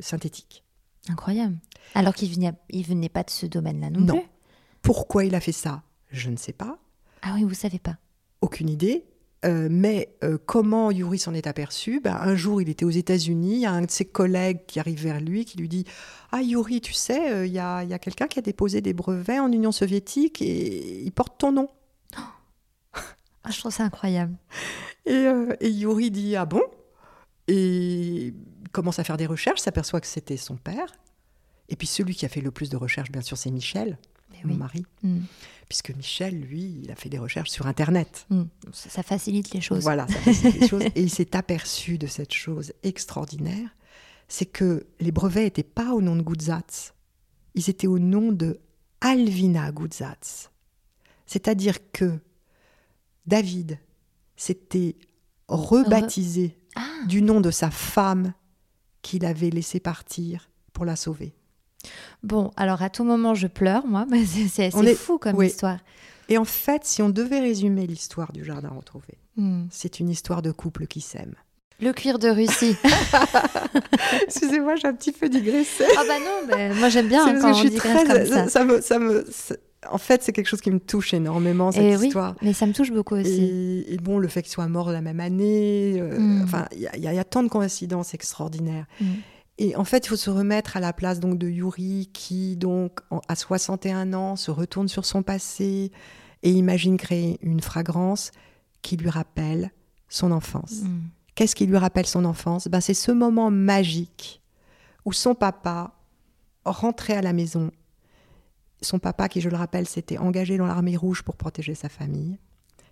synthétique. 0.00 0.62
Incroyable. 1.08 1.56
Alors 1.94 2.14
qu'il 2.14 2.30
venait, 2.32 2.52
il 2.70 2.84
venait 2.86 3.08
pas 3.08 3.22
de 3.22 3.30
ce 3.30 3.46
domaine-là 3.46 3.90
non, 3.90 4.00
Non. 4.00 4.14
plus. 4.20 4.28
Pourquoi 4.82 5.24
il 5.24 5.34
a 5.34 5.40
fait 5.40 5.52
ça? 5.52 5.82
Je 6.10 6.30
ne 6.30 6.36
sais 6.36 6.52
pas. 6.52 6.78
Ah 7.22 7.32
oui, 7.34 7.44
vous 7.44 7.54
savez 7.54 7.78
pas. 7.78 7.96
aucune 8.40 8.68
idée. 8.68 9.04
Euh, 9.44 9.68
mais 9.70 10.16
euh, 10.24 10.38
comment 10.44 10.90
Yuri 10.90 11.18
s'en 11.18 11.34
est 11.34 11.46
aperçu? 11.46 12.00
Ben, 12.00 12.16
Un 12.20 12.34
jour, 12.34 12.60
il 12.62 12.68
était 12.68 12.84
aux 12.84 12.90
États-Unis, 12.90 13.54
il 13.56 13.60
y 13.60 13.66
a 13.66 13.72
un 13.72 13.82
de 13.82 13.90
ses 13.90 14.04
collègues 14.06 14.60
qui 14.66 14.80
arrive 14.80 15.00
vers 15.00 15.20
lui, 15.20 15.44
qui 15.44 15.58
lui 15.58 15.68
dit 15.68 15.84
Ah, 16.32 16.42
Yuri, 16.42 16.80
tu 16.80 16.92
sais, 16.92 17.32
euh, 17.32 17.46
il 17.46 17.52
y 17.52 17.58
a, 17.58 17.84
y 17.84 17.92
a 17.92 17.98
quelqu'un 17.98 18.26
qui 18.26 18.38
a 18.38 18.42
déposé 18.42 18.80
des 18.80 18.92
brevets 18.94 19.38
en 19.38 19.52
Union 19.52 19.72
soviétique 19.72 20.40
et 20.42 21.02
il 21.04 21.12
porte 21.12 21.38
ton 21.38 21.52
nom. 21.52 21.68
Ah, 23.44 23.50
je 23.50 23.58
trouve 23.60 23.72
ça 23.72 23.84
incroyable. 23.84 24.34
Et, 25.04 25.26
et 25.60 25.70
Yuri 25.70 26.10
dit 26.10 26.34
Ah 26.34 26.46
bon? 26.46 26.62
Et 27.46 28.34
commence 28.76 28.98
à 28.98 29.04
faire 29.04 29.16
des 29.16 29.26
recherches, 29.26 29.60
s'aperçoit 29.60 30.02
que 30.02 30.06
c'était 30.06 30.36
son 30.36 30.56
père. 30.56 30.92
Et 31.70 31.76
puis 31.76 31.86
celui 31.86 32.14
qui 32.14 32.26
a 32.26 32.28
fait 32.28 32.42
le 32.42 32.50
plus 32.50 32.68
de 32.68 32.76
recherches, 32.76 33.10
bien 33.10 33.22
sûr, 33.22 33.38
c'est 33.38 33.50
Michel, 33.50 33.98
Mais 34.30 34.40
mon 34.44 34.52
oui. 34.52 34.58
mari. 34.58 34.86
Mm. 35.02 35.20
Puisque 35.66 35.90
Michel, 35.96 36.38
lui, 36.38 36.80
il 36.82 36.90
a 36.90 36.94
fait 36.94 37.08
des 37.08 37.18
recherches 37.18 37.48
sur 37.48 37.66
Internet. 37.66 38.26
Mm. 38.28 38.42
Ça, 38.72 38.90
ça 38.90 39.02
facilite 39.02 39.52
les 39.52 39.62
choses. 39.62 39.82
Voilà, 39.82 40.06
ça 40.08 40.18
facilite 40.18 40.60
les 40.60 40.68
choses. 40.72 40.82
Et 40.94 41.02
il 41.02 41.08
s'est 41.10 41.34
aperçu 41.34 41.96
de 41.96 42.06
cette 42.06 42.34
chose 42.34 42.74
extraordinaire, 42.82 43.70
c'est 44.28 44.44
que 44.44 44.86
les 45.00 45.10
brevets 45.10 45.44
n'étaient 45.44 45.62
pas 45.62 45.94
au 45.94 46.02
nom 46.02 46.14
de 46.14 46.22
Gutzatz, 46.22 46.92
ils 47.54 47.70
étaient 47.70 47.86
au 47.86 47.98
nom 47.98 48.30
de 48.30 48.60
Alvina 49.00 49.72
Gutzatz. 49.72 50.50
C'est-à-dire 51.24 51.78
que 51.92 52.18
David 53.26 53.78
s'était 54.36 54.96
rebaptisé 55.48 56.58
Ah, 56.74 57.06
du 57.08 57.22
nom 57.22 57.40
de 57.40 57.50
sa 57.50 57.70
femme 57.70 58.34
qu'il 59.06 59.24
avait 59.24 59.50
laissé 59.50 59.78
partir 59.80 60.50
pour 60.72 60.84
la 60.84 60.96
sauver. 60.96 61.32
Bon, 62.22 62.50
alors 62.56 62.82
à 62.82 62.90
tout 62.90 63.04
moment, 63.04 63.34
je 63.34 63.46
pleure, 63.46 63.86
moi. 63.86 64.04
mais 64.10 64.24
C'est 64.24 64.66
est- 64.66 64.94
fou 64.94 65.18
comme 65.18 65.36
oui. 65.36 65.46
histoire. 65.46 65.78
Et 66.28 66.38
en 66.38 66.44
fait, 66.44 66.84
si 66.84 67.02
on 67.02 67.08
devait 67.08 67.38
résumer 67.38 67.86
l'histoire 67.86 68.32
du 68.32 68.44
jardin 68.44 68.70
retrouvé, 68.70 69.18
Hmm. 69.36 69.66
c'est 69.70 70.00
une 70.00 70.08
histoire 70.08 70.40
de 70.42 70.50
couple 70.50 70.86
qui 70.86 71.02
s'aime. 71.02 71.34
Le 71.78 71.92
cuir 71.92 72.18
de 72.18 72.28
Russie. 72.30 72.74
Excusez-moi, 74.22 74.76
j'ai 74.76 74.88
un 74.88 74.94
petit 74.94 75.12
peu 75.12 75.28
digressé. 75.28 75.84
Ah 75.96 76.02
bah 76.08 76.18
non, 76.18 76.48
bah, 76.48 76.74
moi 76.74 76.88
j'aime 76.88 77.06
bien 77.08 77.26
hein, 77.26 77.38
quand 77.40 77.52
on 77.52 77.62
digresse 77.62 78.04
très, 78.04 78.06
comme 78.06 78.26
ça. 78.26 78.48
ça 78.48 78.64
me, 78.64 78.80
ça 78.80 78.98
me, 78.98 79.26
en 79.90 79.98
fait, 79.98 80.22
c'est 80.22 80.32
quelque 80.32 80.48
chose 80.48 80.60
qui 80.60 80.70
me 80.70 80.80
touche 80.80 81.14
énormément 81.14 81.72
cette 81.72 81.82
Et 81.82 81.96
oui, 81.96 82.06
histoire. 82.08 82.34
mais 82.42 82.52
ça 82.52 82.66
me 82.66 82.72
touche 82.72 82.92
beaucoup 82.92 83.14
aussi. 83.16 83.42
Et, 83.42 83.94
et 83.94 83.96
bon, 83.98 84.18
le 84.18 84.28
fait 84.28 84.42
qu'il 84.42 84.50
soit 84.52 84.68
mort 84.68 84.90
la 84.90 85.00
même 85.00 85.20
année, 85.20 86.00
euh, 86.00 86.18
Mm. 86.18 86.42
enfin, 86.44 86.66
il 86.72 86.80
y, 86.80 86.86
a- 86.88 87.12
y 87.12 87.18
y 87.20 87.24
tant 87.24 87.42
de 87.42 87.48
coïncidences 87.48 88.14
extraordinaires. 88.14 88.86
Mm. 89.00 89.04
Et 89.58 89.74
en 89.76 89.84
fait, 89.84 90.04
il 90.04 90.08
faut 90.08 90.16
se 90.16 90.28
remettre 90.30 90.76
à 90.76 90.80
la 90.80 90.92
place 90.92 91.18
donc 91.20 91.38
de 91.38 91.48
Yuri, 91.48 92.10
qui 92.12 92.56
donc 92.56 93.00
en- 93.10 93.20
à 93.28 93.34
61 93.36 94.12
ans 94.12 94.36
se 94.36 94.50
retourne 94.50 94.88
sur 94.88 95.04
son 95.06 95.22
passé 95.22 95.90
et 96.42 96.50
imagine 96.50 96.96
créer 96.98 97.38
une 97.42 97.60
fragrance 97.60 98.32
qui 98.82 98.96
lui 98.98 99.08
rappelle 99.08 99.70
son 100.08 100.30
enfance. 100.30 100.82
Hmm. 100.84 101.00
Qu'est-ce 101.34 101.54
qui 101.56 101.66
lui 101.66 101.76
rappelle 101.78 102.06
son 102.06 102.24
enfance? 102.24 102.68
Ben, 102.68 102.80
C'est 102.80 102.94
ce 102.94 103.12
moment 103.12 103.50
magique 103.50 104.42
où 105.04 105.12
son 105.12 105.34
papa 105.34 105.94
rentrait 106.64 107.14
à 107.14 107.22
la 107.22 107.32
maison. 107.32 107.70
Son 108.86 108.98
papa, 108.98 109.28
qui 109.28 109.40
je 109.40 109.48
le 109.48 109.56
rappelle, 109.56 109.86
s'était 109.86 110.18
engagé 110.18 110.56
dans 110.56 110.66
l'armée 110.66 110.96
rouge 110.96 111.22
pour 111.22 111.36
protéger 111.36 111.74
sa 111.74 111.88
famille, 111.88 112.38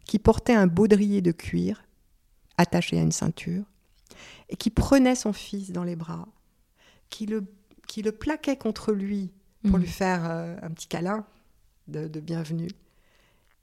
qui 0.05 0.19
portait 0.19 0.55
un 0.55 0.67
baudrier 0.67 1.23
de 1.23 1.33
cuir 1.33 1.85
attaché 2.59 2.99
à 2.99 3.03
une 3.03 3.13
ceinture, 3.13 3.65
et 4.49 4.57
qui 4.57 4.71
prenait 4.71 5.15
son 5.15 5.33
fils 5.33 5.71
dans 5.73 5.85
les 5.85 5.97
bras, 5.97 6.29
qui 7.11 7.27
le, 7.27 7.45
qui 7.87 8.03
le 8.03 8.13
plaquait 8.13 8.57
contre 8.57 8.93
lui 8.93 9.31
pour 9.63 9.79
Mm. 9.79 9.83
lui 9.83 9.89
faire 9.89 10.23
euh, 10.29 10.57
un 10.61 10.71
petit 10.71 10.89
câlin 10.89 11.25
de, 11.89 12.07
de 12.07 12.21
bienvenue. 12.21 12.69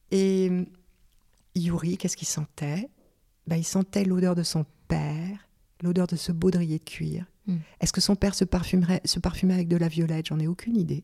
Et 0.10 0.50
euh, 0.50 0.66
Yuri, 1.56 1.98
qu'est-ce 1.98 2.18
qu'il 2.18 2.28
sentait? 2.28 2.90
Ben, 3.46 3.56
Il 3.58 3.64
sentait 3.64 4.04
l'odeur 4.04 4.34
de 4.36 4.44
son 4.44 4.66
père, 4.88 5.48
l'odeur 5.84 6.08
de 6.08 6.16
ce 6.16 6.32
baudrier 6.32 6.80
de 6.80 6.84
cuir. 6.84 7.26
Mm. 7.46 7.58
Est-ce 7.82 7.94
que 7.94 8.02
son 8.02 8.16
père 8.16 8.34
se, 8.34 8.46
parfumerait, 8.46 9.02
se 9.06 9.20
parfumait 9.20 9.54
avec 9.54 9.68
de 9.68 9.78
la 9.78 9.88
violette? 9.90 10.28
J'en 10.28 10.40
ai 10.40 10.48
aucune 10.48 10.76
idée. 10.76 11.04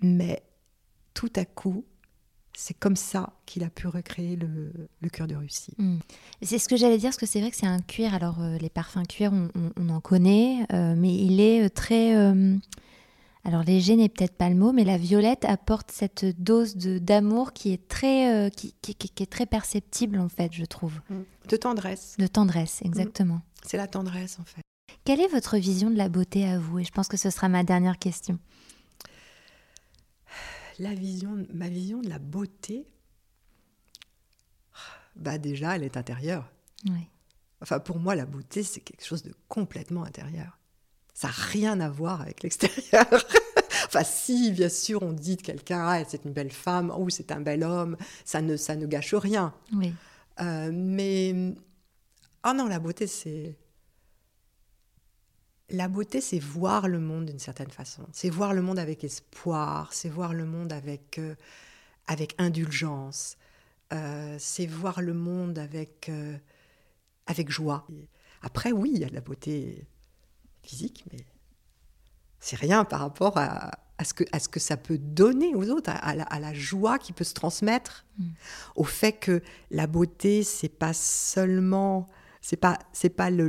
Mais 0.00 0.42
tout 1.14 1.32
à 1.36 1.44
coup, 1.44 1.84
c'est 2.56 2.74
comme 2.74 2.96
ça 2.96 3.34
qu'il 3.46 3.62
a 3.64 3.70
pu 3.70 3.86
recréer 3.86 4.36
le, 4.36 4.72
le 5.00 5.08
cœur 5.08 5.26
de 5.28 5.36
Russie. 5.36 5.74
Hmm. 5.78 5.98
C'est 6.42 6.58
ce 6.58 6.68
que 6.68 6.76
j'allais 6.76 6.98
dire, 6.98 7.08
parce 7.10 7.16
que 7.16 7.26
c'est 7.26 7.40
vrai 7.40 7.50
que 7.50 7.56
c'est 7.56 7.66
un 7.66 7.80
cuir. 7.80 8.14
Alors, 8.14 8.40
euh, 8.40 8.58
les 8.58 8.68
parfums 8.70 9.04
cuir, 9.08 9.32
on, 9.32 9.48
on- 9.54 9.72
on 9.76 9.88
en 9.90 10.00
connaît, 10.00 10.66
euh, 10.72 10.94
mais 10.96 11.14
il 11.14 11.40
est 11.40 11.64
euh, 11.66 11.68
très. 11.68 12.16
euh, 12.16 12.56
alors, 13.44 13.62
léger 13.62 13.96
n'est 13.96 14.08
peut-être 14.08 14.36
pas 14.36 14.48
le 14.50 14.56
mot, 14.56 14.72
mais 14.72 14.84
la 14.84 14.98
violette 14.98 15.44
apporte 15.44 15.90
cette 15.92 16.24
dose 16.42 16.74
d'amour 16.76 17.52
qui 17.52 17.72
est 17.72 17.88
très, 17.88 18.50
qui, 18.50 18.74
qui- 18.82 18.94
qui- 18.94 19.08
qui 19.08 19.22
est 19.22 19.26
très 19.26 19.46
perceptible 19.46 20.18
en 20.18 20.28
fait, 20.28 20.52
je 20.52 20.64
trouve, 20.64 21.00
De 21.48 21.56
tendresse. 21.56 22.16
de 22.18 22.26
tendresse, 22.26 22.80
exactement. 22.84 23.40
C'est 23.64 23.76
la 23.78 23.86
tendresse 23.86 24.38
en 24.40 24.44
fait. 24.44 24.60
Quelle 25.04 25.20
est 25.20 25.28
votre 25.28 25.56
vision 25.56 25.88
de 25.90 25.96
la 25.96 26.08
beauté 26.10 26.46
à 26.46 26.58
vous? 26.58 26.80
Et 26.80 26.84
je 26.84 26.90
pense 26.90 27.08
que 27.08 27.16
ce 27.16 27.30
sera 27.30 27.48
ma 27.48 27.62
dernière 27.64 27.98
question. 27.98 28.38
La 30.78 30.94
vision, 30.94 31.46
ma 31.52 31.68
vision 31.68 32.00
de 32.00 32.08
la 32.08 32.18
beauté, 32.18 32.86
bah 35.16 35.38
déjà, 35.38 35.76
elle 35.76 35.82
est 35.82 35.96
intérieure. 35.96 36.50
Oui. 36.86 37.08
Enfin, 37.60 37.80
pour 37.80 37.98
moi, 37.98 38.14
la 38.14 38.26
beauté, 38.26 38.62
c'est 38.62 38.80
quelque 38.80 39.04
chose 39.04 39.22
de 39.22 39.34
complètement 39.48 40.04
intérieur. 40.04 40.58
Ça 41.12 41.28
n'a 41.28 41.34
rien 41.34 41.80
à 41.80 41.88
voir 41.88 42.20
avec 42.20 42.42
l'extérieur. 42.44 43.06
enfin, 43.86 44.04
si, 44.04 44.52
bien 44.52 44.68
sûr, 44.68 45.02
on 45.02 45.12
dit 45.12 45.36
de 45.36 45.42
quelqu'un, 45.42 45.84
ah, 45.84 46.04
c'est 46.06 46.24
une 46.24 46.32
belle 46.32 46.52
femme, 46.52 46.92
ou 46.96 47.10
c'est 47.10 47.32
un 47.32 47.40
bel 47.40 47.64
homme, 47.64 47.96
ça 48.24 48.40
ne, 48.40 48.56
ça 48.56 48.76
ne 48.76 48.86
gâche 48.86 49.14
rien. 49.14 49.52
Oui. 49.72 49.92
Euh, 50.40 50.70
mais, 50.72 51.54
ah 52.44 52.54
non, 52.54 52.66
la 52.66 52.78
beauté, 52.78 53.08
c'est. 53.08 53.56
La 55.70 55.88
beauté, 55.88 56.20
c'est 56.20 56.38
voir 56.38 56.88
le 56.88 56.98
monde 56.98 57.26
d'une 57.26 57.38
certaine 57.38 57.70
façon. 57.70 58.06
C'est 58.12 58.30
voir 58.30 58.54
le 58.54 58.62
monde 58.62 58.78
avec 58.78 59.04
espoir, 59.04 59.92
c'est 59.92 60.08
voir 60.08 60.32
le 60.32 60.46
monde 60.46 60.72
avec, 60.72 61.18
euh, 61.18 61.34
avec 62.06 62.34
indulgence, 62.38 63.36
euh, 63.92 64.36
c'est 64.38 64.66
voir 64.66 65.02
le 65.02 65.12
monde 65.12 65.58
avec, 65.58 66.08
euh, 66.08 66.36
avec 67.26 67.50
joie. 67.50 67.86
Après, 68.40 68.72
oui, 68.72 68.92
il 68.94 69.00
y 69.00 69.04
a 69.04 69.08
de 69.08 69.14
la 69.14 69.20
beauté 69.20 69.86
physique, 70.62 71.04
mais 71.12 71.18
c'est 72.40 72.56
rien 72.56 72.84
par 72.84 73.00
rapport 73.00 73.36
à, 73.36 73.72
à, 73.98 74.04
ce 74.04 74.14
que, 74.14 74.24
à 74.32 74.38
ce 74.38 74.48
que 74.48 74.60
ça 74.60 74.76
peut 74.78 74.98
donner 74.98 75.54
aux 75.54 75.68
autres, 75.68 75.90
à, 75.90 75.96
à 75.96 76.14
la, 76.14 76.22
à 76.24 76.40
la 76.40 76.54
joie 76.54 76.98
qui 76.98 77.12
peut 77.12 77.24
se 77.24 77.34
transmettre, 77.34 78.06
Mm. 78.18 78.30
au 78.76 78.84
fait 78.84 79.12
que 79.12 79.42
la 79.70 79.86
beauté, 79.86 80.42
c'est 80.42 80.68
pas 80.68 80.92
seulement, 80.92 82.08
c'est 82.40 82.56
pas, 82.56 82.78
c'est 82.92 83.10
pas 83.10 83.30
le, 83.30 83.48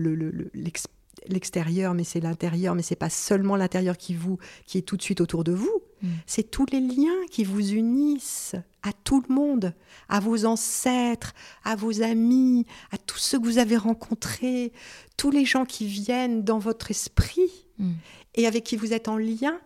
l'extérieur, 1.28 1.94
mais 1.94 2.04
c'est 2.04 2.20
l'intérieur, 2.20 2.76
mais 2.76 2.82
c'est 2.82 2.96
pas 2.96 3.10
seulement 3.10 3.56
l'intérieur 3.56 3.98
qui 3.98 4.14
vous, 4.14 4.38
qui 4.66 4.78
est 4.78 4.82
tout 4.82 4.98
de 4.98 5.02
suite 5.02 5.22
autour 5.22 5.44
de 5.44 5.52
vous. 5.52 5.82
Mm. 6.02 6.08
C'est 6.26 6.50
tous 6.52 6.66
les 6.72 6.80
liens 6.80 7.26
qui 7.32 7.44
vous 7.44 7.72
unissent 7.74 8.56
à 8.84 8.92
tout 8.94 9.24
le 9.28 9.34
monde, 9.34 9.74
à 10.08 10.20
vos 10.20 10.46
ancêtres, 10.46 11.34
à 11.64 11.76
vos 11.76 12.02
amis, 12.02 12.66
à 12.92 12.98
tous 12.98 13.18
ceux 13.20 13.40
que 13.40 13.46
vous 13.46 13.58
avez 13.58 13.78
rencontrés, 13.78 14.72
tous 15.18 15.32
les 15.32 15.46
gens 15.46 15.66
qui 15.66 15.86
viennent 15.88 16.44
dans 16.44 16.60
votre 16.60 16.92
esprit 16.92 17.66
Mm. 17.78 17.92
et 18.36 18.46
avec 18.48 18.66
qui 18.66 18.76
vous 18.76 18.92
êtes 18.92 19.08
en 19.08 19.18
lien 19.18 19.58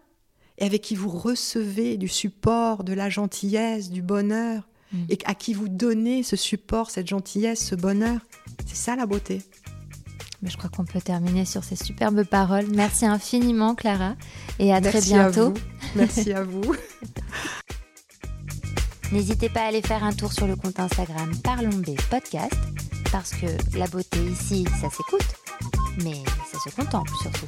et 0.59 0.65
avec 0.65 0.81
qui 0.81 0.93
vous 0.95 1.09
recevez 1.09 1.97
du 1.97 2.07
support, 2.07 2.83
de 2.83 2.93
la 2.93 3.09
gentillesse, 3.09 3.89
du 3.89 4.01
bonheur 4.03 4.67
Mm. 4.91 5.05
et 5.09 5.17
à 5.25 5.33
qui 5.33 5.53
vous 5.55 5.67
donnez 5.69 6.21
ce 6.21 6.35
support, 6.35 6.91
cette 6.91 7.07
gentillesse, 7.07 7.65
ce 7.65 7.73
bonheur. 7.75 8.19
C'est 8.67 8.75
ça 8.75 8.95
la 8.95 9.07
beauté. 9.07 9.41
Mais 10.43 10.49
je 10.49 10.57
crois 10.57 10.69
qu'on 10.69 10.83
peut 10.83 10.99
terminer 10.99 11.45
sur 11.45 11.63
ces 11.63 11.77
superbes 11.77 12.25
paroles. 12.25 12.65
Merci 12.75 13.05
infiniment, 13.05 13.75
Clara, 13.75 14.15
et 14.59 14.73
à 14.73 14.81
très 14.81 14.97
à 14.97 15.01
bientôt. 15.01 15.51
vous. 15.51 15.61
Merci 15.95 16.33
à 16.33 16.43
vous. 16.43 16.61
N'hésitez 19.13 19.47
pas 19.47 19.61
à 19.61 19.67
aller 19.67 19.81
faire 19.81 20.03
un 20.03 20.11
tour 20.11 20.33
sur 20.33 20.45
le 20.45 20.57
compte 20.57 20.79
Instagram 20.79 21.31
Parlons 21.43 21.69
B 21.69 21.95
Podcast, 22.09 22.57
parce 23.11 23.31
que 23.31 23.45
la 23.77 23.87
beauté 23.87 24.19
ici, 24.19 24.65
ça 24.81 24.89
s'écoute, 24.89 25.35
mais 26.03 26.21
ça 26.51 26.59
se 26.59 26.75
contemple 26.75 27.11
surtout. 27.21 27.47